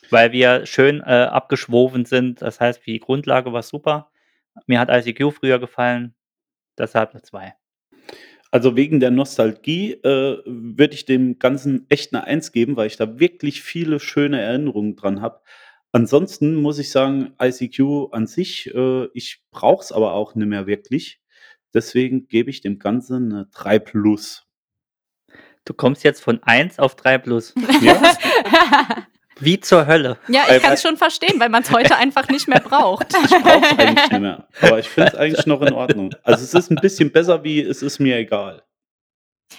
weil 0.10 0.32
wir 0.32 0.66
schön 0.66 1.02
äh, 1.02 1.28
abgeschwoven 1.30 2.06
sind. 2.06 2.42
Das 2.42 2.60
heißt, 2.60 2.86
die 2.86 3.00
Grundlage 3.00 3.54
war 3.54 3.64
super. 3.64 4.12
Mir 4.68 4.80
hat 4.80 4.90
ICQ 4.90 5.34
früher 5.34 5.60
gefallen, 5.60 6.16
deshalb 6.78 7.12
eine 7.12 7.22
2. 7.22 7.54
Also 8.52 8.78
wegen 8.78 9.00
der 9.02 9.12
Nostalgie 9.12 9.94
äh, 9.94 10.38
würde 10.46 10.94
ich 10.94 11.06
dem 11.06 11.40
Ganzen 11.40 11.86
echt 11.90 12.14
eine 12.14 12.24
Eins 12.24 12.52
geben, 12.54 12.78
weil 12.78 12.88
ich 12.88 12.96
da 12.96 13.20
wirklich 13.20 13.62
viele 13.62 14.00
schöne 14.00 14.40
Erinnerungen 14.40 14.96
dran 14.96 15.22
habe. 15.22 15.42
Ansonsten 15.92 16.56
muss 16.56 16.80
ich 16.80 16.92
sagen, 16.92 17.34
ICQ 17.42 18.14
an 18.14 18.28
sich, 18.28 18.74
äh, 18.74 19.08
ich 19.14 19.44
brauche 19.52 19.84
es 19.84 19.92
aber 19.92 20.14
auch 20.14 20.36
nicht 20.36 20.48
mehr 20.48 20.68
wirklich. 20.68 21.22
Deswegen 21.74 22.28
gebe 22.28 22.50
ich 22.50 22.62
dem 22.62 22.80
Ganzen 22.80 23.34
eine 23.34 23.48
3 23.54 23.80
plus. 23.80 24.48
Du 25.66 25.74
kommst 25.74 26.04
jetzt 26.04 26.24
von 26.24 26.42
1 26.44 26.80
auf 26.80 26.96
3 26.96 27.18
plus. 27.18 27.54
Ja, 27.82 28.02
Wie 29.40 29.60
zur 29.60 29.86
Hölle. 29.86 30.18
Ja, 30.30 30.44
ich 30.50 30.62
kann 30.62 30.74
es 30.74 30.82
schon 30.82 30.96
verstehen, 30.96 31.40
weil 31.42 31.50
man 31.50 31.62
es 31.64 31.70
heute 31.72 31.98
einfach 31.98 32.30
nicht 32.30 32.48
mehr 32.48 32.62
braucht. 32.62 33.14
ich 33.14 33.30
brauche 33.30 33.66
es 33.66 33.78
eigentlich 33.78 34.10
nicht 34.10 34.22
mehr. 34.22 34.48
Aber 34.62 34.80
ich 34.80 34.88
finde 34.88 35.10
es 35.12 35.16
eigentlich 35.16 35.46
noch 35.46 35.62
in 35.62 35.74
Ordnung. 35.74 36.16
Also 36.24 36.44
es 36.44 36.54
ist 36.54 36.72
ein 36.72 36.78
bisschen 36.78 37.12
besser 37.12 37.44
wie 37.44 37.62
es 37.62 37.82
ist 37.82 38.00
mir 38.00 38.16
egal. 38.18 38.64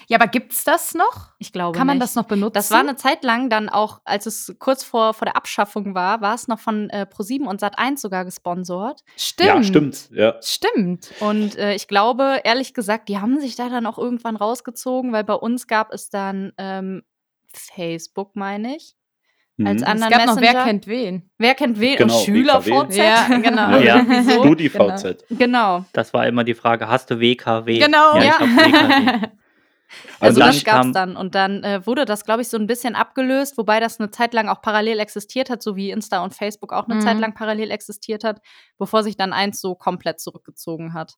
Ja, 0.08 0.18
aber 0.18 0.26
gibt's 0.26 0.64
das 0.64 0.94
noch? 0.94 1.30
Ich 1.38 1.52
glaube 1.52 1.76
Kann 1.78 1.86
man 1.86 1.96
nicht. 1.98 2.02
das 2.04 2.14
noch 2.16 2.24
benutzen? 2.24 2.52
Das 2.54 2.70
war 2.70 2.80
eine 2.80 2.96
Zeit 2.96 3.22
lang 3.24 3.48
dann 3.50 3.68
auch, 3.68 4.00
als 4.04 4.26
es 4.26 4.54
kurz 4.58 4.82
vor, 4.84 5.14
vor 5.14 5.26
der 5.26 5.36
Abschaffung 5.36 5.94
war, 5.94 6.20
war 6.20 6.34
es 6.34 6.48
noch 6.48 6.58
von 6.58 6.90
äh, 6.90 7.06
ProSieben 7.06 7.46
und 7.46 7.62
Sat1 7.62 7.98
sogar 7.98 8.24
gesponsert. 8.24 9.02
Stimmt. 9.16 9.48
Ja, 9.48 9.62
stimmt. 9.62 10.10
Ja. 10.12 10.34
Stimmt. 10.42 11.12
Und 11.20 11.56
äh, 11.56 11.74
ich 11.74 11.86
glaube, 11.88 12.40
ehrlich 12.44 12.74
gesagt, 12.74 13.08
die 13.08 13.18
haben 13.18 13.38
sich 13.40 13.54
da 13.56 13.68
dann 13.68 13.86
auch 13.86 13.98
irgendwann 13.98 14.36
rausgezogen, 14.36 15.12
weil 15.12 15.24
bei 15.24 15.34
uns 15.34 15.66
gab 15.66 15.92
es 15.92 16.10
dann 16.10 16.52
ähm, 16.58 17.02
Facebook, 17.52 18.34
meine 18.36 18.76
ich. 18.76 18.94
Als 19.58 19.58
Mhm. 19.58 19.66
an- 19.66 19.76
Es 19.76 19.82
Anderen 19.84 20.10
gab 20.12 20.26
noch 20.26 20.34
Wer 20.36 20.40
Messenger. 20.42 20.64
kennt 20.64 20.86
wen. 20.86 21.30
Wer 21.38 21.54
kennt 21.54 21.80
wen? 21.80 21.96
Genau, 21.96 22.14
und 22.18 22.24
SchülerVZ. 22.24 22.96
Ja, 22.96 23.26
genau. 23.42 23.78
Ja. 23.78 24.04
StudiVZ. 24.22 25.24
Genau. 25.30 25.84
Das 25.94 26.12
war 26.12 26.26
immer 26.26 26.44
die 26.44 26.52
Frage, 26.54 26.88
hast 26.88 27.10
du 27.10 27.20
WKW? 27.20 27.78
Genau. 27.78 28.16
Ja, 28.16 28.38
Ja. 28.42 29.20
Also, 30.20 30.40
Also 30.40 30.40
das 30.40 30.64
gab 30.64 30.84
es 30.86 30.92
dann. 30.92 31.16
Und 31.16 31.34
dann 31.34 31.62
äh, 31.64 31.86
wurde 31.86 32.04
das, 32.04 32.24
glaube 32.24 32.42
ich, 32.42 32.48
so 32.48 32.56
ein 32.56 32.66
bisschen 32.66 32.94
abgelöst, 32.94 33.56
wobei 33.58 33.80
das 33.80 34.00
eine 34.00 34.10
Zeit 34.10 34.34
lang 34.34 34.48
auch 34.48 34.62
parallel 34.62 34.98
existiert 34.98 35.50
hat, 35.50 35.62
so 35.62 35.76
wie 35.76 35.90
Insta 35.90 36.22
und 36.22 36.34
Facebook 36.34 36.72
auch 36.72 36.86
eine 36.86 36.96
Mhm. 36.96 37.00
Zeit 37.00 37.18
lang 37.20 37.34
parallel 37.34 37.70
existiert 37.70 38.24
hat, 38.24 38.40
bevor 38.78 39.02
sich 39.02 39.16
dann 39.16 39.32
eins 39.32 39.60
so 39.60 39.74
komplett 39.74 40.20
zurückgezogen 40.20 40.94
hat. 40.94 41.14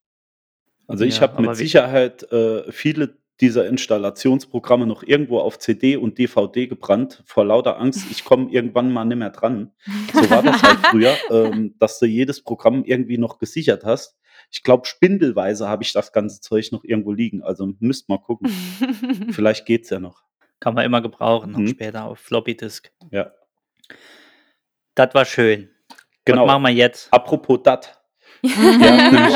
Also 0.87 1.05
ich 1.05 1.15
Ja, 1.15 1.21
habe 1.21 1.41
mit 1.41 1.55
Sicherheit 1.55 2.23
äh, 2.31 2.71
viele 2.71 3.17
dieser 3.41 3.67
Installationsprogramme 3.67 4.85
noch 4.85 5.03
irgendwo 5.03 5.39
auf 5.39 5.59
CD 5.59 5.95
und 5.97 6.17
DVD 6.17 6.67
gebrannt, 6.67 7.23
vor 7.25 7.45
lauter 7.45 7.79
Angst, 7.79 8.05
ich 8.11 8.23
komme 8.25 8.49
irgendwann 8.51 8.91
mal 8.91 9.05
nicht 9.05 9.17
mehr 9.17 9.29
dran. 9.29 9.71
So 10.13 10.29
war 10.29 10.43
das 10.43 10.61
halt 10.61 10.79
früher, 10.87 11.15
ähm, 11.31 11.75
dass 11.79 11.99
du 11.99 12.05
jedes 12.05 12.43
Programm 12.43 12.83
irgendwie 12.83 13.17
noch 13.17 13.37
gesichert 13.39 13.83
hast. 13.85 14.17
Ich 14.51 14.63
glaube, 14.63 14.87
spindelweise 14.87 15.67
habe 15.69 15.83
ich 15.83 15.93
das 15.93 16.11
ganze 16.11 16.41
Zeug 16.41 16.71
noch 16.71 16.83
irgendwo 16.83 17.11
liegen. 17.11 17.43
Also 17.43 17.71
müsst 17.79 18.09
mal 18.09 18.17
gucken. 18.17 18.49
Vielleicht 19.31 19.65
geht's 19.65 19.89
ja 19.91 19.99
noch. 19.99 20.23
Kann 20.59 20.73
man 20.73 20.85
immer 20.85 21.01
gebrauchen, 21.01 21.51
noch 21.51 21.59
Mhm. 21.59 21.67
später 21.67 22.05
auf 22.05 22.19
Floppy 22.19 22.57
Disk. 22.57 22.91
Ja. 23.11 23.31
Das 24.95 25.13
war 25.13 25.23
schön. 25.25 25.69
Genau. 26.25 26.41
Was 26.43 26.47
machen 26.47 26.63
wir 26.63 26.69
jetzt? 26.71 27.13
Apropos 27.13 27.59
dat. 27.63 28.01
Auch 28.43 28.49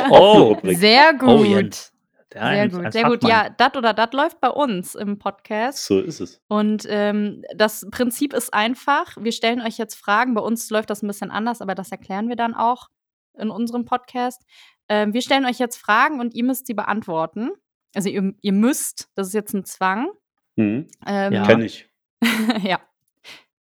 Oh. 0.09 0.33
eine 0.33 0.41
Rubrik. 0.43 0.77
Sehr 0.77 1.13
gut. 1.13 1.29
Oh, 1.29 1.43
Jens. 1.43 1.91
Der 1.91 1.92
Sehr 2.33 2.41
ein- 2.43 2.69
gut, 2.71 2.85
ein 2.85 2.91
Sehr 2.91 3.03
gut, 3.03 3.23
ja, 3.23 3.49
dat 3.49 3.77
oder 3.77 3.93
dat 3.93 4.13
läuft 4.13 4.39
bei 4.41 4.49
uns 4.49 4.95
im 4.95 5.19
Podcast. 5.19 5.85
So 5.85 5.99
ist 5.99 6.19
es. 6.19 6.41
Und 6.47 6.85
ähm, 6.89 7.43
das 7.55 7.85
Prinzip 7.91 8.33
ist 8.33 8.53
einfach. 8.53 9.15
Wir 9.19 9.31
stellen 9.31 9.61
euch 9.61 9.77
jetzt 9.77 9.95
Fragen. 9.95 10.33
Bei 10.33 10.41
uns 10.41 10.69
läuft 10.69 10.89
das 10.89 11.03
ein 11.03 11.07
bisschen 11.07 11.31
anders, 11.31 11.61
aber 11.61 11.75
das 11.75 11.91
erklären 11.91 12.29
wir 12.29 12.35
dann 12.35 12.53
auch 12.55 12.89
in 13.37 13.49
unserem 13.49 13.85
Podcast. 13.85 14.43
Ähm, 14.89 15.13
wir 15.13 15.21
stellen 15.21 15.45
euch 15.45 15.59
jetzt 15.59 15.77
Fragen 15.77 16.19
und 16.19 16.33
ihr 16.33 16.43
müsst 16.43 16.67
sie 16.67 16.73
beantworten. 16.73 17.51
Also 17.95 18.09
ihr, 18.09 18.33
ihr 18.41 18.53
müsst, 18.53 19.09
das 19.15 19.27
ist 19.27 19.33
jetzt 19.33 19.53
ein 19.53 19.65
Zwang. 19.65 20.07
Mhm. 20.55 20.87
Ähm, 21.05 21.33
Ja. 21.33 21.43
Kenn 21.45 21.61
ich. 21.61 21.87
ja. 22.63 22.79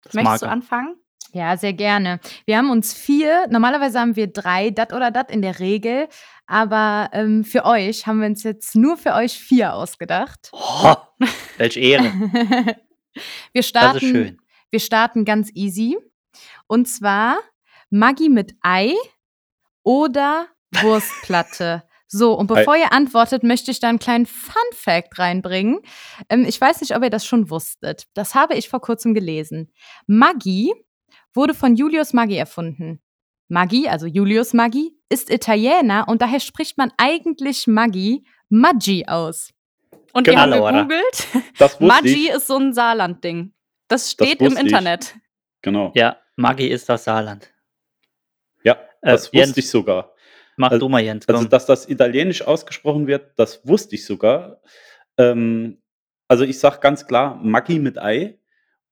Das 0.03 0.15
Möchtest 0.15 0.43
du 0.43 0.49
anfangen? 0.49 0.97
Ja, 1.33 1.57
sehr 1.57 1.73
gerne. 1.73 2.21
Wir 2.47 2.57
haben 2.57 2.71
uns 2.71 2.95
vier, 2.95 3.47
normalerweise 3.51 4.01
haben 4.01 4.17
wir 4.17 4.29
drei, 4.29 4.71
dat 4.71 4.93
oder 4.93 5.11
dat 5.11 5.31
in 5.31 5.43
der 5.43 5.59
Regel, 5.59 6.09
aber 6.47 7.11
ähm, 7.13 7.45
für 7.45 7.65
euch 7.65 8.07
haben 8.07 8.21
wir 8.21 8.27
uns 8.29 8.43
jetzt 8.43 8.75
nur 8.77 8.97
für 8.97 9.15
euch 9.15 9.39
vier 9.39 9.75
ausgedacht. 9.75 10.51
Oh, 10.53 10.95
welche 11.59 11.81
Ehre. 11.81 12.05
wir 12.13 12.77
Das 13.55 13.67
starten, 13.69 13.97
ist 13.97 14.11
schön. 14.11 14.41
wir 14.71 14.81
starten 14.81 15.25
ganz 15.25 15.51
easy. 15.55 15.99
Und 16.69 16.87
zwar 16.87 17.37
Maggi 17.91 18.29
mit 18.29 18.55
Ei 18.63 18.95
oder 19.83 20.47
Wurstplatte. 20.81 21.83
So, 22.09 22.35
und 22.35 22.47
bevor 22.47 22.77
ihr 22.77 22.93
antwortet, 22.93 23.43
möchte 23.43 23.73
ich 23.73 23.81
da 23.81 23.89
einen 23.89 23.99
kleinen 23.99 24.27
Fun-Fact 24.27 25.19
reinbringen. 25.19 25.81
Ähm, 26.29 26.45
ich 26.47 26.61
weiß 26.61 26.81
nicht, 26.81 26.95
ob 26.95 27.03
ihr 27.03 27.11
das 27.11 27.27
schon 27.27 27.51
wusstet. 27.51 28.07
Das 28.15 28.35
habe 28.37 28.55
ich 28.55 28.69
vor 28.69 28.81
kurzem 28.81 29.13
gelesen. 29.13 29.73
Maggi 30.07 30.73
wurde 31.35 31.55
von 31.55 31.77
Julius 31.77 32.13
Maggi 32.13 32.37
erfunden. 32.37 33.01
Maggi, 33.49 33.89
also 33.89 34.07
Julius 34.07 34.53
Maggi, 34.55 34.93
ist 35.09 35.31
Italiener 35.31 36.07
und 36.09 36.21
daher 36.23 36.41
spricht 36.41 36.79
man 36.79 36.93
eigentlich 36.99 37.67
Maggi 37.67 38.25
Maggi 38.49 39.05
aus. 39.07 39.51
Und 40.13 40.25
Genau, 40.27 40.47
ihr 40.47 40.53
habt 40.53 40.63
oder? 40.63 40.73
gegoogelt. 40.85 41.27
Das 41.59 41.79
Maggi 41.81 42.29
ich. 42.29 42.31
ist 42.31 42.47
so 42.47 42.57
ein 42.57 42.73
Saarland-Ding. 42.73 43.53
Das 43.89 44.11
steht 44.11 44.41
im 44.41 44.47
wusste 44.47 44.61
ich. 44.61 44.67
Internet. 44.67 45.15
Genau. 45.63 45.93
Ja, 45.95 46.17
Maggi 46.37 46.67
ist 46.67 46.89
das 46.89 47.05
Saarland. 47.05 47.53
Ja, 48.65 48.73
Äh, 49.03 49.13
das 49.13 49.27
wusste 49.27 49.37
Jens. 49.39 49.57
ich 49.59 49.69
sogar. 49.71 50.13
Mach 50.57 50.71
Also- 50.71 50.87
du 50.87 50.89
mal, 50.89 51.01
Jens. 51.03 51.27
Komm. 51.27 51.37
Also, 51.37 51.49
dass 51.49 51.67
das 51.67 51.89
italienisch 51.89 52.43
ausgesprochen 52.43 53.07
wird, 53.07 53.33
das 53.39 53.67
wusste 53.69 53.95
ich 53.95 54.07
sogar. 54.07 54.61
Ähm, 55.19 55.83
also, 56.29 56.45
ich 56.45 56.59
sage 56.59 56.79
ganz 56.81 57.07
klar 57.07 57.37
Maggi 57.37 57.79
mit 57.79 57.99
Ei. 57.99 58.39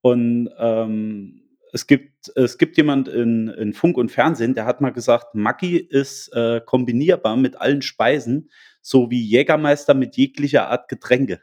Und 0.02 0.50
ähm, 0.58 1.43
es, 1.74 1.88
gibt, 1.88 2.30
es 2.36 2.56
gibt 2.56 2.76
jemand 2.76 3.08
in, 3.08 3.48
in 3.48 3.72
Funk 3.72 3.96
und 3.96 4.12
Fernsehen, 4.12 4.54
der 4.54 4.64
hat 4.64 4.80
mal 4.80 4.92
gesagt, 4.92 5.34
Maggi 5.34 5.76
ist 5.76 6.28
äh, 6.32 6.60
kombinierbar 6.64 7.36
mit 7.36 7.60
allen 7.60 7.82
Speisen, 7.82 8.48
so 8.80 9.10
wie 9.10 9.20
Jägermeister 9.20 9.92
mit 9.92 10.16
jeglicher 10.16 10.68
Art 10.68 10.88
Getränke. 10.88 11.40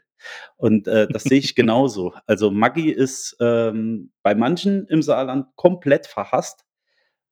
Und 0.56 0.88
äh, 0.88 1.08
das 1.12 1.24
sehe 1.24 1.40
ich 1.40 1.54
genauso. 1.56 2.14
Also 2.28 2.50
Maggi 2.50 2.92
ist 2.92 3.36
ähm, 3.42 4.14
bei 4.24 4.34
manchen 4.34 4.88
im 4.88 5.02
Saarland 5.02 5.48
komplett 5.58 6.08
verhasst. 6.08 6.64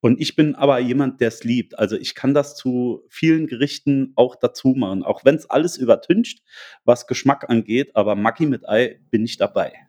Und 0.01 0.19
ich 0.19 0.35
bin 0.35 0.55
aber 0.55 0.79
jemand, 0.79 1.21
der 1.21 1.29
es 1.29 1.45
liebt. 1.45 1.79
Also 1.79 1.95
ich 1.95 2.15
kann 2.15 2.33
das 2.33 2.57
zu 2.57 3.05
vielen 3.09 3.47
Gerichten 3.47 4.12
auch 4.17 4.35
dazu 4.35 4.69
machen, 4.75 5.03
auch 5.03 5.23
wenn 5.23 5.35
es 5.35 5.49
alles 5.49 5.77
übertüncht, 5.77 6.43
was 6.83 7.07
Geschmack 7.07 7.49
angeht. 7.49 7.95
Aber 7.95 8.15
Maggi 8.15 8.45
mit 8.45 8.67
Ei 8.67 8.99
bin 9.09 9.23
ich 9.23 9.38
dabei. 9.38 9.88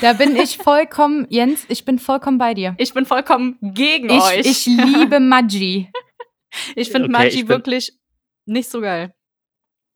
Da 0.00 0.12
bin 0.12 0.36
ich 0.36 0.56
vollkommen, 0.56 1.26
Jens, 1.30 1.64
ich 1.68 1.84
bin 1.84 1.98
vollkommen 1.98 2.38
bei 2.38 2.54
dir. 2.54 2.74
Ich 2.78 2.94
bin 2.94 3.06
vollkommen 3.06 3.58
gegen 3.60 4.08
Ich, 4.10 4.22
euch. 4.22 4.46
ich 4.46 4.66
liebe 4.66 5.20
Maggi. 5.20 5.90
Ich 6.74 6.88
finde 6.90 7.04
Okay, 7.04 7.12
Maggi 7.12 7.28
ich 7.28 7.40
bin- 7.42 7.48
wirklich 7.48 7.92
nicht 8.44 8.68
so 8.68 8.80
geil. 8.80 9.14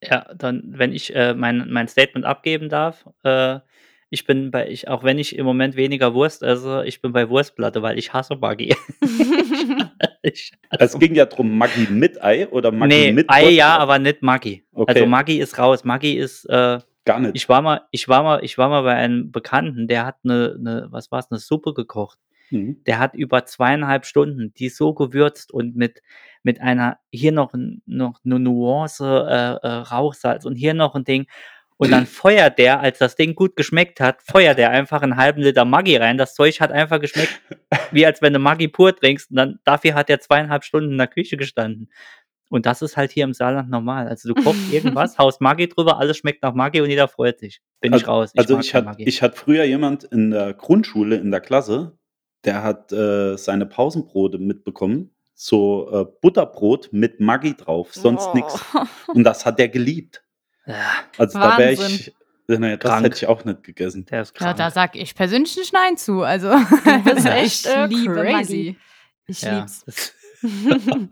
Ja, 0.03 0.33
dann, 0.37 0.62
wenn 0.66 0.92
ich 0.92 1.12
äh, 1.14 1.35
mein, 1.35 1.68
mein 1.68 1.89
Statement 1.89 2.24
abgeben 2.24 2.68
darf, 2.68 3.05
äh, 3.24 3.59
ich 4.11 4.24
bin 4.24 4.53
bei, 4.53 4.68
ich, 4.68 4.87
auch 4.87 5.03
wenn 5.03 5.18
ich 5.18 5.37
im 5.37 5.47
Moment 5.47 5.74
weniger 5.74 6.14
Wurst 6.14 6.45
esse, 6.45 6.85
ich 6.87 7.01
bin 7.03 7.12
bei 7.12 7.28
Wurstplatte, 7.28 7.82
weil 7.82 7.99
ich 7.99 8.12
hasse 8.12 8.37
Maggi. 8.37 8.76
ich 10.22 10.53
Es 10.78 10.97
ging 10.99 11.14
ja 11.16 11.26
darum, 11.26 11.59
Maggi 11.59 11.89
mit 11.91 12.22
Ei 12.22 12.47
oder 12.49 12.70
Maggi 12.70 12.95
nee, 12.95 13.12
mit 13.12 13.28
Ei 13.28 13.51
ja, 13.51 13.64
Wurstplatte? 13.66 13.80
aber 13.82 13.99
nicht 13.99 14.22
Maggi. 14.22 14.64
Okay. 14.72 14.93
Also 14.95 15.07
Maggi 15.07 15.39
ist 15.41 15.59
raus. 15.59 15.82
Maggi 15.85 16.12
ist, 16.14 16.45
äh, 16.47 16.78
Gar 17.05 17.20
nicht. 17.20 17.34
ich 17.34 17.48
war 17.48 17.61
mal, 17.61 17.82
ich 17.90 18.09
war 18.09 18.22
mal, 18.22 18.42
ich 18.42 18.57
war 18.57 18.68
mal 18.68 18.82
bei 18.82 18.94
einem 18.94 19.30
Bekannten, 19.30 19.88
der 19.88 20.07
hat 20.07 20.16
eine, 20.24 20.57
eine 20.59 20.86
was 20.90 21.11
war's, 21.11 21.30
eine 21.30 21.38
Suppe 21.38 21.74
gekocht. 21.74 22.18
Mhm. 22.50 22.82
Der 22.86 22.98
hat 22.98 23.14
über 23.14 23.44
zweieinhalb 23.44 24.07
Stunden 24.07 24.55
die 24.55 24.68
so 24.68 24.94
gewürzt 24.94 25.52
und 25.52 25.76
mit, 25.76 26.02
mit 26.42 26.61
einer, 26.61 26.98
hier 27.11 27.32
noch, 27.32 27.52
noch 27.86 28.20
eine 28.24 28.38
Nuance 28.38 29.05
äh, 29.05 29.66
äh, 29.66 29.72
Rauchsalz 29.72 30.44
und 30.44 30.57
hier 30.57 30.74
noch 30.74 30.94
ein 30.94 31.05
Ding. 31.05 31.26
Und 31.76 31.90
dann 31.90 32.07
feuert 32.07 32.59
der, 32.59 32.80
als 32.80 32.98
das 32.98 33.16
Ding 33.16 33.34
gut 33.34 33.57
geschmeckt 33.57 34.00
hat, 34.00 34.22
feuert 34.22 34.59
der 34.59 34.70
einfach 34.70 35.02
einen 35.02 35.16
halben 35.16 35.42
Liter 35.42 35.64
Maggi 35.64 35.96
rein. 35.96 36.16
Das 36.16 36.34
Zeug 36.34 36.61
hat 36.61 36.72
einfach 36.72 37.00
geschmeckt, 37.00 37.40
wie 37.90 38.07
als 38.07 38.22
wenn 38.22 38.32
du 38.32 38.38
Maggi 38.38 38.68
pur 38.68 38.94
trinkst. 38.94 39.30
Und 39.30 39.36
dann, 39.36 39.59
dafür 39.64 39.94
hat 39.94 40.09
er 40.09 40.20
zweieinhalb 40.20 40.64
Stunden 40.64 40.92
in 40.92 40.98
der 40.98 41.09
Küche 41.09 41.36
gestanden. 41.36 41.90
Und 42.51 42.66
das 42.66 42.82
ist 42.82 42.97
halt 42.97 43.11
hier 43.11 43.24
im 43.24 43.32
Saarland 43.32 43.70
normal. 43.70 44.07
Also 44.09 44.32
du 44.32 44.42
kochst 44.42 44.72
irgendwas, 44.72 45.18
haust 45.18 45.40
Maggi 45.40 45.68
drüber, 45.68 45.99
alles 45.99 46.16
schmeckt 46.18 46.42
nach 46.42 46.55
Maggi 46.55 46.80
und 46.80 46.90
jeder 46.90 47.09
freut 47.09 47.38
sich. 47.40 47.61
Bin 47.80 47.92
ich 47.92 48.03
Also, 48.03 48.12
raus. 48.12 48.32
also 48.36 48.55
mag 48.57 48.64
ich 48.64 48.74
hatte 48.74 48.95
ich 48.99 49.22
hatte 49.22 49.36
früher 49.36 49.64
jemand 49.64 50.05
in 50.05 50.30
der 50.30 50.55
Grundschule 50.55 51.16
in 51.16 51.30
der 51.30 51.40
Klasse, 51.40 51.99
der 52.45 52.62
hat 52.62 52.92
äh, 52.92 53.36
seine 53.36 53.66
Pausenbrote 53.66 54.38
mitbekommen. 54.38 55.11
So 55.34 55.88
äh, 55.90 56.05
Butterbrot 56.20 56.90
mit 56.92 57.18
Maggi 57.18 57.57
drauf, 57.57 57.92
sonst 57.95 58.28
Oh. 58.28 58.34
nichts. 58.34 58.62
Und 59.09 59.24
das 59.24 59.45
hat 59.47 59.59
er 59.59 59.68
geliebt. 59.68 60.22
Ja, 60.66 60.74
Also 61.18 61.38
da 61.38 61.59
wäre 61.59 61.76
Wahnsinn. 61.76 61.95
ich, 61.97 62.14
naja, 62.47 62.76
das 62.76 62.90
Krank. 62.90 63.05
hätte 63.07 63.16
ich 63.16 63.26
auch 63.26 63.45
nicht 63.45 63.64
gegessen. 63.64 64.05
der 64.07 64.22
ist 64.22 64.34
Ja, 64.38 64.47
krank. 64.47 64.59
da 64.59 64.70
sag 64.70 64.95
ich 64.97 65.14
persönlich 65.14 65.57
nicht 65.57 65.72
Nein 65.72 65.97
zu. 65.97 66.22
Also, 66.22 66.51
bist 67.05 67.18
ich 67.26 67.26
echt 67.26 67.66
äh, 67.66 67.86
liebe 67.86 68.14
Maggi. 68.14 68.32
crazy. 68.32 68.76
Ich 69.26 69.40
ja, 69.42 69.59
lieb's. 69.61 70.14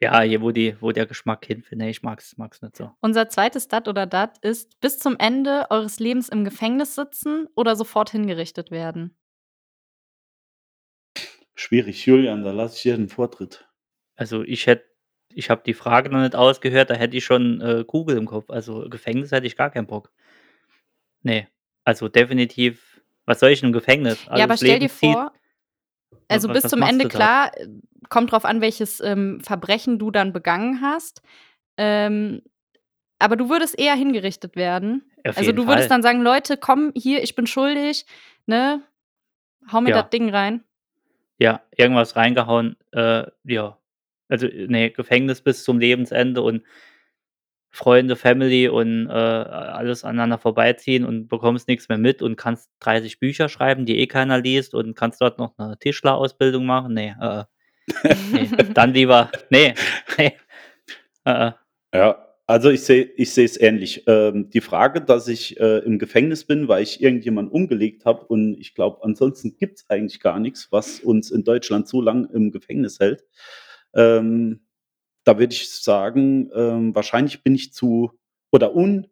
ja, 0.00 0.20
hier, 0.20 0.42
wo, 0.42 0.50
die, 0.50 0.76
wo 0.80 0.92
der 0.92 1.06
Geschmack 1.06 1.46
hinfindet. 1.46 1.86
Nee, 1.86 1.90
ich 1.90 2.02
mag's, 2.02 2.36
mag's 2.36 2.60
nicht 2.62 2.76
so. 2.76 2.90
Unser 3.00 3.28
zweites 3.28 3.68
Dat 3.68 3.88
oder 3.88 4.06
Dat 4.06 4.38
ist 4.42 4.78
bis 4.80 4.98
zum 4.98 5.16
Ende 5.18 5.66
eures 5.70 5.98
Lebens 5.98 6.28
im 6.28 6.44
Gefängnis 6.44 6.94
sitzen 6.94 7.48
oder 7.54 7.76
sofort 7.76 8.10
hingerichtet 8.10 8.70
werden. 8.70 9.16
Schwierig, 11.54 12.04
Julian, 12.04 12.42
da 12.44 12.52
lasse 12.52 12.76
ich 12.76 12.82
dir 12.82 12.96
den 12.96 13.08
Vortritt. 13.08 13.66
Also 14.16 14.42
ich 14.42 14.66
hätte, 14.66 14.84
ich 15.28 15.50
habe 15.50 15.62
die 15.64 15.74
Frage 15.74 16.10
noch 16.10 16.20
nicht 16.20 16.36
ausgehört, 16.36 16.90
da 16.90 16.94
hätte 16.94 17.16
ich 17.16 17.24
schon 17.24 17.60
äh, 17.60 17.84
Kugel 17.84 18.16
im 18.16 18.26
Kopf. 18.26 18.50
Also 18.50 18.88
Gefängnis 18.88 19.32
hätte 19.32 19.46
ich 19.46 19.56
gar 19.56 19.70
keinen 19.70 19.86
Bock. 19.86 20.12
Nee, 21.22 21.48
also 21.84 22.08
definitiv, 22.08 23.00
was 23.24 23.40
soll 23.40 23.50
ich 23.50 23.62
in 23.62 23.66
einem 23.66 23.72
Gefängnis? 23.72 24.26
ja, 24.26 24.44
aber 24.44 24.56
stell 24.56 24.78
dir 24.78 24.88
Leben 24.88 24.94
zieht. 24.94 25.16
Also 26.28 26.48
was- 26.48 26.54
bis 26.54 26.64
was 26.64 26.70
zum 26.70 26.82
Ende 26.82 27.08
klar, 27.08 27.50
äh, 27.56 27.66
kommt 28.08 28.32
drauf 28.32 28.44
an, 28.44 28.60
welches 28.60 29.00
ähm, 29.00 29.40
Verbrechen 29.40 29.98
du 29.98 30.10
dann 30.10 30.32
begangen 30.32 30.80
hast. 30.80 31.22
Ähm, 31.76 32.42
aber 33.18 33.36
du 33.36 33.48
würdest 33.48 33.78
eher 33.78 33.94
hingerichtet 33.94 34.56
werden. 34.56 35.10
Auf 35.26 35.36
Also 35.38 35.52
du 35.52 35.66
würdest 35.66 35.88
Fall. 35.88 35.96
dann 35.96 36.02
sagen, 36.02 36.20
Leute, 36.22 36.56
komm 36.56 36.92
hier, 36.94 37.22
ich 37.22 37.34
bin 37.34 37.46
schuldig, 37.46 38.04
ne? 38.46 38.82
Hau 39.72 39.80
mir 39.80 39.90
Ja. 39.90 40.02
das 40.02 40.10
Ding 40.10 40.28
rein. 40.30 40.62
Ja, 41.38 41.62
irgendwas 41.76 42.16
reingehauen, 42.16 42.76
äh, 42.92 43.24
ja. 43.44 43.78
Also, 44.28 44.46
nee, 44.46 44.90
Gefängnis 44.90 45.40
bis 45.42 45.64
zum 45.64 45.78
Lebensende 45.78 46.42
und 46.42 46.62
Freunde, 47.74 48.14
Family 48.14 48.68
und 48.68 49.08
äh, 49.08 49.12
alles 49.12 50.04
aneinander 50.04 50.38
vorbeiziehen 50.38 51.04
und 51.04 51.26
bekommst 51.26 51.66
nichts 51.66 51.88
mehr 51.88 51.98
mit 51.98 52.22
und 52.22 52.36
kannst 52.36 52.70
30 52.80 53.18
Bücher 53.18 53.48
schreiben, 53.48 53.84
die 53.84 53.98
eh 53.98 54.06
keiner 54.06 54.40
liest 54.40 54.74
und 54.74 54.94
kannst 54.94 55.20
dort 55.20 55.38
noch 55.38 55.58
eine 55.58 55.76
Tischlerausbildung 55.76 56.64
machen. 56.64 56.94
Nee, 56.94 57.14
äh, 57.20 57.42
nee. 58.32 58.48
dann 58.74 58.94
lieber, 58.94 59.30
nee, 59.50 59.74
nee. 60.16 60.32
Äh, 61.24 61.48
äh. 61.48 61.52
Ja, 61.92 62.24
also 62.46 62.70
ich 62.70 62.82
sehe 62.82 63.04
ich 63.16 63.32
sehe 63.32 63.44
es 63.44 63.60
ähnlich. 63.60 64.04
Ähm, 64.06 64.50
die 64.50 64.60
Frage, 64.60 65.00
dass 65.00 65.26
ich 65.26 65.58
äh, 65.58 65.78
im 65.78 65.98
Gefängnis 65.98 66.44
bin, 66.44 66.68
weil 66.68 66.84
ich 66.84 67.02
irgendjemanden 67.02 67.52
umgelegt 67.52 68.04
habe 68.04 68.24
und 68.26 68.56
ich 68.60 68.76
glaube, 68.76 69.02
ansonsten 69.02 69.56
gibt 69.56 69.80
es 69.80 69.90
eigentlich 69.90 70.20
gar 70.20 70.38
nichts, 70.38 70.68
was 70.70 71.00
uns 71.00 71.32
in 71.32 71.42
Deutschland 71.42 71.88
so 71.88 72.00
lange 72.00 72.28
im 72.32 72.52
Gefängnis 72.52 73.00
hält. 73.00 73.24
Ähm, 73.94 74.60
da 75.24 75.38
würde 75.38 75.54
ich 75.54 75.70
sagen, 75.70 76.50
ähm, 76.54 76.94
wahrscheinlich 76.94 77.42
bin 77.42 77.54
ich 77.54 77.72
zu 77.72 78.12
oder 78.50 78.74
un, 78.74 79.08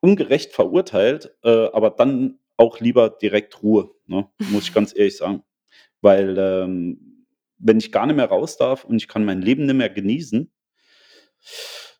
ungerecht 0.00 0.52
verurteilt, 0.52 1.34
äh, 1.42 1.68
aber 1.72 1.90
dann 1.90 2.38
auch 2.56 2.80
lieber 2.80 3.10
direkt 3.10 3.62
Ruhe, 3.62 3.90
ne? 4.06 4.28
muss 4.50 4.64
ich 4.64 4.74
ganz 4.74 4.94
ehrlich 4.96 5.16
sagen. 5.16 5.42
Weil 6.00 6.36
ähm, 6.38 7.26
wenn 7.58 7.78
ich 7.78 7.92
gar 7.92 8.06
nicht 8.06 8.16
mehr 8.16 8.26
raus 8.26 8.56
darf 8.56 8.84
und 8.84 8.96
ich 8.96 9.08
kann 9.08 9.24
mein 9.24 9.42
Leben 9.42 9.66
nicht 9.66 9.76
mehr 9.76 9.90
genießen, 9.90 10.50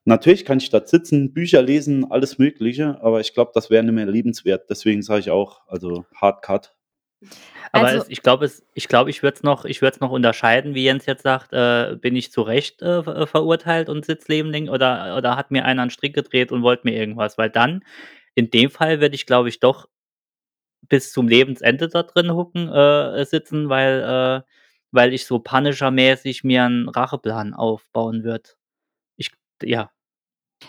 Natürlich 0.04 0.44
kann 0.44 0.58
ich 0.58 0.70
dort 0.70 0.88
sitzen, 0.88 1.32
Bücher 1.32 1.62
lesen, 1.62 2.10
alles 2.10 2.38
Mögliche, 2.38 3.00
aber 3.02 3.20
ich 3.20 3.34
glaube, 3.34 3.52
das 3.54 3.70
wäre 3.70 3.84
nicht 3.84 3.94
mehr 3.94 4.06
lebenswert. 4.06 4.68
Deswegen 4.68 5.02
sage 5.02 5.20
ich 5.20 5.30
auch, 5.30 5.60
also 5.68 6.04
Hard 6.14 6.42
Cut. 6.42 6.74
Aber 7.72 7.86
Also- 7.86 8.02
es, 8.02 8.08
ich 8.08 8.22
glaube, 8.22 8.44
es, 8.44 8.66
ich 8.74 8.88
glaube, 8.88 9.10
ich 9.10 9.22
würde 9.22 9.36
es 9.36 9.42
noch, 9.42 9.64
ich 9.64 9.80
noch 10.00 10.10
unterscheiden, 10.10 10.74
wie 10.74 10.84
Jens 10.84 11.06
jetzt 11.06 11.22
sagt, 11.22 11.52
äh, 11.52 11.96
bin 11.96 12.14
ich 12.16 12.30
zu 12.32 12.42
Recht 12.42 12.82
äh, 12.82 13.02
ver- 13.02 13.26
verurteilt 13.26 13.88
und 13.88 14.04
sitze 14.04 14.30
lebending 14.30 14.68
oder, 14.68 15.16
oder 15.16 15.36
hat 15.36 15.50
mir 15.50 15.64
einer 15.64 15.82
einen 15.82 15.90
Strick 15.90 16.14
gedreht 16.14 16.52
und 16.52 16.62
wollte 16.62 16.86
mir 16.86 16.94
irgendwas? 16.94 17.38
Weil 17.38 17.50
dann, 17.50 17.82
in 18.34 18.50
dem 18.50 18.70
Fall, 18.70 19.00
würde 19.00 19.14
ich, 19.14 19.26
glaube 19.26 19.48
ich, 19.48 19.60
doch 19.60 19.88
bis 20.88 21.12
zum 21.12 21.28
Lebensende 21.28 21.88
da 21.88 22.02
drin 22.02 22.32
hucken, 22.32 22.68
äh, 22.68 23.24
sitzen, 23.24 23.68
weil, 23.68 24.42
äh, 24.44 24.48
weil 24.90 25.14
ich 25.14 25.24
so 25.26 25.38
Punisher-mäßig 25.38 26.44
mir 26.44 26.64
einen 26.64 26.88
Racheplan 26.88 27.54
aufbauen 27.54 28.24
würde. 28.24 28.50
Ich, 29.16 29.30
ja. 29.62 29.90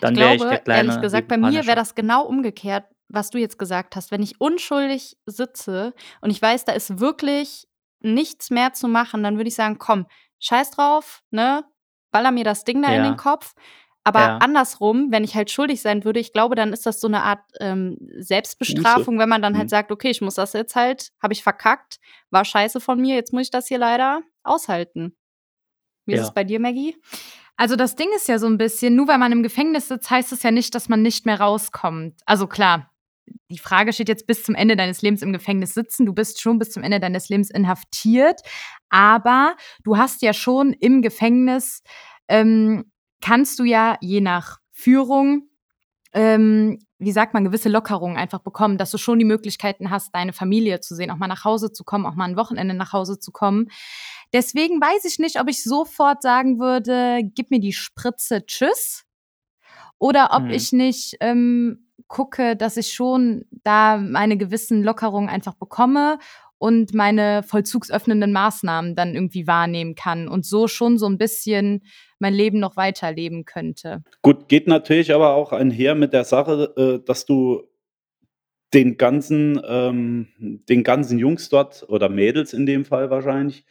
Dann 0.00 0.14
Ich 0.14 0.20
wäre 0.20 0.30
ich 0.32 0.36
glaube, 0.38 0.50
der 0.54 0.58
kleine. 0.60 0.88
ehrlich 0.88 1.02
gesagt, 1.02 1.24
liebe 1.24 1.34
bei 1.34 1.36
mir 1.36 1.46
Punisher. 1.50 1.66
wäre 1.66 1.76
das 1.76 1.94
genau 1.94 2.24
umgekehrt, 2.24 2.84
was 3.14 3.30
du 3.30 3.38
jetzt 3.38 3.58
gesagt 3.58 3.96
hast. 3.96 4.10
Wenn 4.10 4.22
ich 4.22 4.40
unschuldig 4.40 5.16
sitze 5.26 5.94
und 6.20 6.30
ich 6.30 6.40
weiß, 6.40 6.64
da 6.64 6.72
ist 6.72 7.00
wirklich 7.00 7.66
nichts 8.00 8.50
mehr 8.50 8.72
zu 8.72 8.88
machen, 8.88 9.22
dann 9.22 9.36
würde 9.36 9.48
ich 9.48 9.54
sagen, 9.54 9.78
komm, 9.78 10.06
scheiß 10.40 10.72
drauf, 10.72 11.22
ne? 11.30 11.64
Baller 12.10 12.30
mir 12.30 12.44
das 12.44 12.64
Ding 12.64 12.82
da 12.82 12.88
in 12.88 12.94
Ja. 13.02 13.10
den 13.10 13.16
Kopf. 13.16 13.54
Aber 14.06 14.20
Ja. 14.20 14.36
andersrum, 14.38 15.10
wenn 15.10 15.24
ich 15.24 15.34
halt 15.34 15.50
schuldig 15.50 15.80
sein 15.80 16.04
würde, 16.04 16.20
ich 16.20 16.32
glaube, 16.34 16.54
dann 16.54 16.74
ist 16.74 16.84
das 16.84 17.00
so 17.00 17.08
eine 17.08 17.22
Art 17.22 17.40
ähm, 17.60 17.96
Selbstbestrafung, 18.18 19.18
wenn 19.18 19.30
man 19.30 19.40
dann 19.40 19.56
halt 19.56 19.66
Mhm. 19.66 19.70
sagt, 19.70 19.90
okay, 19.90 20.10
ich 20.10 20.20
muss 20.20 20.34
das 20.34 20.52
jetzt 20.52 20.76
halt, 20.76 21.10
habe 21.22 21.32
ich 21.32 21.42
verkackt, 21.42 21.96
war 22.30 22.44
scheiße 22.44 22.80
von 22.80 23.00
mir, 23.00 23.14
jetzt 23.14 23.32
muss 23.32 23.42
ich 23.44 23.50
das 23.50 23.66
hier 23.66 23.78
leider 23.78 24.20
aushalten. 24.42 25.16
Wie 26.04 26.12
ist 26.12 26.20
Ja. 26.20 26.24
es 26.26 26.34
bei 26.34 26.44
dir, 26.44 26.60
Maggie? 26.60 26.96
Also 27.56 27.76
das 27.76 27.96
Ding 27.96 28.08
ist 28.16 28.28
ja 28.28 28.38
so 28.38 28.46
ein 28.46 28.58
bisschen, 28.58 28.94
nur 28.96 29.08
weil 29.08 29.18
man 29.18 29.32
im 29.32 29.42
Gefängnis 29.42 29.88
sitzt, 29.88 30.10
heißt 30.10 30.32
es 30.32 30.42
ja 30.42 30.50
nicht, 30.50 30.74
dass 30.74 30.88
man 30.90 31.00
nicht 31.02 31.24
mehr 31.24 31.40
rauskommt. 31.40 32.20
Also 32.26 32.46
klar, 32.46 32.90
die 33.50 33.58
Frage 33.58 33.92
steht 33.92 34.08
jetzt 34.08 34.26
bis 34.26 34.42
zum 34.42 34.54
Ende 34.54 34.76
deines 34.76 35.02
Lebens 35.02 35.22
im 35.22 35.32
Gefängnis 35.32 35.74
sitzen. 35.74 36.06
Du 36.06 36.12
bist 36.12 36.40
schon 36.40 36.58
bis 36.58 36.70
zum 36.70 36.82
Ende 36.82 37.00
deines 37.00 37.28
Lebens 37.28 37.50
inhaftiert, 37.50 38.40
aber 38.90 39.56
du 39.84 39.96
hast 39.96 40.22
ja 40.22 40.32
schon 40.32 40.72
im 40.72 41.02
Gefängnis, 41.02 41.82
ähm, 42.28 42.90
kannst 43.20 43.58
du 43.58 43.64
ja 43.64 43.96
je 44.00 44.20
nach 44.20 44.58
Führung, 44.72 45.48
ähm, 46.12 46.78
wie 46.98 47.12
sagt 47.12 47.34
man, 47.34 47.44
gewisse 47.44 47.68
Lockerungen 47.68 48.16
einfach 48.16 48.38
bekommen, 48.40 48.78
dass 48.78 48.90
du 48.90 48.98
schon 48.98 49.18
die 49.18 49.24
Möglichkeiten 49.24 49.90
hast, 49.90 50.14
deine 50.14 50.32
Familie 50.32 50.80
zu 50.80 50.94
sehen, 50.94 51.10
auch 51.10 51.16
mal 51.16 51.26
nach 51.28 51.44
Hause 51.44 51.72
zu 51.72 51.84
kommen, 51.84 52.06
auch 52.06 52.14
mal 52.14 52.24
ein 52.24 52.36
Wochenende 52.36 52.74
nach 52.74 52.92
Hause 52.92 53.18
zu 53.18 53.30
kommen. 53.32 53.68
Deswegen 54.32 54.80
weiß 54.80 55.04
ich 55.04 55.18
nicht, 55.18 55.40
ob 55.40 55.48
ich 55.48 55.62
sofort 55.62 56.22
sagen 56.22 56.58
würde, 56.60 57.20
gib 57.34 57.50
mir 57.50 57.60
die 57.60 57.72
Spritze, 57.72 58.46
tschüss. 58.46 59.04
Oder 59.98 60.30
ob 60.32 60.44
Mhm. 60.44 60.50
ich 60.50 60.72
nicht 60.72 61.16
ähm, 61.20 61.83
gucke, 62.08 62.56
dass 62.56 62.76
ich 62.76 62.92
schon 62.92 63.44
da 63.62 63.96
meine 63.96 64.36
gewissen 64.36 64.82
Lockerungen 64.82 65.28
einfach 65.28 65.54
bekomme 65.54 66.18
und 66.58 66.94
meine 66.94 67.42
vollzugsöffnenden 67.42 68.32
Maßnahmen 68.32 68.94
dann 68.94 69.14
irgendwie 69.14 69.46
wahrnehmen 69.46 69.94
kann 69.94 70.28
und 70.28 70.46
so 70.46 70.68
schon 70.68 70.98
so 70.98 71.06
ein 71.06 71.18
bisschen 71.18 71.82
mein 72.18 72.32
Leben 72.32 72.58
noch 72.58 72.76
weiterleben 72.76 73.44
könnte. 73.44 74.02
Gut, 74.22 74.48
geht 74.48 74.66
natürlich 74.66 75.12
aber 75.12 75.34
auch 75.34 75.52
einher 75.52 75.94
mit 75.94 76.12
der 76.12 76.24
Sache, 76.24 76.72
äh, 76.76 77.04
dass 77.04 77.26
du 77.26 77.64
den 78.72 78.96
ganzen, 78.96 79.60
ähm, 79.66 80.28
den 80.38 80.82
ganzen 80.82 81.18
Jungs 81.18 81.48
dort 81.48 81.84
oder 81.88 82.08
Mädels 82.08 82.52
in 82.52 82.66
dem 82.66 82.84
Fall 82.84 83.10
wahrscheinlich, 83.10 83.66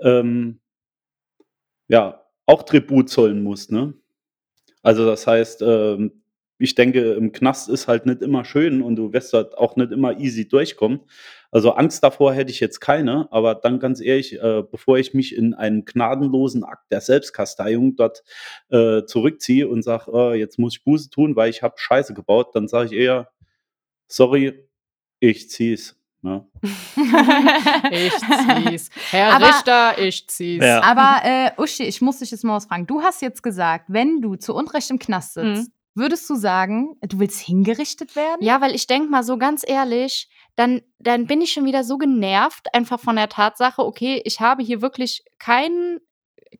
ähm, 0.00 0.60
ja, 1.86 2.24
auch 2.46 2.62
Tribut 2.62 3.08
zollen 3.08 3.42
musst, 3.42 3.70
ne? 3.70 3.94
Also 4.82 5.04
das 5.04 5.26
heißt, 5.26 5.62
ähm, 5.62 6.22
ich 6.58 6.74
denke, 6.74 7.12
im 7.12 7.30
Knast 7.32 7.68
ist 7.68 7.86
halt 7.88 8.04
nicht 8.06 8.20
immer 8.20 8.44
schön 8.44 8.82
und 8.82 8.96
du 8.96 9.12
wirst 9.12 9.32
dort 9.32 9.56
auch 9.56 9.76
nicht 9.76 9.92
immer 9.92 10.18
easy 10.18 10.48
durchkommen. 10.48 11.00
Also 11.50 11.70
Angst 11.72 12.02
davor 12.02 12.32
hätte 12.34 12.50
ich 12.50 12.60
jetzt 12.60 12.80
keine, 12.80 13.28
aber 13.30 13.54
dann 13.54 13.78
ganz 13.78 14.00
ehrlich, 14.00 14.34
äh, 14.42 14.62
bevor 14.70 14.98
ich 14.98 15.14
mich 15.14 15.34
in 15.34 15.54
einen 15.54 15.84
gnadenlosen 15.84 16.64
Akt 16.64 16.90
der 16.90 17.00
Selbstkasteiung 17.00 17.96
dort 17.96 18.22
äh, 18.70 19.04
zurückziehe 19.04 19.68
und 19.68 19.82
sage, 19.82 20.10
äh, 20.12 20.34
jetzt 20.38 20.58
muss 20.58 20.74
ich 20.76 20.84
Buße 20.84 21.10
tun, 21.10 21.36
weil 21.36 21.48
ich 21.48 21.62
habe 21.62 21.74
Scheiße 21.78 22.12
gebaut, 22.12 22.54
dann 22.54 22.68
sage 22.68 22.86
ich 22.86 22.92
eher, 23.00 23.30
sorry, 24.08 24.68
ich 25.20 25.48
zieh's. 25.50 25.94
Ne? 26.20 26.44
Ich 27.90 28.12
zieh's. 28.12 28.90
Herr 29.10 29.34
Aber- 29.36 29.46
Richter, 29.46 29.98
ich 30.02 30.28
zieh's. 30.28 30.64
Ja. 30.64 30.82
Aber 30.82 31.20
äh, 31.24 31.50
Uschi, 31.56 31.84
ich 31.84 32.00
muss 32.00 32.18
dich 32.18 32.30
jetzt 32.30 32.44
mal 32.44 32.56
was 32.56 32.66
fragen. 32.66 32.86
Du 32.86 33.02
hast 33.02 33.22
jetzt 33.22 33.42
gesagt, 33.42 33.84
wenn 33.88 34.20
du 34.20 34.34
zu 34.36 34.54
Unrecht 34.54 34.90
im 34.90 34.98
Knast 34.98 35.34
sitzt, 35.34 35.70
würdest 35.94 36.28
du 36.30 36.34
sagen, 36.34 36.96
du 37.02 37.18
willst 37.18 37.40
hingerichtet 37.40 38.16
werden? 38.16 38.42
Ja, 38.42 38.60
weil 38.60 38.74
ich 38.74 38.86
denke 38.86 39.10
mal 39.10 39.22
so 39.22 39.36
ganz 39.38 39.64
ehrlich, 39.66 40.28
dann, 40.56 40.82
dann 40.98 41.26
bin 41.26 41.40
ich 41.40 41.52
schon 41.52 41.64
wieder 41.64 41.84
so 41.84 41.98
genervt, 41.98 42.74
einfach 42.74 43.00
von 43.00 43.16
der 43.16 43.28
Tatsache, 43.28 43.84
okay, 43.84 44.22
ich 44.24 44.40
habe 44.40 44.62
hier 44.62 44.82
wirklich 44.82 45.24
kein, 45.38 45.98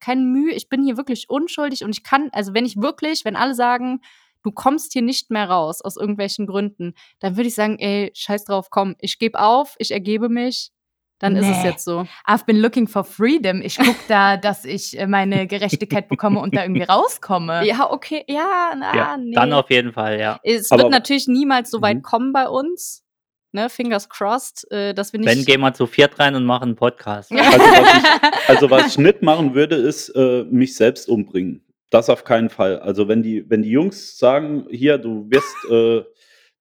kein 0.01 0.31
Mühe, 0.31 0.53
ich 0.53 0.69
bin 0.69 0.85
hier 0.85 0.97
wirklich 0.97 1.31
unschuldig 1.31 1.85
und 1.85 1.91
ich 1.91 2.03
kann, 2.03 2.31
also 2.33 2.55
wenn 2.55 2.67
ich 2.67 2.77
wirklich, 2.77 3.25
wenn 3.25 3.37
alle 3.37 3.55
sagen, 3.55 4.01
du 4.43 4.53
kommst 4.53 4.93
hier 4.93 5.03
nicht 5.03 5.31
mehr 5.31 5.49
raus 5.49 5.83
aus 5.83 5.97
irgendwelchen 5.97 6.47
Gründen, 6.47 6.95
dann 7.21 7.37
würde 7.37 7.49
ich 7.49 7.55
sagen, 7.55 7.79
ey, 7.79 8.11
scheiß 8.15 8.45
drauf, 8.45 8.71
komm, 8.71 8.95
ich 9.01 9.19
gebe 9.19 9.41
auf, 9.41 9.75
ich 9.79 9.91
ergebe 9.91 10.29
mich, 10.29 10.71
dann 11.19 11.37
ist 11.37 11.49
es 11.49 11.59
Nee. 11.63 11.69
jetzt 11.71 11.85
so. 11.85 12.07
I've 12.27 12.45
been 12.47 12.59
looking 12.61 12.87
for 12.87 13.05
freedom. 13.05 13.61
Ich 13.63 13.77
gucke 13.79 13.97
da, 14.09 14.37
dass 14.39 14.65
ich 14.65 14.99
äh, 14.99 15.07
meine 15.07 15.47
Gerechtigkeit 15.47 16.09
bekomme 16.09 16.41
und 16.41 16.55
da 16.55 16.63
irgendwie 16.63 16.83
rauskomme. 16.85 17.67
Ja, 17.67 17.91
okay, 17.91 18.25
ja, 18.29 18.73
na, 18.79 18.95
ja, 18.97 19.17
nee. 19.17 19.33
dann 19.35 19.53
auf 19.53 19.71
jeden 19.71 19.93
Fall, 19.93 20.19
ja. 20.21 20.39
es 20.43 20.71
Aber- 20.71 20.83
wird 20.85 20.93
natürlich 20.93 21.27
niemals 21.29 21.71
so 21.71 21.83
weit 21.83 21.99
Mhm. 21.99 22.03
kommen 22.03 22.33
bei 22.33 22.49
uns. 22.49 23.05
Ne, 23.51 23.71
fingers 23.71 24.11
crossed, 24.11 24.71
äh, 24.71 24.93
dass 24.93 25.15
wir 25.15 25.21
nicht. 25.21 25.29
Wenn, 25.31 25.43
gehen 25.47 25.61
wir 25.63 25.73
zu 25.73 25.87
viert 25.87 26.19
rein 26.19 26.35
und 26.35 26.45
machen 26.45 26.65
einen 26.65 26.77
Podcast. 26.77 27.33
Also 27.33 27.49
was, 27.49 27.97
ich, 27.97 28.49
also 28.51 28.71
was 28.71 28.87
ich 28.89 28.99
nicht 28.99 29.23
machen 29.23 29.55
würde, 29.55 29.75
ist 29.77 30.11
äh, 30.11 30.45
mich 30.45 30.77
selbst 30.77 31.09
umbringen. 31.09 31.65
Das 31.91 32.11
auf 32.11 32.25
keinen 32.25 32.51
Fall. 32.51 32.79
Also 32.81 33.09
wenn 33.09 33.23
die, 33.23 33.49
wenn 33.49 33.63
die 33.63 33.71
Jungs 33.71 34.19
sagen, 34.19 34.67
hier, 34.71 34.99
du 34.99 35.31
wirst, 35.31 35.57
äh, 35.71 36.05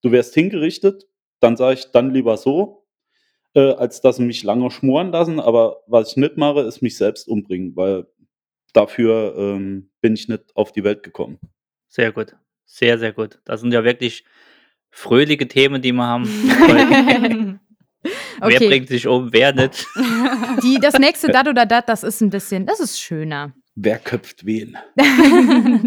du 0.01 0.11
wirst 0.13 0.33
hingerichtet, 0.33 1.03
dann 1.41 1.57
sage 1.57 1.73
ich 1.73 1.91
dann 1.91 2.13
lieber 2.13 2.37
so, 2.37 2.86
äh, 3.57 3.71
als 3.73 4.01
dass 4.01 4.17
sie 4.17 4.23
mich 4.23 4.43
lange 4.43 4.69
schmoren 4.71 5.11
lassen. 5.11 5.39
Aber 5.39 5.81
was 5.87 6.11
ich 6.11 6.17
nicht 6.17 6.37
mache, 6.37 6.61
ist 6.61 6.81
mich 6.81 6.95
selbst 6.97 7.27
umbringen, 7.27 7.75
weil 7.75 8.05
dafür 8.73 9.35
ähm, 9.37 9.89
bin 10.01 10.13
ich 10.13 10.27
nicht 10.27 10.55
auf 10.55 10.71
die 10.71 10.83
Welt 10.83 11.03
gekommen. 11.03 11.39
Sehr 11.87 12.11
gut. 12.11 12.35
Sehr, 12.65 12.99
sehr 12.99 13.13
gut. 13.13 13.39
Das 13.45 13.61
sind 13.61 13.73
ja 13.73 13.83
wirklich 13.83 14.23
fröhliche 14.91 15.47
Themen, 15.47 15.81
die 15.81 15.91
wir 15.93 16.05
haben. 16.05 16.25
Wer 18.39 18.45
Okay. 18.55 18.67
bringt 18.67 18.87
sich 18.87 19.07
um, 19.07 19.33
wer 19.33 19.51
nicht? 19.53 19.85
Die, 20.63 20.77
das 20.79 20.97
nächste 20.99 21.27
Dat 21.29 21.47
oder 21.47 21.65
Dat, 21.65 21.89
das 21.89 22.03
ist 22.03 22.21
ein 22.21 22.29
bisschen, 22.29 22.65
das 22.67 22.79
ist 22.79 22.99
schöner. 23.01 23.53
Wer 23.75 23.97
köpft 23.97 24.45
wen? 24.45 24.77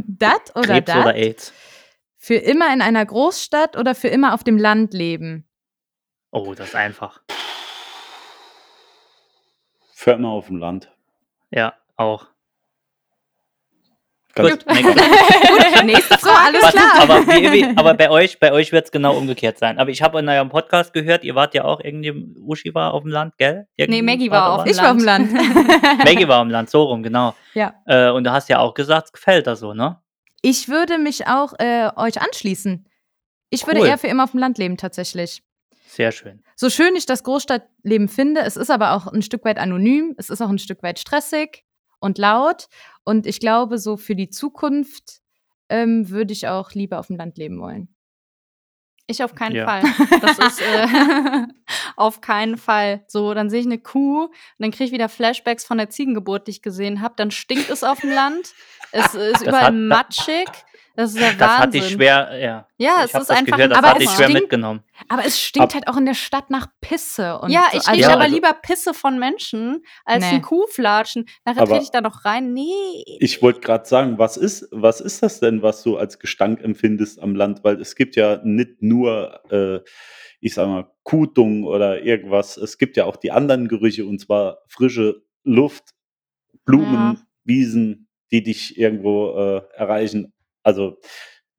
Dat 0.07 0.51
oder 0.57 0.67
Krebs 0.81 0.91
oder 0.93 1.05
Dat? 1.05 1.15
AIDS? 1.15 1.53
Für 2.19 2.35
immer 2.35 2.73
in 2.75 2.83
einer 2.83 3.07
Großstadt 3.07 3.77
oder 3.77 3.95
für 3.95 4.09
immer 4.09 4.35
auf 4.35 4.43
dem 4.45 4.59
Land 4.59 4.93
leben? 4.93 5.49
Oh, 6.33 6.55
das 6.55 6.69
ist 6.71 6.75
einfach. 6.75 7.23
Für 10.01 10.13
immer 10.13 10.31
auf 10.31 10.47
dem 10.47 10.57
Land. 10.57 10.91
Ja, 11.51 11.75
auch. 11.99 12.25
Gut, 14.35 14.65
mega. 14.65 14.95
Nächste 15.85 16.17
Frage, 16.17 16.57
alles 16.59 16.73
klar. 16.73 17.03
aber, 17.03 17.27
wie, 17.27 17.53
wie, 17.53 17.77
aber 17.77 17.93
bei 17.93 18.09
euch, 18.09 18.41
bei 18.41 18.51
euch 18.51 18.73
wird 18.73 18.87
es 18.87 18.93
genau 18.93 19.15
umgekehrt 19.15 19.59
sein. 19.59 19.79
Aber 19.79 19.91
ich 19.91 20.01
habe 20.01 20.19
in 20.21 20.27
eurem 20.31 20.49
Podcast 20.49 20.95
gehört, 20.95 21.23
ihr 21.23 21.35
wart 21.35 21.53
ja 21.53 21.65
auch 21.65 21.81
irgendwie, 21.81 22.13
Uschi 22.41 22.75
war 22.75 22.95
auf 22.95 23.03
dem 23.03 23.11
Land, 23.11 23.37
gell? 23.37 23.67
Irgendwie 23.77 24.01
Nee, 24.01 24.03
Maggie 24.03 24.31
war 24.31 24.53
auf 24.53 24.59
da 24.61 24.65
dem 24.65 24.73
ich 24.73 24.79
war 24.79 24.91
auf 24.91 24.97
dem 24.97 25.05
Land. 25.05 25.33
Maggie 25.99 26.27
war 26.27 26.39
auf 26.39 26.45
dem 26.45 26.51
Land, 26.51 26.71
so 26.71 26.85
rum, 26.85 27.03
genau. 27.03 27.35
Ja. 27.53 27.75
Äh, 27.85 28.09
und 28.09 28.25
du 28.25 28.33
hast 28.33 28.49
ja 28.49 28.59
auch 28.59 28.73
gesagt, 28.73 29.09
es 29.09 29.13
gefällt 29.13 29.47
da 29.47 29.55
so, 29.55 29.75
ne? 29.75 30.01
Ich 30.41 30.71
würde 30.71 30.97
mich 30.97 31.27
auch 31.27 31.53
äh, 31.59 31.91
euch 31.95 32.23
anschließen. 32.23 32.89
Ich 33.51 33.67
würde 33.67 33.81
Cool. 33.81 33.89
eher 33.89 33.99
für 33.99 34.07
immer 34.07 34.25
auf 34.25 34.31
dem 34.31 34.41
Land 34.41 34.57
leben, 34.57 34.79
tatsächlich. 34.79 35.43
Sehr 35.93 36.13
schön. 36.13 36.43
So 36.55 36.71
schön 36.71 36.95
ich 36.95 37.05
das 37.07 37.25
Großstadtleben 37.25 38.09
finde, 38.09 38.43
es 38.43 38.57
ist 38.57 38.71
aber 38.71 38.93
auch 38.93 39.07
ein 39.09 39.23
Stück 39.23 39.45
weit 39.45 39.59
anonym, 39.59 40.15
es 40.19 40.31
ist 40.31 40.41
auch 40.41 40.49
ein 40.49 40.59
Stück 40.59 40.83
weit 40.85 40.99
stressig 41.01 41.65
und 41.99 42.17
laut. 42.17 42.69
Und 43.05 43.27
ich 43.27 43.41
glaube, 43.41 43.79
so 43.79 43.97
für 43.97 44.15
die 44.15 44.31
Zukunft 44.31 45.21
ähm, 45.69 46.09
würde 46.09 46.33
ich 46.33 46.47
auch 46.47 46.71
lieber 46.73 47.01
auf 47.01 47.09
dem 47.09 47.17
Land 47.17 47.39
leben 47.39 47.61
wollen. 47.61 47.89
Ich 49.09 49.25
auf 49.25 49.35
keinen 49.35 49.57
Ja. 49.57 49.65
Fall. 49.67 49.83
Das 50.21 50.39
ist 50.39 50.61
äh, 50.63 50.87
auf 51.97 52.21
keinen 52.21 52.57
Fall. 52.57 53.03
So, 53.09 53.35
dann 53.35 53.51
sehe 53.51 53.59
ich 53.59 53.67
eine 53.67 53.79
Kuh 53.79 54.27
und 54.27 54.31
dann 54.61 54.71
kriege 54.71 54.85
ich 54.85 54.93
wieder 54.93 55.09
Flashbacks 55.09 55.65
von 55.65 55.79
der 55.79 55.91
Ziegengeburt, 55.91 56.47
die 56.47 56.53
ich 56.53 56.63
gesehen 56.63 57.01
habe. 57.01 57.15
Dann 57.17 57.33
stinkt 57.33 57.69
es 57.71 57.83
auf 57.83 58.01
dem 58.01 58.11
Land. 58.11 58.53
Es 58.93 59.15
ist 59.17 59.43
überall 59.43 59.65
hat- 59.67 59.75
matschig. 59.75 60.47
Das 61.01 61.11
ist 61.13 61.19
der 61.21 61.33
Das 61.33 61.49
hatte 61.49 61.63
Wahnsinn. 61.65 61.83
ich 61.83 61.89
schwer, 61.93 62.39
ja. 62.39 62.67
Ja, 62.77 62.95
ich 62.99 63.05
es 63.05 63.07
ist 63.07 63.13
das 63.15 63.31
einfach 63.31 63.57
gehört, 63.57 63.73
das 63.73 63.79
Aber 63.79 63.89
hatte 63.91 64.03
ich 64.03 64.09
es 64.11 64.17
schwer 64.17 64.27
stinkt- 64.29 64.41
mitgenommen. 64.43 64.83
Aber 65.09 65.25
es 65.25 65.41
stinkt 65.41 65.69
Ab- 65.69 65.75
halt 65.75 65.89
auch 65.89 65.97
in 65.97 66.05
der 66.07 66.15
Stadt 66.15 66.51
nach 66.51 66.67
Pisse. 66.81 67.39
Und 67.39 67.51
ja, 67.51 67.63
so, 67.73 67.79
ich 67.79 67.79
also- 67.79 67.91
rieche 67.93 68.01
Ja, 68.03 68.09
aber 68.13 68.23
also- 68.23 68.35
lieber 68.35 68.53
Pisse 68.61 68.93
von 68.95 69.19
Menschen 69.19 69.83
als 70.05 70.25
Nee. 70.25 70.37
ein 70.37 70.43
Kuhflatschen. 70.43 71.27
Nachher 71.45 71.65
trete 71.65 71.83
ich 71.85 71.91
da 71.91 72.01
noch 72.03 72.25
rein. 72.25 72.53
Nee. 72.53 73.05
Ich 73.19 73.41
wollte 73.43 73.61
gerade 73.61 73.87
sagen, 73.89 74.19
was 74.19 74.37
ist, 74.37 74.69
was 74.73 75.01
ist 75.01 75.23
das 75.23 75.41
denn, 75.41 75.63
was 75.63 75.83
du 75.83 75.97
als 75.97 76.19
Gestank 76.19 76.63
empfindest 76.63 77.19
am 77.21 77.35
Land? 77.35 77.65
Weil 77.65 77.81
es 77.81 77.97
gibt 77.97 78.15
ja 78.17 78.41
nicht 78.45 78.83
nur, 78.83 79.41
äh, 79.51 79.81
ich 80.41 80.55
sag 80.55 80.69
mal, 80.69 80.91
Kuhdung 81.03 81.65
oder 81.65 82.03
irgendwas. 82.03 82.57
Es 82.57 82.77
gibt 82.79 82.97
ja 82.97 83.07
auch 83.07 83.17
die 83.17 83.33
anderen 83.33 83.69
Gerüche 83.69 84.05
und 84.07 84.19
zwar 84.21 84.59
frische 84.69 85.23
Luft, 85.45 85.91
Blumen, 86.65 86.93
Ja. 86.95 87.17
Wiesen, 87.45 88.07
die 88.31 88.43
dich 88.43 88.79
irgendwo 88.79 89.31
äh, 89.37 89.63
erreichen. 89.75 90.33
Also 90.63 90.99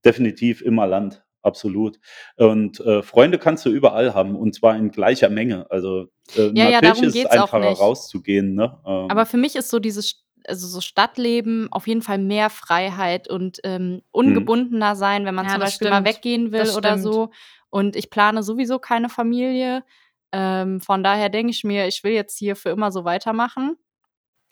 definitiv 0.06 0.62
immer 0.62 0.88
Land, 0.88 1.24
absolut. 1.42 2.00
Und 2.38 2.80
äh, 2.82 3.04
Freunde 3.04 3.38
kannst 3.40 3.66
du 3.66 3.70
überall 3.70 4.14
haben 4.14 4.36
und 4.36 4.56
zwar 4.56 4.76
in 4.76 4.92
gleicher 4.92 5.30
Menge. 5.30 5.70
Also 5.70 6.08
äh, 6.36 6.52
Ja, 6.54 6.70
ja, 6.70 6.82
natürlich 6.82 6.82
darum 6.82 7.04
ist 7.06 7.16
es 7.16 7.26
einfacher 7.26 7.72
rauszugehen. 7.74 8.56
Ne? 8.56 8.78
Ähm, 8.86 9.10
Aber 9.10 9.26
für 9.26 9.38
mich 9.38 9.56
ist 9.56 9.70
so 9.70 9.80
dieses 9.80 10.24
also 10.48 10.68
so 10.68 10.82
Stadtleben 10.82 11.72
auf 11.72 11.86
jeden 11.86 12.02
Fall 12.02 12.18
mehr 12.18 12.50
Freiheit 12.50 13.28
und 13.30 13.60
ähm, 13.64 14.02
ungebundener 14.12 14.96
sein, 14.96 15.24
wenn 15.26 15.36
man 15.36 15.46
Ja, 15.46 15.52
zum 15.52 15.60
Beispiel 15.62 15.90
mal 15.90 16.02
stimmt. 16.02 16.18
weggehen 16.18 16.52
will 16.52 16.60
Das 16.62 16.76
oder 16.76 16.98
stimmt. 16.98 17.04
so. 17.14 17.30
Und 17.70 17.96
ich 17.96 18.10
plane 18.10 18.42
sowieso 18.42 18.80
keine 18.80 19.08
Familie. 19.08 19.84
Ähm, 20.32 20.82
von 20.82 21.04
daher 21.04 21.30
denke 21.30 21.52
ich 21.52 21.64
mir, 21.64 21.88
ich 21.88 22.04
will 22.04 22.14
jetzt 22.14 22.38
hier 22.40 22.56
für 22.56 22.70
immer 22.70 22.92
so 22.92 23.06
weitermachen. 23.06 23.78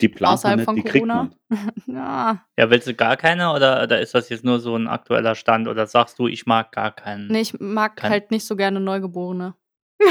Die 0.00 0.08
plant 0.08 0.20
man 0.30 0.34
außerhalb 0.34 0.56
nicht, 0.58 0.64
von 0.64 0.76
die 0.76 0.82
kriegt 0.82 1.06
Corona. 1.08 1.30
man. 1.48 1.70
Ja, 1.86 2.44
Ja, 2.56 2.70
willst 2.70 2.86
du 2.86 2.94
gar 2.94 3.16
keine 3.16 3.52
oder, 3.52 3.82
oder 3.82 4.00
ist 4.00 4.14
das 4.14 4.28
jetzt 4.28 4.44
nur 4.44 4.60
so 4.60 4.76
ein 4.76 4.86
aktueller 4.88 5.34
Stand 5.34 5.68
oder 5.68 5.86
sagst 5.86 6.18
du, 6.18 6.26
ich 6.28 6.46
mag 6.46 6.72
gar 6.72 6.92
keinen? 6.92 7.28
nee, 7.28 7.40
ich 7.40 7.58
mag 7.60 7.96
Kein- 7.96 8.10
halt 8.10 8.30
nicht 8.30 8.46
so 8.46 8.56
gerne 8.56 8.80
Neugeborene. 8.80 9.54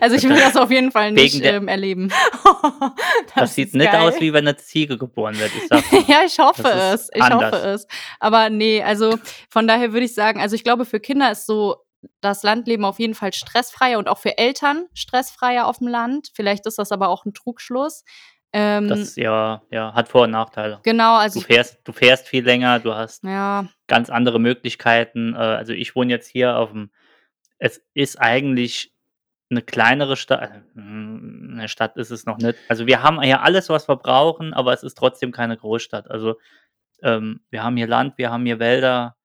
Also 0.00 0.16
ich 0.16 0.24
will 0.24 0.36
das 0.36 0.56
auf 0.56 0.70
jeden 0.72 0.90
Fall 0.90 1.12
nicht 1.12 1.40
ähm, 1.44 1.68
erleben. 1.68 2.12
das, 3.36 3.54
sieht 3.54 3.68
ist 3.68 3.74
nicht 3.74 3.92
geil. 3.92 4.00
aus, 4.00 4.20
wie 4.20 4.32
wenn 4.32 4.46
eine 4.46 4.56
Ziege 4.56 4.98
geboren 4.98 5.38
wird. 5.38 5.52
Ich 5.54 6.08
ja, 6.08 6.22
ich 6.26 6.36
hoffe 6.40 6.62
Das 6.64 6.94
es. 6.94 7.00
ist 7.02 7.10
Ich 7.16 7.22
anders. 7.22 7.52
hoffe 7.54 7.66
es. 7.68 7.86
Aber 8.18 8.50
nee, 8.50 8.82
also 8.82 9.16
von 9.48 9.68
daher 9.68 9.92
würde 9.92 10.04
ich 10.06 10.14
sagen, 10.14 10.40
also 10.40 10.56
ich 10.56 10.64
glaube, 10.64 10.84
für 10.84 10.98
Kinder 10.98 11.30
ist 11.30 11.46
so 11.46 11.76
das 12.20 12.42
Landleben 12.42 12.84
auf 12.84 12.98
jeden 12.98 13.14
Fall 13.14 13.32
stressfreier 13.32 13.98
und 13.98 14.08
auch 14.08 14.18
für 14.18 14.38
Eltern 14.38 14.86
stressfreier 14.94 15.66
auf 15.66 15.78
dem 15.78 15.88
Land. 15.88 16.30
Vielleicht 16.34 16.66
ist 16.66 16.78
das 16.78 16.92
aber 16.92 17.08
auch 17.08 17.24
ein 17.24 17.34
Trugschluss. 17.34 18.04
Ähm, 18.52 18.88
das 18.88 19.16
ja, 19.16 19.62
ja, 19.70 19.94
hat 19.94 20.08
Vor- 20.08 20.24
und 20.24 20.30
Nachteile. 20.30 20.80
genau, 20.82 21.16
Du 21.16 21.20
also 21.20 21.40
ich, 21.40 21.46
fährst, 21.46 21.78
du 21.84 21.92
fährst 21.92 22.28
viel 22.28 22.44
länger, 22.44 22.80
du 22.80 22.94
hast 22.94 23.24
ja, 23.24 23.66
ganz 23.86 24.10
andere 24.10 24.38
Möglichkeiten. 24.38 25.34
Äh, 25.34 25.38
also 25.38 25.72
ich 25.72 25.96
wohne 25.96 26.12
jetzt 26.12 26.28
hier 26.28 26.56
auf 26.56 26.70
dem, 26.70 26.90
es 27.58 27.82
ist 27.94 28.20
eigentlich 28.20 28.92
eine 29.50 29.62
kleinere 29.62 30.16
Stadt, 30.16 30.50
äh, 30.50 30.78
mm, 30.80 31.54
eine 31.54 31.68
Stadt 31.68 31.96
ist 31.96 32.10
es 32.10 32.26
noch 32.26 32.38
nicht. 32.38 32.58
Also 32.68 32.86
wir 32.86 33.02
haben 33.02 33.22
hier 33.22 33.42
alles, 33.42 33.70
was 33.70 33.88
wir 33.88 33.96
brauchen, 33.96 34.52
aber 34.52 34.74
es 34.74 34.82
ist 34.82 34.98
trotzdem 34.98 35.32
keine 35.32 35.56
Großstadt. 35.56 36.10
Also 36.10 36.36
ähm, 37.02 37.40
wir 37.50 37.62
haben 37.62 37.76
hier 37.76 37.86
Land, 37.86 38.18
wir 38.18 38.30
haben 38.30 38.44
hier 38.44 38.58
Wälder. 38.58 39.16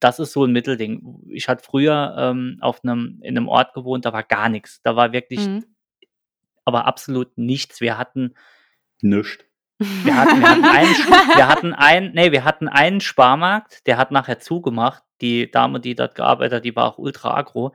Das 0.00 0.18
ist 0.18 0.32
so 0.32 0.44
ein 0.44 0.52
Mittelding. 0.52 1.20
Ich 1.28 1.48
hatte 1.48 1.64
früher 1.64 2.14
ähm, 2.18 2.56
auf 2.60 2.82
einem, 2.82 3.20
in 3.22 3.36
einem 3.36 3.48
Ort 3.48 3.74
gewohnt, 3.74 4.04
da 4.04 4.12
war 4.12 4.22
gar 4.22 4.48
nichts. 4.48 4.80
Da 4.82 4.96
war 4.96 5.12
wirklich, 5.12 5.46
mhm. 5.46 5.64
aber 6.64 6.86
absolut 6.86 7.36
nichts. 7.36 7.80
Wir 7.80 7.98
hatten 7.98 8.34
Nischt. 9.02 9.44
wir 9.78 10.16
hatten, 10.16 10.40
wir 10.40 10.50
hatten 10.50 10.64
einen, 10.64 10.94
wir 11.36 11.48
hatten 11.48 11.72
einen, 11.74 12.12
nee, 12.12 12.32
wir 12.32 12.44
hatten 12.44 12.68
einen 12.68 13.00
Sparmarkt, 13.00 13.86
der 13.86 13.96
hat 13.96 14.10
nachher 14.10 14.38
zugemacht. 14.38 15.02
Die 15.20 15.50
Dame, 15.50 15.80
die 15.80 15.94
dort 15.94 16.14
gearbeitet 16.14 16.56
hat, 16.56 16.64
die 16.64 16.76
war 16.76 16.86
auch 16.86 16.98
ultra 16.98 17.34
agro. 17.36 17.74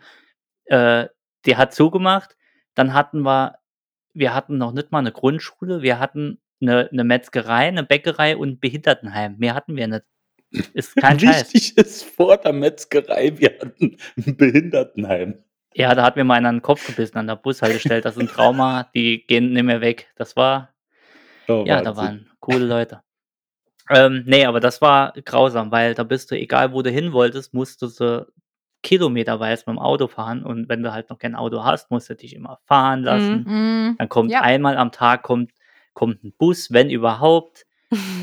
Äh, 0.65 1.07
die 1.45 1.57
hat 1.57 1.73
zugemacht. 1.73 2.35
Dann 2.75 2.93
hatten 2.93 3.21
wir, 3.21 3.59
wir 4.13 4.33
hatten 4.33 4.57
noch 4.57 4.71
nicht 4.71 4.91
mal 4.91 4.99
eine 4.99 5.11
Grundschule, 5.11 5.81
wir 5.81 5.99
hatten 5.99 6.39
eine, 6.61 6.89
eine 6.91 7.03
Metzgerei, 7.03 7.67
eine 7.67 7.83
Bäckerei 7.83 8.37
und 8.37 8.49
ein 8.49 8.59
Behindertenheim. 8.59 9.37
Mehr 9.37 9.55
hatten 9.55 9.75
wir 9.75 9.87
nicht. 9.87 10.03
Ist 10.73 10.95
kein 10.95 11.19
Scheiß. 11.19 11.53
Wichtig 11.53 11.77
ist 11.77 12.03
vor 12.03 12.37
der 12.37 12.53
Metzgerei, 12.53 13.37
wir 13.37 13.57
hatten 13.61 13.97
ein 14.17 14.37
Behindertenheim. 14.37 15.43
Ja, 15.73 15.93
da 15.93 16.03
hat 16.03 16.15
mir 16.15 16.23
mal 16.23 16.35
einer 16.35 16.51
den 16.51 16.61
Kopf 16.61 16.85
gebissen 16.87 17.17
an 17.17 17.27
der 17.27 17.35
Bushaltestelle. 17.35 18.01
Das 18.01 18.15
ist 18.15 18.21
ein 18.21 18.27
Trauma, 18.27 18.89
die 18.95 19.25
gehen 19.27 19.51
nicht 19.51 19.63
mehr 19.63 19.81
weg. 19.81 20.07
Das 20.15 20.35
war, 20.35 20.73
Oh, 21.47 21.63
Ja, 21.67 21.81
da 21.81 21.95
waren 21.97 22.31
coole 22.39 22.65
Leute. 22.65 23.01
Ähm, 23.89 24.23
nee, 24.25 24.45
aber 24.45 24.59
das 24.59 24.81
war 24.81 25.13
grausam, 25.25 25.71
weil 25.71 25.93
da 25.93 26.03
bist 26.03 26.31
du, 26.31 26.35
egal 26.37 26.73
wo 26.73 26.81
du 26.81 26.89
hin 26.89 27.11
wolltest, 27.11 27.53
musstest 27.53 27.99
du 27.99 28.25
kilometerweise 28.81 29.63
mit 29.67 29.75
dem 29.75 29.79
Auto 29.79 30.07
fahren 30.07 30.43
und 30.43 30.69
wenn 30.69 30.81
du 30.81 30.91
halt 30.93 31.09
noch 31.09 31.19
kein 31.19 31.35
Auto 31.35 31.63
hast, 31.63 31.91
musst 31.91 32.09
du 32.09 32.15
dich 32.15 32.35
immer 32.35 32.59
fahren 32.65 33.03
lassen. 33.03 33.43
Mm, 33.91 33.97
Dann 33.97 34.09
kommt 34.09 34.31
Ja. 34.31 34.41
einmal 34.41 34.77
am 34.77 34.91
Tag 34.91 35.23
kommt, 35.23 35.51
kommt 35.93 36.23
ein 36.23 36.33
Bus, 36.37 36.71
wenn 36.71 36.89
überhaupt. 36.89 37.65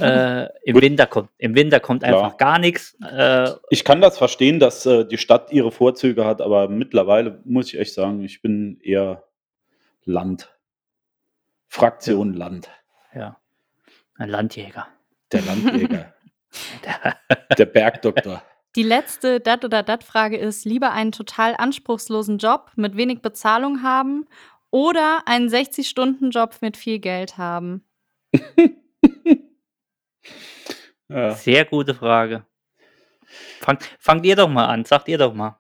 Äh, 0.01 0.49
Im 0.65 0.75
Gut. 0.75 0.83
Winter 0.83 1.07
kommt, 1.07 1.31
im 1.39 1.55
Winter 1.55 1.79
kommt 1.81 2.03
Klar. 2.03 2.23
einfach 2.25 2.37
gar 2.37 2.59
nichts. 2.59 2.97
Äh, 3.01 3.51
Ich 3.71 3.85
kann 3.85 4.01
das 4.01 4.19
verstehen, 4.19 4.59
dass 4.59 4.85
äh, 4.87 5.05
die 5.07 5.19
Stadt 5.19 5.53
ihre 5.53 5.71
Vorzüge 5.71 6.25
hat, 6.25 6.41
aber 6.43 6.69
mittlerweile 6.69 7.41
muss 7.45 7.69
ich 7.73 7.79
echt 7.79 7.95
sagen, 7.95 8.23
ich 8.23 8.43
bin 8.43 8.79
eher 8.83 9.25
Land. 10.05 10.53
Fraktion 11.69 12.35
Land. 12.35 12.69
ja, 13.15 13.37
ein 14.17 14.29
Landjäger. 14.29 14.89
Der 15.31 15.43
Landjäger. 15.43 16.13
Der 17.59 17.65
Bergdoktor. 17.67 18.43
Die 18.77 18.83
letzte 18.83 19.41
Dat- 19.41 19.65
oder 19.65 19.83
Dat-Frage 19.83 20.37
ist: 20.37 20.65
Lieber 20.67 20.93
einen 20.93 21.13
total 21.13 21.55
anspruchslosen 21.57 22.39
Job 22.39 22.71
mit 22.77 22.97
wenig 22.97 23.23
Bezahlung 23.23 23.83
haben 23.83 24.27
oder 24.71 25.23
einen 25.27 25.49
60-Stunden-Job 25.49 26.57
mit 26.61 26.77
viel 26.77 26.99
Geld 26.99 27.39
haben? 27.39 27.85
Ja. 31.09 31.35
Sehr 31.35 31.65
gute 31.65 31.95
Frage. 31.95 32.45
Fangt, 33.61 33.85
fangt 33.99 34.25
ihr 34.25 34.37
doch 34.37 34.49
mal 34.49 34.67
an, 34.67 34.85
sagt 34.85 35.09
ihr 35.09 35.19
doch 35.19 35.35
mal. 35.35 35.59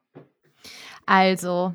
Also, 1.06 1.74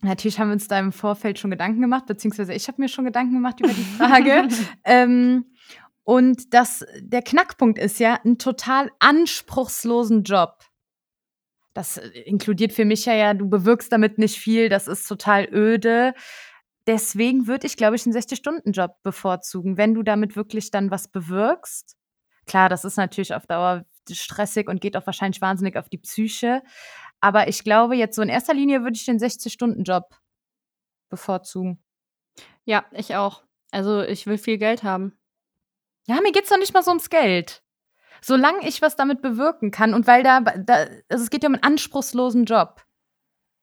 natürlich 0.00 0.38
haben 0.38 0.48
wir 0.48 0.54
uns 0.54 0.68
da 0.68 0.78
im 0.78 0.92
Vorfeld 0.92 1.38
schon 1.38 1.50
Gedanken 1.50 1.80
gemacht, 1.80 2.06
beziehungsweise 2.06 2.54
ich 2.54 2.68
habe 2.68 2.80
mir 2.80 2.88
schon 2.88 3.04
Gedanken 3.04 3.34
gemacht 3.34 3.60
über 3.60 3.72
die 3.72 3.82
Frage. 3.82 4.48
ähm, 4.84 5.46
und 6.04 6.54
das, 6.54 6.86
der 7.00 7.22
Knackpunkt 7.22 7.78
ist 7.78 7.98
ja, 8.00 8.14
einen 8.24 8.38
total 8.38 8.90
anspruchslosen 8.98 10.22
Job. 10.22 10.64
Das 11.74 11.98
äh, 11.98 12.08
inkludiert 12.20 12.72
für 12.72 12.84
mich 12.84 13.04
ja, 13.04 13.14
ja, 13.14 13.34
du 13.34 13.48
bewirkst 13.48 13.92
damit 13.92 14.18
nicht 14.18 14.38
viel, 14.38 14.68
das 14.68 14.88
ist 14.88 15.06
total 15.06 15.46
öde. 15.52 16.14
Deswegen 16.86 17.46
würde 17.46 17.66
ich, 17.66 17.76
glaube 17.76 17.96
ich, 17.96 18.06
einen 18.06 18.16
60-Stunden-Job 18.16 19.02
bevorzugen, 19.02 19.76
wenn 19.76 19.92
du 19.92 20.02
damit 20.02 20.36
wirklich 20.36 20.70
dann 20.70 20.90
was 20.90 21.08
bewirkst. 21.08 21.97
Klar, 22.48 22.68
das 22.68 22.84
ist 22.84 22.96
natürlich 22.96 23.34
auf 23.34 23.46
Dauer 23.46 23.84
stressig 24.10 24.68
und 24.68 24.80
geht 24.80 24.96
auch 24.96 25.06
wahrscheinlich 25.06 25.40
wahnsinnig 25.40 25.76
auf 25.76 25.88
die 25.88 25.98
Psyche. 25.98 26.62
Aber 27.20 27.46
ich 27.48 27.62
glaube, 27.62 27.94
jetzt 27.94 28.16
so 28.16 28.22
in 28.22 28.28
erster 28.28 28.54
Linie 28.54 28.82
würde 28.82 28.96
ich 28.96 29.04
den 29.04 29.18
60-Stunden-Job 29.18 30.16
bevorzugen. 31.10 31.78
Ja, 32.64 32.86
ich 32.92 33.14
auch. 33.16 33.44
Also, 33.70 34.02
ich 34.02 34.26
will 34.26 34.38
viel 34.38 34.56
Geld 34.56 34.82
haben. 34.82 35.18
Ja, 36.06 36.20
mir 36.22 36.32
geht's 36.32 36.48
doch 36.48 36.58
nicht 36.58 36.72
mal 36.72 36.82
so 36.82 36.90
ums 36.90 37.10
Geld. 37.10 37.62
Solange 38.22 38.66
ich 38.66 38.80
was 38.80 38.96
damit 38.96 39.20
bewirken 39.20 39.70
kann 39.70 39.94
und 39.94 40.06
weil 40.06 40.22
da, 40.22 40.40
da 40.40 40.86
also 41.08 41.22
es 41.22 41.30
geht 41.30 41.42
ja 41.42 41.48
um 41.48 41.54
einen 41.54 41.62
anspruchslosen 41.62 42.46
Job. 42.46 42.82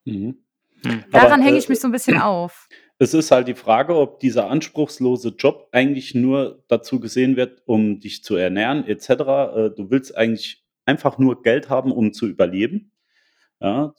Mhm. 0.06 0.46
Hm. 0.84 1.04
Daran 1.12 1.42
hänge 1.42 1.58
äh, 1.58 1.60
ich 1.60 1.70
mich 1.70 1.80
so 1.80 1.88
ein 1.88 1.92
bisschen 1.92 2.18
auf. 2.22 2.68
Es 2.98 3.14
ist 3.14 3.32
halt 3.32 3.48
die 3.48 3.56
Frage, 3.56 3.96
ob 3.96 4.20
dieser 4.20 4.50
anspruchslose 4.50 5.30
Job 5.38 5.68
eigentlich 5.72 6.16
nur 6.16 6.64
dazu 6.70 7.00
gesehen 7.00 7.36
wird, 7.36 7.62
um 7.66 8.00
dich 8.00 8.24
zu 8.24 8.36
ernähren 8.36 8.86
etc. 8.88 9.10
Äh, 9.10 9.70
Du 9.72 9.90
willst 9.92 10.16
eigentlich 10.16 10.64
einfach 10.86 11.18
nur 11.18 11.42
Geld 11.42 11.70
haben, 11.70 11.92
um 11.92 12.14
zu 12.14 12.28
überleben. 12.28 12.92
Ja, 13.62 13.94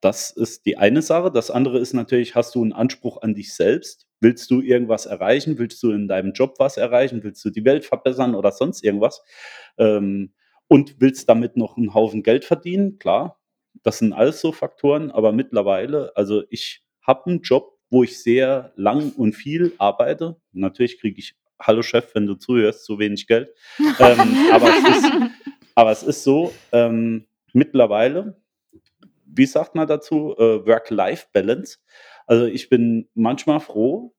das 0.00 0.30
ist 0.30 0.66
die 0.66 0.78
eine 0.78 1.02
Sache. 1.02 1.30
Das 1.32 1.50
andere 1.50 1.78
ist 1.78 1.94
natürlich, 1.94 2.34
hast 2.34 2.54
du 2.54 2.62
einen 2.62 2.72
Anspruch 2.72 3.22
an 3.22 3.34
dich 3.34 3.54
selbst? 3.54 4.06
Willst 4.20 4.50
du 4.50 4.60
irgendwas 4.62 5.06
erreichen? 5.06 5.58
Willst 5.58 5.82
du 5.82 5.92
in 5.92 6.08
deinem 6.08 6.32
Job 6.32 6.56
was 6.58 6.76
erreichen? 6.78 7.22
Willst 7.24 7.44
du 7.44 7.50
die 7.50 7.64
Welt 7.64 7.84
verbessern 7.84 8.34
oder 8.34 8.52
sonst 8.52 8.84
irgendwas? 8.84 9.22
Ähm, 9.78 10.34
und 10.68 10.96
willst 11.00 11.28
damit 11.28 11.56
noch 11.56 11.76
einen 11.76 11.94
Haufen 11.94 12.22
Geld 12.22 12.44
verdienen? 12.44 12.98
Klar, 12.98 13.40
das 13.82 13.98
sind 13.98 14.12
alles 14.12 14.40
so 14.40 14.52
Faktoren, 14.52 15.10
aber 15.10 15.32
mittlerweile, 15.32 16.12
also 16.16 16.42
ich 16.50 16.84
habe 17.02 17.26
einen 17.30 17.42
Job, 17.42 17.75
wo 17.90 18.02
ich 18.02 18.22
sehr 18.22 18.72
lang 18.76 19.12
und 19.16 19.34
viel 19.34 19.72
arbeite. 19.78 20.36
Natürlich 20.52 21.00
kriege 21.00 21.18
ich, 21.18 21.36
hallo 21.60 21.82
Chef, 21.82 22.14
wenn 22.14 22.26
du 22.26 22.34
zuhörst, 22.34 22.84
zu 22.84 22.98
wenig 22.98 23.26
Geld. 23.26 23.50
ähm, 23.78 24.36
aber, 24.52 24.68
es 24.68 24.96
ist, 24.96 25.12
aber 25.74 25.92
es 25.92 26.02
ist 26.02 26.24
so, 26.24 26.52
ähm, 26.72 27.26
mittlerweile, 27.52 28.40
wie 29.24 29.46
sagt 29.46 29.74
man 29.74 29.86
dazu, 29.86 30.34
äh, 30.38 30.66
Work-Life-Balance. 30.66 31.78
Also 32.26 32.46
ich 32.46 32.68
bin 32.68 33.08
manchmal 33.14 33.60
froh, 33.60 34.14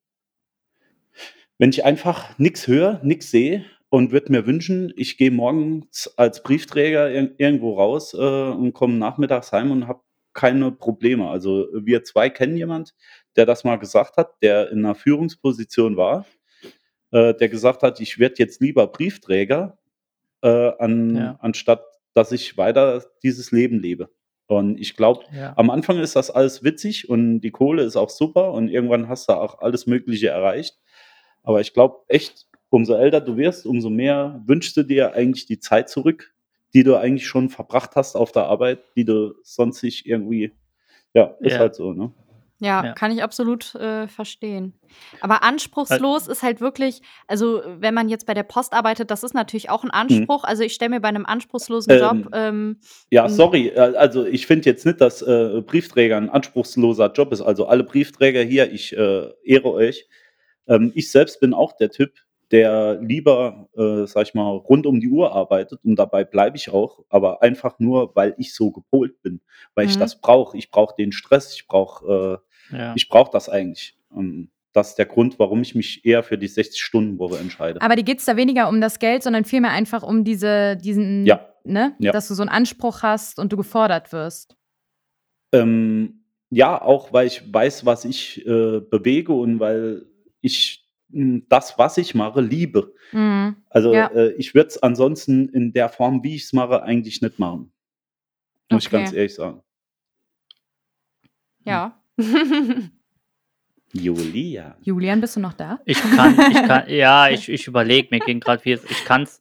wenn 1.57 1.72
ich 1.72 1.84
einfach 1.84 2.38
nichts 2.38 2.68
höre, 2.68 3.01
nichts 3.03 3.32
sehe 3.32 3.65
und 3.89 4.11
würde 4.11 4.32
mir 4.32 4.45
wünschen, 4.45 4.93
ich 4.95 5.18
gehe 5.18 5.32
morgens 5.32 6.13
als 6.18 6.43
Briefträger 6.43 7.11
ir 7.11 7.34
irgendwo 7.38 7.76
raus 7.76 8.13
äh, 8.13 8.18
und 8.18 8.74
komme 8.74 8.95
nachmittags 8.95 9.51
heim 9.51 9.72
und 9.72 9.88
habe 9.88 10.01
keine 10.38 10.72
Probleme. 10.72 11.28
Also 11.30 11.68
wir 11.74 12.04
zwei 12.04 12.30
kennen 12.30 12.56
jemand, 12.56 12.94
der 13.36 13.46
das 13.48 13.64
mal 13.64 13.78
gesagt 13.78 14.16
hat, 14.18 14.42
der 14.42 14.72
in 14.72 14.86
einer 14.86 14.96
Führungsposition 14.96 15.98
war, 15.98 16.26
äh, 17.12 17.34
der 17.34 17.50
gesagt 17.50 17.82
hat, 17.84 18.00
ich 18.00 18.20
werde 18.20 18.36
jetzt 18.38 18.62
lieber 18.62 18.88
Briefträger, 18.88 19.78
äh, 20.44 20.72
an, 20.80 21.16
Ja. 21.16 21.40
anstatt 21.42 21.84
dass 22.14 22.32
ich 22.32 22.58
weiter 22.58 23.04
dieses 23.22 23.52
Leben 23.52 23.80
lebe. 23.80 24.10
Und 24.48 24.80
ich 24.80 24.96
glaube, 24.96 25.24
Ja. 25.32 25.54
am 25.58 25.70
Anfang 25.70 26.00
ist 26.00 26.16
das 26.16 26.32
alles 26.32 26.64
witzig 26.64 27.10
und 27.10 27.42
die 27.42 27.52
Kohle 27.52 27.84
ist 27.84 27.96
auch 27.96 28.10
super 28.10 28.54
und 28.54 28.70
irgendwann 28.70 29.08
hast 29.10 29.30
du 29.30 29.34
auch 29.34 29.60
alles 29.60 29.86
Mögliche 29.88 30.30
erreicht. 30.30 30.80
Aber 31.44 31.62
ich 31.62 31.74
glaube 31.74 31.98
echt, 32.08 32.48
umso 32.70 32.94
älter 32.96 33.22
du 33.22 33.38
wirst, 33.38 33.66
umso 33.68 33.90
mehr 33.90 34.42
wünschst 34.48 34.76
du 34.78 34.84
dir 34.84 35.14
eigentlich 35.14 35.46
die 35.48 35.60
Zeit 35.60 35.90
zurück, 35.90 36.34
die 36.74 36.84
du 36.84 36.95
eigentlich 36.95 37.28
schon 37.28 37.49
verbracht 37.49 37.91
hast 37.95 38.15
auf 38.15 38.32
der 38.32 38.43
Arbeit, 38.45 38.80
die 38.95 39.05
du 39.05 39.34
sonst 39.43 39.84
nicht 39.84 40.05
irgendwie, 40.05 40.53
ja, 41.13 41.36
ist 41.41 41.53
Ja. 41.53 41.59
halt 41.59 41.76
so, 41.76 41.93
ne? 41.93 42.13
Ja, 42.59 42.84
Ja. 42.86 42.93
kann 42.93 43.11
ich 43.11 43.22
absolut 43.22 43.76
äh, 43.76 44.07
verstehen. 44.07 44.74
Aber 45.22 45.43
anspruchslos 45.43 46.28
ist 46.28 46.41
halt 46.41 46.59
wirklich, 46.59 47.01
also 47.28 47.61
wenn 47.68 47.93
man 47.93 48.09
jetzt 48.09 48.26
bei 48.26 48.34
der 48.34 48.41
Post 48.43 48.74
arbeitet, 48.74 49.11
das 49.11 49.24
ist 49.24 49.36
natürlich 49.36 49.70
auch 49.70 49.84
ein 49.84 49.91
Anspruch. 49.91 50.43
Also 50.43 50.63
ich 50.63 50.74
stelle 50.74 50.89
mir 50.89 50.99
bei 50.99 51.09
einem 51.09 51.26
anspruchslosen 51.28 51.93
Ähm, 51.93 51.99
Job, 51.99 52.30
ähm, 52.34 52.80
Ja, 53.11 53.26
Mhm. 53.26 53.30
sorry, 53.30 53.68
äh, 53.68 53.95
also 53.95 54.26
ich 54.26 54.47
finde 54.47 54.65
jetzt 54.70 54.88
nicht, 54.88 54.99
dass 55.01 55.22
äh, 55.22 55.61
Briefträger 55.61 56.18
ein 56.18 56.32
anspruchsloser 56.32 57.11
Job 57.11 57.32
ist. 57.32 57.41
Also 57.41 57.68
alle 57.68 57.84
Briefträger 57.84 58.41
hier, 58.41 58.72
ich 58.72 58.91
äh, 58.97 59.30
ehre 59.43 59.72
euch. 59.72 60.07
Ähm, 60.68 60.91
ich 60.95 61.11
selbst 61.11 61.39
bin 61.39 61.53
auch 61.53 61.74
der 61.78 61.91
Typ, 61.91 62.11
der 62.52 63.00
lieber, 63.02 63.68
äh, 63.76 64.06
sag 64.08 64.28
ich 64.28 64.34
mal, 64.34 64.50
rund 64.50 64.86
um 64.86 65.00
die 65.00 65.10
Uhr 65.10 65.34
arbeitet 65.34 65.80
und 65.84 65.95
dabei 65.98 66.24
bleibe 66.24 66.56
ich 66.58 66.70
auch, 66.70 67.04
aber 67.10 67.41
einfach 67.43 67.80
nur, 67.80 68.16
weil 68.16 68.36
ich 68.38 68.54
so 68.54 68.72
gepolt 68.72 69.22
bin, 69.22 69.41
weil 69.76 69.86
ich 69.86 69.95
Mhm. 69.95 70.00
das 70.00 70.22
brauche. 70.22 70.58
Ich 70.58 70.72
brauche 70.72 70.95
den 70.95 71.12
Stress, 71.12 71.54
ich 71.56 71.68
brauche 71.68 72.39
äh, 72.72 72.78
Ja. 72.78 72.93
ich 72.95 73.10
brauche 73.10 73.32
das 73.32 73.50
eigentlich. 73.50 73.98
Ähm, 74.16 74.50
das 74.74 74.89
ist 74.89 74.95
der 74.98 75.06
Grund, 75.08 75.39
warum 75.39 75.62
ich 75.62 75.74
mich 75.76 76.06
eher 76.06 76.22
für 76.24 76.38
die 76.38 76.48
60-Stunden-Woche 76.50 77.38
entscheide. 77.39 77.82
Aber 77.82 77.95
dir 77.95 78.04
geht 78.04 78.20
es 78.20 78.26
da 78.26 78.38
weniger 78.38 78.70
um 78.70 78.80
das 78.80 79.00
Geld, 79.00 79.24
sondern 79.24 79.43
vielmehr 79.43 79.72
einfach 79.72 80.04
um 80.04 80.24
diese, 80.24 80.78
diesen, 80.78 81.26
Ja. 81.26 81.48
ne, 81.64 81.95
Ja. 82.00 82.12
dass 82.12 82.28
du 82.28 82.34
so 82.36 82.43
einen 82.43 82.50
Anspruch 82.50 83.02
hast 83.02 83.39
und 83.39 83.52
du 83.52 83.58
gefordert 83.58 84.12
wirst. 84.14 84.56
Ähm, 85.54 86.24
ja, 86.50 86.82
auch 86.82 87.12
weil 87.14 87.28
ich 87.28 87.41
weiß, 87.52 87.86
was 87.86 88.06
ich 88.06 88.45
äh, 88.45 88.80
bewege 88.82 89.34
und 89.34 89.60
weil 89.60 90.06
ich 90.41 90.87
das, 91.10 91.78
was 91.78 91.97
ich 91.97 92.14
mache, 92.16 92.41
liebe. 92.41 92.93
Mhm. 93.12 93.55
Also 93.70 93.93
Ja. 93.93 94.08
äh, 94.08 94.32
ich 94.34 94.53
würde 94.53 94.68
es 94.68 94.82
ansonsten 94.84 95.49
in 95.49 95.72
der 95.74 95.89
Form, 95.89 96.24
wie 96.24 96.36
ich 96.36 96.43
es 96.43 96.53
mache, 96.53 96.84
eigentlich 96.84 97.22
nicht 97.22 97.39
machen. 97.39 97.72
Muss 98.70 98.84
ich 98.84 98.89
Okay. 98.89 98.97
ganz 99.03 99.14
ehrlich 99.14 99.36
sagen. 99.36 99.62
ja. 101.64 101.99
Julia. 103.93 104.76
Julian, 104.82 105.22
bist 105.22 105.36
du 105.38 105.39
noch 105.39 105.53
da? 105.53 105.80
Ich 105.86 105.99
kann, 106.01 106.34
ich 106.51 106.64
kann, 106.64 106.84
ja, 106.89 107.30
ich, 107.30 107.47
ich 107.49 107.68
überlege, 107.68 108.10
mir 108.12 108.20
ging 108.20 108.39
gerade 108.39 108.62
viel. 108.62 108.80
Ich 108.89 109.05
kann 109.05 109.24
es 109.24 109.39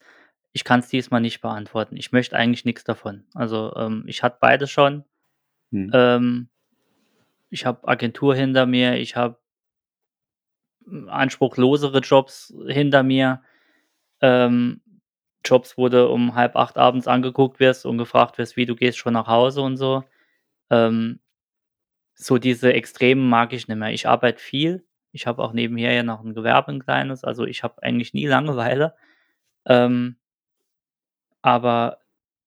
ich 0.52 0.64
kann's 0.64 0.88
diesmal 0.88 1.20
nicht 1.20 1.42
beantworten. 1.42 1.98
Ich 1.98 2.12
möchte 2.12 2.34
eigentlich 2.34 2.64
nichts 2.64 2.82
davon. 2.82 3.24
Also, 3.34 3.74
ähm, 3.76 4.04
ich 4.06 4.22
hatte 4.22 4.38
beides 4.40 4.70
schon. 4.70 5.04
Hm. 5.70 5.90
Ähm, 5.92 6.48
ich 7.50 7.66
habe 7.66 7.86
Agentur 7.86 8.34
hinter 8.34 8.64
mir, 8.64 8.96
ich 8.96 9.16
habe 9.16 9.38
anspruchlosere 11.08 12.00
Jobs 12.00 12.54
hinter 12.66 13.02
mir. 13.02 13.42
Ähm, 14.20 14.80
Jobs, 15.44 15.78
wo 15.78 15.88
du 15.88 16.08
um 16.08 16.34
halb 16.34 16.56
acht 16.56 16.76
abends 16.76 17.06
angeguckt 17.06 17.60
wirst 17.60 17.86
und 17.86 17.98
gefragt 17.98 18.38
wirst, 18.38 18.56
wie 18.56 18.66
du 18.66 18.74
gehst 18.74 18.98
schon 18.98 19.12
nach 19.14 19.28
Hause 19.28 19.62
und 19.62 19.76
so. 19.76 20.04
Ähm, 20.70 21.20
so 22.14 22.38
diese 22.38 22.72
Extremen 22.72 23.28
mag 23.28 23.52
ich 23.52 23.68
nicht 23.68 23.76
mehr. 23.76 23.92
Ich 23.92 24.08
arbeite 24.08 24.40
viel. 24.40 24.84
Ich 25.12 25.26
habe 25.26 25.42
auch 25.42 25.52
nebenher 25.52 25.92
ja 25.92 26.02
noch 26.02 26.22
ein 26.24 26.34
Gewerbe, 26.34 26.72
ein 26.72 26.82
kleines. 26.82 27.24
Also 27.24 27.44
ich 27.44 27.62
habe 27.62 27.82
eigentlich 27.82 28.14
nie 28.14 28.26
Langeweile. 28.26 28.94
Ähm, 29.66 30.16
aber 31.42 31.98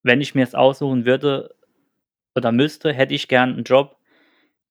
wenn 0.03 0.21
ich 0.21 0.35
mir 0.35 0.43
es 0.43 0.55
aussuchen 0.55 1.05
würde 1.05 1.55
oder 2.35 2.51
müsste, 2.51 2.93
hätte 2.93 3.13
ich 3.13 3.27
gern 3.27 3.53
einen 3.53 3.63
Job, 3.63 3.97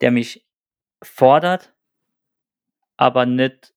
der 0.01 0.11
mich 0.11 0.47
fordert, 1.03 1.73
aber 2.99 3.25
nicht, 3.25 3.73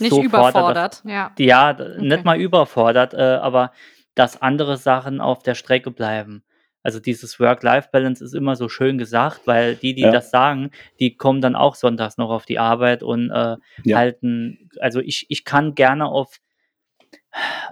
Nicht 0.00 0.10
so 0.10 0.22
fordert, 0.24 0.76
dass, 0.76 1.02
überfordert. 1.02 1.02
Ja. 1.04 1.32
ja, 1.38 1.70
Okay. 1.72 2.00
nicht 2.00 2.24
mal 2.24 2.40
überfordert, 2.40 3.14
äh, 3.14 3.18
aber 3.18 3.72
dass 4.16 4.42
andere 4.42 4.76
Sachen 4.78 5.20
auf 5.20 5.44
der 5.44 5.54
Strecke 5.54 5.92
bleiben. 5.92 6.42
Also 6.82 7.00
dieses 7.00 7.38
Work-Life-Balance 7.40 8.24
ist 8.24 8.34
immer 8.34 8.56
so 8.56 8.68
schön 8.68 8.96
gesagt, 8.98 9.42
weil 9.46 9.76
die, 9.76 9.94
die 9.94 10.02
Ja. 10.02 10.10
das 10.12 10.30
sagen, 10.30 10.70
die 11.00 11.16
kommen 11.16 11.40
dann 11.40 11.56
auch 11.56 11.74
sonntags 11.74 12.16
noch 12.16 12.30
auf 12.30 12.46
die 12.46 12.58
Arbeit 12.58 13.02
und 13.02 13.30
äh, 13.30 13.56
Ja. 13.84 13.96
halten, 13.98 14.70
also 14.80 15.00
ich, 15.00 15.26
ich 15.28 15.44
kann 15.44 15.74
gerne 15.74 16.06
auf, 16.06 16.38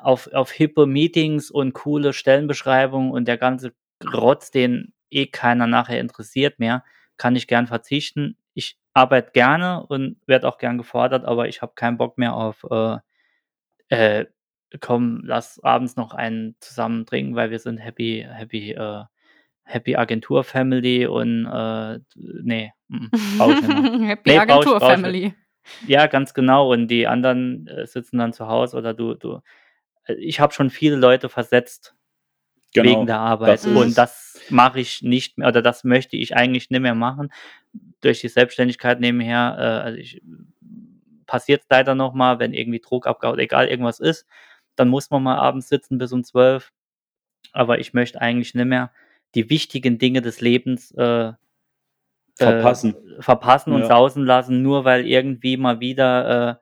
auf, 0.02 0.28
auf 0.32 0.50
hippe 0.50 0.86
Meetings 0.86 1.50
und 1.50 1.72
coole 1.74 2.12
Stellenbeschreibungen 2.12 3.10
und 3.12 3.26
der 3.26 3.38
ganze 3.38 3.72
Rotz, 4.12 4.50
den 4.50 4.92
eh 5.10 5.26
keiner 5.26 5.66
nachher 5.66 6.00
interessiert 6.00 6.58
mehr, 6.58 6.84
kann 7.16 7.36
ich 7.36 7.46
gern 7.46 7.66
verzichten. 7.66 8.36
Arbeite 8.94 9.32
gerne 9.32 9.84
und 9.86 10.16
werde 10.26 10.48
auch 10.48 10.58
gern 10.58 10.78
gefordert, 10.78 11.24
aber 11.24 11.48
ich 11.48 11.62
habe 11.62 11.72
keinen 11.74 11.98
Bock 11.98 12.16
mehr 12.18 12.34
auf 12.34 12.64
äh, 12.70 12.98
äh, 13.88 14.26
komm, 14.80 15.22
lass 15.24 15.60
abends 15.62 15.96
noch 15.96 16.14
einen 16.14 16.56
zusammen 16.60 17.06
trinken, 17.06 17.36
weil 17.36 17.50
wir 17.50 17.58
sind 17.58 17.78
happy, 17.78 18.26
happy, 18.28 18.72
äh, 18.72 19.04
happy 19.64 19.96
Agentur 19.96 20.44
Family 20.44 21.06
und 21.06 21.46
äh, 21.46 21.98
nee, 22.14 22.72
mm, 22.88 23.06
brauch 23.38 23.50
ich 23.50 23.62
nicht 23.62 23.68
mehr. 23.68 24.08
Happy 24.08 24.30
Nee, 24.30 24.38
Agentur 24.38 24.78
brauch 24.78 24.88
ich 24.88 24.94
Family. 24.94 25.34
Ja, 25.86 26.06
ganz 26.08 26.34
genau. 26.34 26.70
Und 26.72 26.88
die 26.88 27.06
anderen 27.06 27.66
äh, 27.68 27.86
sitzen 27.86 28.18
dann 28.18 28.32
zu 28.32 28.48
Hause 28.48 28.76
oder 28.76 28.94
du, 28.94 29.14
du. 29.14 29.40
äh, 30.04 30.14
Ich 30.14 30.40
habe 30.40 30.52
schon 30.52 30.70
viele 30.70 30.96
Leute 30.96 31.28
versetzt 31.28 31.94
Genau. 32.74 32.90
wegen 32.90 33.06
der 33.06 33.18
Arbeit. 33.20 33.64
und 33.66 33.88
es. 33.88 33.94
das 33.94 34.40
mache 34.50 34.80
ich 34.80 35.02
nicht 35.02 35.38
mehr 35.38 35.48
oder 35.48 35.62
das 35.62 35.84
möchte 35.84 36.16
ich 36.16 36.36
eigentlich 36.36 36.70
nicht 36.70 36.80
mehr 36.80 36.94
machen. 36.94 37.32
Durch 38.00 38.20
die 38.20 38.28
Selbstständigkeit 38.28 39.00
nebenher, 39.00 39.56
äh, 39.58 39.86
also 39.86 39.98
ich 39.98 40.20
passiert 41.26 41.62
leider 41.70 41.94
noch 41.94 42.12
mal, 42.12 42.38
wenn 42.38 42.52
irgendwie 42.52 42.80
Druckabgabe 42.80 43.40
egal 43.40 43.68
irgendwas 43.68 44.00
ist, 44.00 44.26
dann 44.76 44.88
muss 44.88 45.10
man 45.10 45.22
mal 45.22 45.36
abends 45.38 45.68
sitzen 45.68 45.98
bis 45.98 46.12
um 46.12 46.24
12. 46.24 46.72
Aber 47.52 47.78
ich 47.78 47.94
möchte 47.94 48.20
eigentlich 48.20 48.54
nicht 48.54 48.66
mehr 48.66 48.90
die 49.34 49.48
wichtigen 49.48 49.98
Dinge 49.98 50.20
des 50.20 50.40
Lebens 50.40 50.90
äh, 50.92 51.32
Verpassen. 52.36 52.94
äh, 53.18 53.22
verpassen 53.22 53.72
und 53.72 53.82
Ja. 53.82 53.86
sausen 53.86 54.24
lassen, 54.26 54.62
nur 54.62 54.84
weil 54.84 55.06
irgendwie 55.06 55.56
mal 55.56 55.80
wieder 55.80 56.60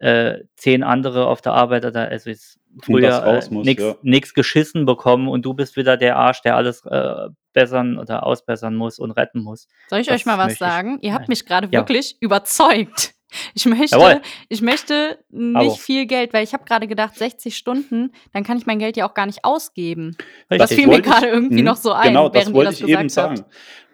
äh, 0.00 0.08
äh, 0.34 0.44
zehn 0.56 0.84
andere 0.84 1.26
auf 1.26 1.40
der 1.42 1.52
Arbeit 1.54 1.84
oder 1.84 2.08
also 2.08 2.30
ist 2.30 2.57
früher 2.82 3.08
das 3.08 3.48
äh, 3.48 3.54
nix, 3.54 4.28
ja. 4.28 4.32
geschissen 4.34 4.86
bekommen 4.86 5.28
und 5.28 5.44
du 5.44 5.54
bist 5.54 5.76
wieder 5.76 5.96
der 5.96 6.16
Arsch, 6.16 6.42
der 6.42 6.56
alles 6.56 6.84
äh, 6.86 7.28
bessern 7.52 7.98
oder 7.98 8.24
ausbessern 8.24 8.74
muss 8.76 8.98
und 8.98 9.10
retten 9.12 9.40
muss. 9.42 9.66
Soll 9.88 10.00
ich 10.00 10.06
Das 10.06 10.16
euch 10.16 10.26
mal 10.26 10.38
was 10.38 10.46
möchte 10.48 10.64
ich- 10.64 10.70
sagen? 10.70 10.98
Ihr 11.02 11.14
habt 11.14 11.28
mich 11.28 11.44
gerade 11.46 11.66
Ja. 11.72 11.80
wirklich 11.80 12.16
überzeugt. 12.20 13.14
Ich 13.54 13.66
möchte, 13.66 13.94
Jawohl. 13.94 14.22
ich 14.48 14.62
möchte 14.62 15.18
nicht 15.28 15.54
Aber. 15.54 15.70
viel 15.72 16.06
Geld, 16.06 16.32
weil 16.32 16.44
ich 16.44 16.54
habe 16.54 16.64
gerade 16.64 16.86
gedacht, 16.88 17.14
60 17.14 17.54
Stunden, 17.58 18.10
dann 18.32 18.42
kann 18.42 18.56
ich 18.56 18.64
mein 18.64 18.78
Geld 18.78 18.96
ja 18.96 19.06
auch 19.06 19.12
gar 19.12 19.26
nicht 19.26 19.44
ausgeben. 19.44 20.16
Das 20.48 20.62
Richtig. 20.62 20.78
fiel 20.78 20.86
mir 20.86 20.92
wollte 20.94 21.08
ich- 21.10 21.14
gerade 21.14 21.26
irgendwie 21.26 21.58
Mhm, 21.58 21.64
noch 21.66 21.76
so 21.76 21.92
ein, 21.92 22.08
Genau, 22.08 22.30
das 22.30 22.50
wollte 22.54 22.70
das 22.70 22.80
ich 22.80 22.88
eben 22.88 23.00
habt. 23.00 23.10
sagen. 23.10 23.44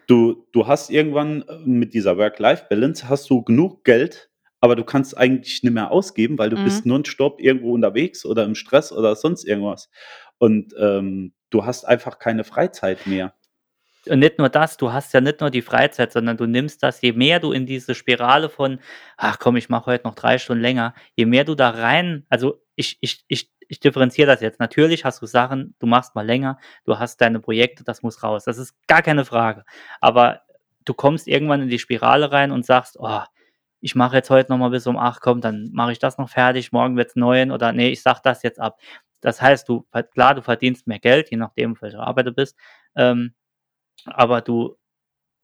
Du, 0.07 0.45
du 0.53 0.67
hast 0.67 0.89
irgendwann 0.89 1.41
äh, 1.49 1.57
mit 1.65 1.93
dieser 1.93 2.17
Work-Life-Balance 2.17 3.09
hast 3.09 3.29
du 3.29 3.41
genug 3.43 3.83
Geld, 3.83 4.29
aber 4.65 4.75
du 4.75 4.83
kannst 4.83 5.15
eigentlich 5.15 5.61
nicht 5.61 5.73
mehr 5.73 5.91
ausgeben, 5.91 6.39
weil 6.39 6.49
du 6.49 6.57
Mhm. 6.57 6.63
bist 6.63 6.85
nonstop 6.87 7.39
irgendwo 7.39 7.71
unterwegs 7.71 8.25
oder 8.25 8.43
im 8.43 8.55
Stress 8.55 8.91
oder 8.91 9.15
sonst 9.15 9.43
irgendwas. 9.45 9.91
Und 10.39 10.73
ähm, 10.79 11.33
du 11.51 11.65
hast 11.65 11.85
einfach 11.85 12.17
keine 12.17 12.43
Freizeit 12.43 13.05
mehr. 13.05 13.35
Und 14.09 14.19
nicht 14.19 14.39
nur 14.39 14.49
das, 14.49 14.77
du 14.77 14.91
hast 14.91 15.13
ja 15.13 15.21
nicht 15.21 15.39
nur 15.41 15.51
die 15.51 15.61
Freizeit, 15.61 16.11
sondern 16.11 16.35
du 16.35 16.47
nimmst 16.47 16.81
das, 16.81 16.99
je 17.01 17.13
mehr 17.13 17.39
du 17.39 17.51
in 17.51 17.67
diese 17.67 17.93
Spirale 17.93 18.49
von, 18.49 18.79
ach 19.17 19.37
komm, 19.37 19.55
ich 19.55 19.69
mache 19.69 19.85
heute 19.85 20.07
noch 20.07 20.15
drei 20.15 20.39
Stunden 20.39 20.63
länger, 20.63 20.95
je 21.15 21.25
mehr 21.27 21.43
du 21.43 21.53
da 21.53 21.69
rein, 21.69 22.25
also 22.29 22.59
ich, 22.75 22.97
ich, 23.01 23.23
ich, 23.27 23.51
ich 23.67 23.79
differenziere 23.79 24.27
das 24.27 24.41
jetzt. 24.41 24.59
Natürlich 24.59 25.05
hast 25.05 25.21
du 25.21 25.27
Sachen, 25.27 25.75
du 25.77 25.85
machst 25.85 26.15
mal 26.15 26.25
länger, 26.25 26.57
du 26.85 26.97
hast 26.97 27.21
deine 27.21 27.39
Projekte, 27.39 27.83
das 27.83 28.01
muss 28.01 28.23
raus. 28.23 28.45
Das 28.45 28.57
ist 28.57 28.73
gar 28.87 29.03
keine 29.03 29.25
Frage. 29.25 29.63
Aber 30.01 30.41
du 30.85 30.95
kommst 30.95 31.27
irgendwann 31.27 31.61
in 31.61 31.69
die 31.69 31.79
Spirale 31.79 32.31
rein 32.31 32.51
und 32.51 32.65
sagst, 32.65 32.97
oh, 32.99 33.21
ich 33.85 33.93
mache 33.93 34.15
jetzt 34.15 34.31
heute 34.31 34.51
noch 34.51 34.57
mal 34.57 34.69
bis 34.69 34.87
um 34.87 34.97
acht, 34.97 35.21
komm, 35.21 35.41
dann 35.41 35.69
mache 35.71 35.91
ich 35.91 35.99
das 35.99 36.17
noch 36.17 36.27
fertig, 36.27 36.71
morgen 36.71 36.97
wird's 36.97 37.15
neun 37.15 37.51
oder 37.51 37.71
nee, 37.71 37.89
ich 37.89 38.01
sag 38.01 38.19
das 38.23 38.41
jetzt 38.41 38.59
ab. 38.59 38.79
Das 39.21 39.43
heißt, 39.43 39.69
du, 39.69 39.85
klar, 40.11 40.33
du 40.33 40.41
verdienst 40.41 40.87
mehr 40.87 40.97
Geld, 40.97 41.29
je 41.29 41.37
nachdem, 41.37 41.73
auf 41.73 41.83
welcher 41.83 41.99
Arbeit 41.99 42.25
du 42.25 42.31
bist. 42.31 42.57
Ähm, 42.95 43.35
aber 44.05 44.41
du, 44.41 44.75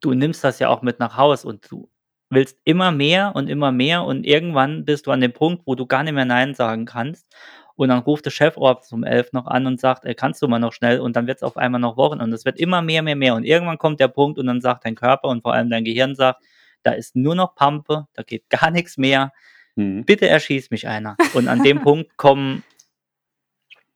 du 0.01 0.15
nimmst 0.15 0.43
das 0.43 0.57
ja 0.57 0.69
auch 0.69 0.81
mit 0.81 0.99
nach 0.99 1.17
Haus 1.17 1.45
und 1.45 1.69
du 1.71 1.87
willst 2.31 2.59
immer 2.63 2.91
mehr 2.91 3.33
und 3.35 3.47
immer 3.47 3.71
mehr 3.71 4.03
und 4.05 4.25
irgendwann 4.25 4.85
bist 4.85 5.05
du 5.05 5.11
an 5.11 5.21
dem 5.21 5.33
Punkt, 5.33 5.63
wo 5.67 5.75
du 5.75 5.85
gar 5.85 6.01
nicht 6.03 6.13
mehr 6.13 6.25
Nein 6.25 6.55
sagen 6.55 6.85
kannst. 6.85 7.27
Und 7.75 7.89
dann 7.89 7.99
ruft 7.99 8.25
der 8.25 8.31
Chef 8.31 8.57
abends 8.57 8.91
um 8.91 9.03
elf 9.03 9.33
noch 9.33 9.45
an 9.45 9.67
und 9.67 9.79
sagt, 9.79 10.05
ey, 10.05 10.15
kannst 10.15 10.41
du 10.41 10.47
mal 10.47 10.59
noch 10.59 10.73
schnell? 10.73 10.99
Und 10.99 11.15
dann 11.15 11.27
wird 11.27 11.37
es 11.37 11.43
auf 11.43 11.57
einmal 11.57 11.81
noch 11.81 11.95
Wochen 11.97 12.21
und 12.21 12.33
es 12.33 12.43
wird 12.45 12.59
immer 12.59 12.81
mehr, 12.81 13.03
mehr, 13.03 13.15
mehr. 13.15 13.35
Und 13.35 13.43
irgendwann 13.43 13.77
kommt 13.77 13.99
der 13.99 14.07
Punkt 14.07 14.39
und 14.39 14.47
dann 14.47 14.61
sagt 14.61 14.85
dein 14.85 14.95
Körper 14.95 15.27
und 15.29 15.43
vor 15.43 15.53
allem 15.53 15.69
dein 15.69 15.83
Gehirn 15.83 16.15
sagt, 16.15 16.43
da 16.83 16.91
ist 16.91 17.15
nur 17.15 17.35
noch 17.35 17.55
Pampe, 17.55 18.07
da 18.13 18.23
geht 18.23 18.49
gar 18.49 18.71
nichts 18.71 18.97
mehr. 18.97 19.31
Mhm. 19.75 20.05
Bitte 20.05 20.27
erschieß 20.27 20.71
mich 20.71 20.87
einer. 20.87 21.15
Und 21.33 21.47
an 21.47 21.63
dem 21.63 21.81
Punkt 21.83 22.17
kommen, 22.17 22.63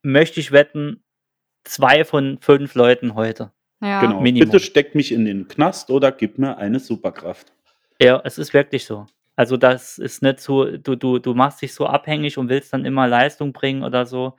möchte 0.02 0.40
ich 0.40 0.52
wetten, 0.52 1.02
zwei 1.64 2.04
von 2.04 2.38
fünf 2.40 2.74
Leuten 2.74 3.14
heute. 3.14 3.52
Ja. 3.80 4.00
Genau. 4.00 4.20
Minimum. 4.20 4.50
Bitte 4.50 4.64
steck 4.64 4.94
mich 4.94 5.12
in 5.12 5.24
den 5.24 5.48
Knast 5.48 5.90
oder 5.90 6.12
gib 6.12 6.38
mir 6.38 6.56
eine 6.56 6.80
Superkraft. 6.80 7.52
Ja, 8.00 8.20
es 8.24 8.38
ist 8.38 8.54
wirklich 8.54 8.84
so. 8.84 9.06
Also 9.34 9.58
das 9.58 9.98
ist 9.98 10.22
nicht 10.22 10.40
so, 10.40 10.64
du, 10.64 10.96
du, 10.96 11.18
du 11.18 11.34
machst 11.34 11.60
dich 11.60 11.74
so 11.74 11.86
abhängig 11.86 12.38
und 12.38 12.48
willst 12.48 12.72
dann 12.72 12.86
immer 12.86 13.06
Leistung 13.06 13.52
bringen 13.52 13.82
oder 13.82 14.06
so. 14.06 14.36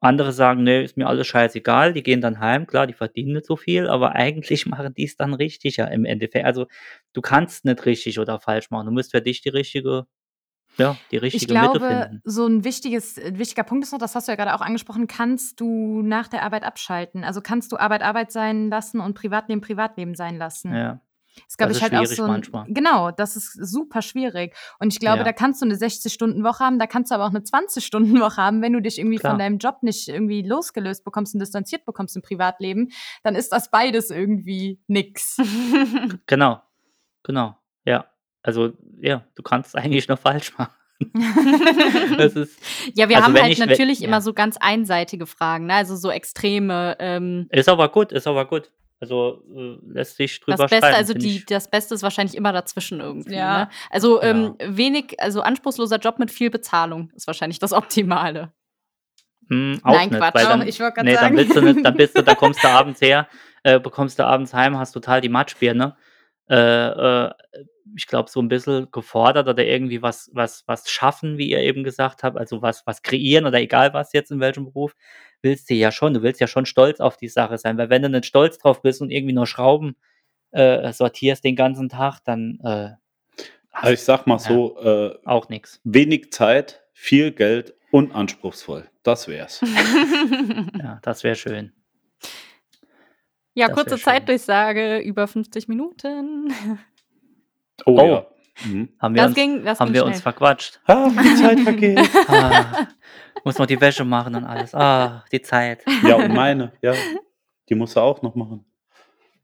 Andere 0.00 0.32
sagen, 0.32 0.62
nee, 0.62 0.84
ist 0.84 0.96
mir 0.96 1.06
alles 1.06 1.26
scheißegal, 1.26 1.92
die 1.92 2.02
gehen 2.02 2.20
dann 2.20 2.38
heim, 2.38 2.66
klar, 2.66 2.86
die 2.86 2.92
verdienen 2.92 3.32
nicht 3.32 3.46
so 3.46 3.56
viel, 3.56 3.88
aber 3.88 4.12
eigentlich 4.14 4.66
machen 4.66 4.94
die 4.94 5.04
es 5.04 5.16
dann 5.16 5.34
richtig 5.34 5.76
ja 5.76 5.86
im 5.86 6.04
Endeffekt. 6.04 6.44
Also 6.44 6.66
du 7.12 7.22
kannst 7.22 7.64
nicht 7.64 7.84
richtig 7.86 8.18
oder 8.18 8.38
falsch 8.38 8.70
machen. 8.70 8.86
Du 8.86 8.92
musst 8.92 9.12
für 9.12 9.22
dich 9.22 9.40
die 9.40 9.48
richtige, 9.48 10.06
ja, 10.76 10.96
die 11.10 11.16
richtige 11.16 11.44
Ich 11.44 11.48
glaube, 11.48 11.80
Mitte 11.80 11.86
finden. 11.86 12.22
so 12.24 12.46
ein 12.46 12.64
wichtiges, 12.64 13.18
ein 13.18 13.38
wichtiger 13.38 13.64
Punkt 13.64 13.84
ist 13.84 13.92
noch, 13.92 13.98
das 13.98 14.14
hast 14.14 14.28
du 14.28 14.32
ja 14.32 14.36
gerade 14.36 14.54
auch 14.54 14.60
angesprochen, 14.60 15.06
kannst 15.06 15.60
du 15.60 16.02
nach 16.02 16.28
der 16.28 16.42
Arbeit 16.42 16.64
abschalten. 16.64 17.24
Also 17.24 17.40
kannst 17.40 17.72
du 17.72 17.78
Arbeit 17.78 18.02
Arbeit 18.02 18.32
sein 18.32 18.68
lassen 18.68 19.00
und 19.00 19.14
Privatleben 19.14 19.62
Privatleben 19.62 20.14
sein 20.14 20.36
lassen. 20.36 20.74
Ja. 20.74 21.00
Das 21.44 21.56
glaube 21.56 21.72
Das 21.72 21.78
ich 21.78 21.84
ist 21.86 21.92
halt 21.92 22.02
auch 22.02 22.06
so. 22.14 22.22
Ein, 22.24 22.28
manchmal. 22.30 22.64
Genau, 22.68 23.10
das 23.10 23.36
ist 23.36 23.52
super 23.52 24.00
schwierig. 24.02 24.54
Und 24.78 24.92
ich 24.92 24.98
glaube, 25.00 25.18
Ja. 25.18 25.24
da 25.24 25.32
kannst 25.32 25.60
du 25.60 25.66
eine 25.66 25.74
60-Stunden-Woche 25.74 26.60
haben, 26.64 26.78
da 26.78 26.86
kannst 26.86 27.10
du 27.10 27.14
aber 27.14 27.24
auch 27.26 27.30
eine 27.30 27.40
20-Stunden-Woche 27.40 28.36
haben, 28.38 28.62
wenn 28.62 28.72
du 28.72 28.80
dich 28.80 28.98
irgendwie 28.98 29.16
Klar. 29.18 29.32
von 29.32 29.38
deinem 29.38 29.58
Job 29.58 29.82
nicht 29.82 30.08
irgendwie 30.08 30.42
losgelöst 30.42 31.04
bekommst 31.04 31.34
und 31.34 31.40
distanziert 31.40 31.84
bekommst 31.84 32.16
im 32.16 32.22
Privatleben, 32.22 32.88
dann 33.22 33.34
ist 33.34 33.52
das 33.52 33.70
beides 33.70 34.10
irgendwie 34.10 34.80
nix. 34.86 35.36
Genau, 36.26 36.62
genau, 37.22 37.56
ja. 37.84 38.06
Also, 38.42 38.72
ja, 39.00 39.24
du 39.34 39.42
kannst 39.42 39.68
es 39.70 39.74
eigentlich 39.74 40.08
nur 40.08 40.16
falsch 40.16 40.56
machen. 40.56 40.72
ist, 42.18 42.58
ja, 42.94 43.08
wir 43.08 43.16
Also 43.16 43.26
haben 43.26 43.34
wenn 43.34 43.42
halt 43.42 43.52
ich- 43.52 43.60
wenn- 43.60 43.68
natürlich 43.68 44.00
ja. 44.00 44.08
immer 44.08 44.20
so 44.20 44.32
ganz 44.32 44.56
einseitige 44.56 45.26
Fragen, 45.26 45.66
ne? 45.66 45.74
also 45.74 45.96
so 45.96 46.10
extreme. 46.10 46.96
Ähm, 46.98 47.48
ist 47.50 47.68
aber 47.68 47.88
gut, 47.90 48.12
ist 48.12 48.26
aber 48.26 48.46
gut. 48.46 48.70
Also 48.98 49.42
äh, 49.54 49.76
lässt 49.92 50.16
sich 50.16 50.40
drüber 50.40 50.56
das 50.56 50.70
Beste, 50.70 50.76
streiten, 50.78 50.96
also 50.96 51.14
die, 51.14 51.44
das 51.44 51.70
Beste 51.70 51.94
ist 51.94 52.02
wahrscheinlich 52.02 52.36
immer 52.36 52.52
dazwischen 52.52 53.00
irgendwie. 53.00 53.34
Ja. 53.34 53.58
Ne? 53.58 53.68
Also 53.90 54.22
ähm, 54.22 54.54
wenig, 54.58 55.20
also 55.20 55.42
anspruchsloser 55.42 55.98
Job 55.98 56.18
mit 56.18 56.30
viel 56.30 56.50
Bezahlung 56.50 57.10
ist 57.14 57.26
wahrscheinlich 57.26 57.58
das 57.58 57.72
Optimale. 57.72 58.52
Hm, 59.48 59.80
auch 59.84 59.92
Nein, 59.92 60.08
nicht, 60.08 60.18
Quatsch. 60.18 60.34
dann, 60.34 60.66
ich 60.66 60.80
wollte 60.80 60.94
gerade 60.94 61.08
nee, 61.08 61.14
dann 61.14 61.22
sagen. 61.24 61.36
bist 61.36 61.56
du 61.56 61.60
nicht, 61.60 61.84
dann 61.84 61.96
bist 61.96 62.18
du, 62.18 62.22
da 62.22 62.34
kommst 62.34 62.64
du 62.64 62.68
abends 62.70 63.00
her, 63.00 63.28
äh, 63.62 63.78
bekommst 63.78 64.18
du 64.18 64.24
abends 64.24 64.54
heim, 64.54 64.78
hast 64.78 64.92
total 64.92 65.20
die 65.20 65.28
Matschbirne. 65.28 65.96
Äh, 66.48 66.56
äh, 67.26 67.30
ich 67.96 68.06
glaube, 68.06 68.30
so 68.30 68.40
ein 68.40 68.48
bisschen 68.48 68.90
gefordert 68.90 69.48
oder 69.48 69.64
irgendwie 69.64 70.02
was, 70.02 70.30
was, 70.32 70.64
was 70.66 70.90
schaffen, 70.90 71.38
wie 71.38 71.50
ihr 71.50 71.60
eben 71.60 71.84
gesagt 71.84 72.22
habt, 72.22 72.36
also 72.36 72.62
was, 72.62 72.86
was 72.86 73.02
kreieren 73.02 73.46
oder 73.46 73.58
egal 73.58 73.94
was 73.94 74.12
jetzt 74.12 74.30
in 74.30 74.40
welchem 74.40 74.64
Beruf, 74.64 74.94
willst 75.42 75.70
du 75.70 75.74
ja 75.74 75.92
schon. 75.92 76.14
Du 76.14 76.22
willst 76.22 76.40
ja 76.40 76.46
schon 76.46 76.66
stolz 76.66 77.00
auf 77.00 77.16
die 77.16 77.28
Sache 77.28 77.58
sein, 77.58 77.78
weil 77.78 77.90
wenn 77.90 78.02
du 78.02 78.10
nicht 78.10 78.26
stolz 78.26 78.58
drauf 78.58 78.82
bist 78.82 79.00
und 79.00 79.10
irgendwie 79.10 79.34
nur 79.34 79.46
Schrauben 79.46 79.96
äh, 80.50 80.92
sortierst 80.92 81.44
den 81.44 81.56
ganzen 81.56 81.88
Tag, 81.88 82.20
dann 82.24 82.58
äh, 82.64 82.90
Also 83.72 83.92
ich 83.92 84.02
sag 84.02 84.26
mal 84.26 84.38
so, 84.38 84.78
äh, 84.80 85.18
auch 85.24 85.48
nichts. 85.48 85.80
wenig 85.84 86.32
Zeit, 86.32 86.82
viel 86.92 87.30
Geld 87.32 87.74
und 87.90 88.14
anspruchsvoll. 88.14 88.88
Das 89.02 89.28
wär's. 89.28 89.60
Ja, 90.78 90.98
das 91.02 91.22
wäre 91.24 91.36
schön. 91.36 91.72
Ja, 93.56 93.68
Das 93.68 93.76
kurze. 93.76 93.98
Zeitdurchsage, 93.98 94.98
über 94.98 95.26
50 95.26 95.66
Minuten. 95.68 96.52
Oh, 97.84 97.98
Oh. 98.00 98.06
ja. 98.06 98.26
Mhm. 98.64 98.88
Haben 99.00 99.14
wir, 99.14 99.22
Das 99.22 99.26
uns, 99.28 99.34
ging, 99.36 99.64
das 99.64 99.80
haben 99.80 99.86
ging 99.88 99.94
wir 99.94 100.00
schnell. 100.02 100.12
uns 100.14 100.20
verquatscht. 100.22 100.80
Ah, 100.86 101.10
die 101.10 101.34
Zeit 101.34 101.60
vergeht. 101.60 101.98
Ah, 102.28 102.86
muss 103.44 103.58
noch 103.58 103.66
die 103.66 103.80
Wäsche 103.80 104.04
machen 104.04 104.34
und 104.34 104.44
alles. 104.44 104.74
Ah, 104.74 105.24
die 105.30 105.42
Zeit. 105.42 105.82
ja, 106.02 106.16
und 106.16 106.32
meine, 106.34 106.72
ja. 106.82 106.94
Die 107.68 107.74
musst 107.74 107.96
du 107.96 108.00
auch 108.00 108.22
noch 108.22 108.34
machen. 108.34 108.64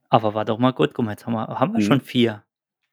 Aber 0.09 0.33
war 0.35 0.45
doch 0.45 0.59
mal 0.59 0.73
gut. 0.73 0.93
Guck 0.95 1.05
mal, 1.05 1.13
jetzt 1.13 1.27
haben 1.27 1.35
wir, 1.35 1.47
haben 1.47 1.73
wir 1.73 1.81
Mhm. 1.81 1.85
schon 1.87 2.01
vier. 2.01 2.43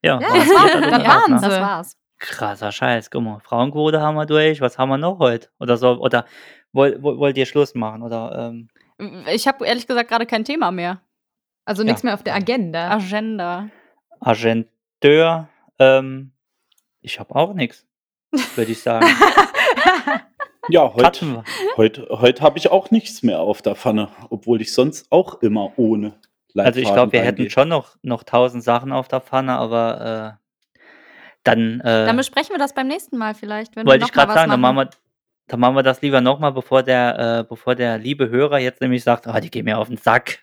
Ja, 0.03 0.19
Ja, 0.19 0.27
das 0.33 0.47
war- 0.49 0.81
das 0.81 1.03
war's. 1.07 1.27
ne? 1.29 1.39
Das 1.49 1.61
war's. 1.61 1.97
Krasser 2.17 2.71
Scheiß. 2.71 3.09
Guck 3.11 3.23
mal, 3.23 3.39
Frauenquote 3.39 4.01
haben 4.01 4.15
wir 4.15 4.25
durch. 4.25 4.59
Was 4.61 4.77
haben 4.77 4.89
wir 4.89 4.97
noch 4.97 5.19
heute? 5.19 5.49
Oder 5.59 5.77
so? 5.77 5.99
Oder 5.99 6.25
woll, 6.73 6.97
woll, 7.01 7.17
wollt 7.17 7.37
ihr 7.37 7.45
Schluss 7.45 7.75
machen? 7.75 8.03
Oder 8.03 8.51
ähm, 8.51 8.67
Ich 9.33 9.47
habe 9.47 9.65
ehrlich 9.65 9.87
gesagt 9.87 10.09
gerade 10.09 10.25
kein 10.25 10.43
Thema 10.43 10.71
mehr. 10.71 11.01
Also 11.69 11.83
Ja. 11.83 11.89
nichts 11.89 12.01
mehr 12.01 12.15
auf 12.15 12.23
der 12.23 12.33
Agenda. 12.33 12.89
Agenda. 12.89 13.69
Agenteur? 14.21 15.49
Ähm, 15.77 16.31
ich 17.01 17.19
habe 17.19 17.35
auch 17.35 17.53
nichts, 17.53 17.85
würde 18.55 18.71
ich 18.71 18.81
sagen. 18.81 19.05
Ja, 20.71 20.93
heute, 20.93 21.43
heute, 21.77 22.07
heute 22.11 22.43
habe 22.43 22.59
ich 22.59 22.69
auch 22.69 22.91
nichts 22.91 23.23
mehr 23.23 23.39
auf 23.39 23.63
der 23.63 23.73
Pfanne, 23.73 24.09
obwohl 24.29 24.61
ich 24.61 24.71
sonst 24.71 25.11
auch 25.11 25.41
immer 25.41 25.71
ohne 25.77 26.13
Also 26.55 26.79
ich 26.79 26.85
Leitfaden 26.85 26.93
glaube, 26.93 27.11
wir 27.13 27.21
hätten 27.21 27.49
schon 27.49 27.69
noch, 27.69 27.95
noch 28.03 28.21
tausend 28.21 28.63
Sachen 28.63 28.91
auf 28.91 29.07
der 29.07 29.19
Pfanne, 29.19 29.57
aber 29.57 30.37
äh, 30.77 30.79
dann, 31.43 31.79
äh, 31.79 32.05
Dann 32.05 32.17
besprechen 32.17 32.53
wir 32.53 32.59
das 32.59 32.75
beim 32.75 32.87
nächsten 32.87 33.17
Mal 33.17 33.33
vielleicht. 33.33 33.75
Wenn 33.75 33.87
wir 33.87 33.93
wollte 33.93 34.01
noch 34.01 34.09
ich 34.09 34.15
mal 34.15 34.25
gerade 34.25 34.29
was 34.29 34.35
sagen, 34.41 34.51
dann 34.51 34.61
machen 34.61 34.75
wir, 34.75 34.89
Dann 35.47 35.59
machen 35.59 35.75
wir 35.75 35.81
das 35.81 36.03
lieber 36.03 36.21
nochmal, 36.21 36.51
bevor 36.51 36.83
der, 36.83 37.39
äh, 37.39 37.43
bevor 37.49 37.73
der 37.73 37.97
liebe 37.97 38.29
Hörer 38.29 38.59
jetzt 38.59 38.79
nämlich 38.79 39.03
sagt, 39.03 39.25
ah, 39.25 39.39
die 39.39 39.49
gehen 39.49 39.65
mir 39.65 39.79
auf 39.79 39.87
den 39.87 39.97
Sack. 39.97 40.39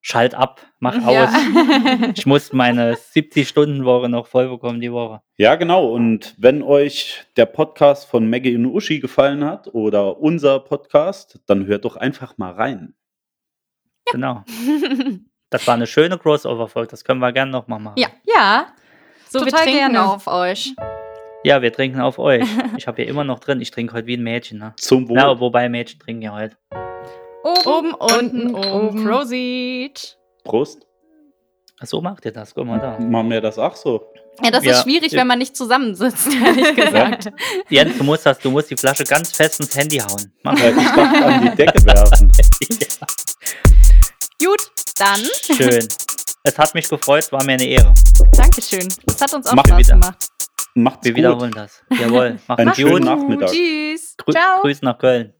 Schalt 0.00 0.34
ab, 0.34 0.60
mach 0.78 1.04
aus. 1.04 1.30
Ich 2.14 2.26
muss 2.26 2.52
meine 2.52 2.94
70-Stunden-Woche 2.94 4.08
noch 4.08 4.26
voll 4.28 4.48
bekommen 4.48 4.80
die 4.80 4.92
Woche. 4.92 5.20
Ja, 5.36 5.56
genau. 5.56 5.88
Und 5.92 6.34
wenn 6.38 6.62
euch 6.62 7.24
der 7.36 7.46
Podcast 7.46 8.08
von 8.08 8.30
Maggie 8.30 8.54
und 8.56 8.66
Uschi 8.66 9.00
gefallen 9.00 9.44
hat 9.44 9.68
oder 9.74 10.18
unser 10.20 10.60
Podcast, 10.60 11.40
dann 11.46 11.66
hört 11.66 11.84
doch 11.84 11.96
einfach 11.96 12.38
mal 12.38 12.52
rein. 12.52 12.94
Genau. 14.12 14.44
Das 15.50 15.66
war 15.66 15.74
eine 15.74 15.86
schöne 15.86 16.18
Crossover-Folge. 16.18 16.90
Das 16.90 17.04
können 17.04 17.20
wir 17.20 17.32
gerne 17.32 17.50
nochmal 17.50 17.80
machen. 17.80 17.98
Ja. 17.98 18.08
Ja, 18.24 18.66
So, 19.28 19.40
wir 19.40 19.46
Total 19.46 19.64
trinken 19.64 19.92
gerne. 19.92 20.08
auf 20.08 20.26
euch. 20.28 20.74
Ja, 21.44 21.62
wir 21.62 21.72
trinken 21.72 22.00
auf 22.00 22.18
euch. 22.18 22.46
Ich 22.76 22.86
habe 22.86 23.02
hier 23.02 23.10
immer 23.10 23.24
noch 23.24 23.38
drin. 23.40 23.60
Ich 23.60 23.70
trinke 23.70 23.94
heute 23.94 24.06
wie 24.06 24.16
ein 24.16 24.22
Mädchen. 24.22 24.58
Ne? 24.58 24.72
Zum 24.76 25.08
Wohl. 25.08 25.16
Ja, 25.18 25.38
wobei 25.40 25.68
Mädchen 25.68 25.98
trinken 26.00 26.22
ja 26.22 26.32
heute. 26.32 26.56
Oben, 27.46 27.92
unten, 27.94 28.54
oben. 28.54 29.04
Prosit. 29.04 30.18
Prost. 30.44 30.86
Ach, 31.80 31.86
so 31.86 32.00
macht 32.00 32.24
ihr 32.24 32.32
das. 32.32 32.54
Guck 32.54 32.66
mal 32.66 32.80
da. 32.80 32.98
Machen 32.98 33.30
wir 33.30 33.40
das 33.40 33.58
auch 33.58 33.76
so. 33.76 34.04
Ja, 34.42 34.50
das 34.50 34.64
Ja. 34.64 34.72
ist 34.72 34.82
schwierig, 34.82 35.12
Ja. 35.12 35.20
wenn 35.20 35.26
man 35.28 35.38
nicht 35.38 35.56
zusammensitzt, 35.56 36.28
ehrlich 36.44 36.74
gesagt. 36.74 37.30
Jens, 37.68 37.96
du 37.98 38.04
musst 38.04 38.26
das, 38.26 38.38
du 38.38 38.50
musst 38.50 38.70
die 38.70 38.76
Flasche 38.76 39.04
ganz 39.04 39.32
fest 39.32 39.60
ins 39.60 39.76
Handy 39.76 39.98
hauen. 39.98 40.32
Mach 40.42 40.58
Äh, 40.60 40.70
ich 40.70 40.76
dachte 40.76 41.24
an 41.24 41.42
die 41.42 41.56
Decke 41.56 41.84
werfen. 41.86 42.32
Gut, 44.42 44.70
dann. 44.98 45.20
Schön. 45.56 45.86
Es 46.48 46.56
hat 46.56 46.72
mich 46.74 46.88
gefreut, 46.88 47.32
war 47.32 47.42
mir 47.42 47.54
eine 47.54 47.64
Ehre. 47.66 47.92
Dankeschön. 48.36 48.86
Das 49.04 49.20
hat 49.20 49.34
uns 49.34 49.48
auch 49.48 49.54
Mach 49.54 49.66
Spaß 49.66 49.78
wieder. 49.80 49.92
gemacht. 49.94 50.28
Macht's 50.76 51.04
Wir 51.04 51.10
gut. 51.10 51.18
wiederholen 51.18 51.50
das. 51.50 51.82
Jawohl. 51.90 52.38
Macht's 52.46 52.60
Einen 52.60 52.66
gut. 52.70 52.76
schönen 52.76 53.04
Nachmittag. 53.04 53.50
Tschüss. 53.50 54.14
Grü 54.16 54.30
Ciao. 54.32 54.60
Grüß 54.62 54.82
nach 54.82 54.96
Köln. 54.96 55.34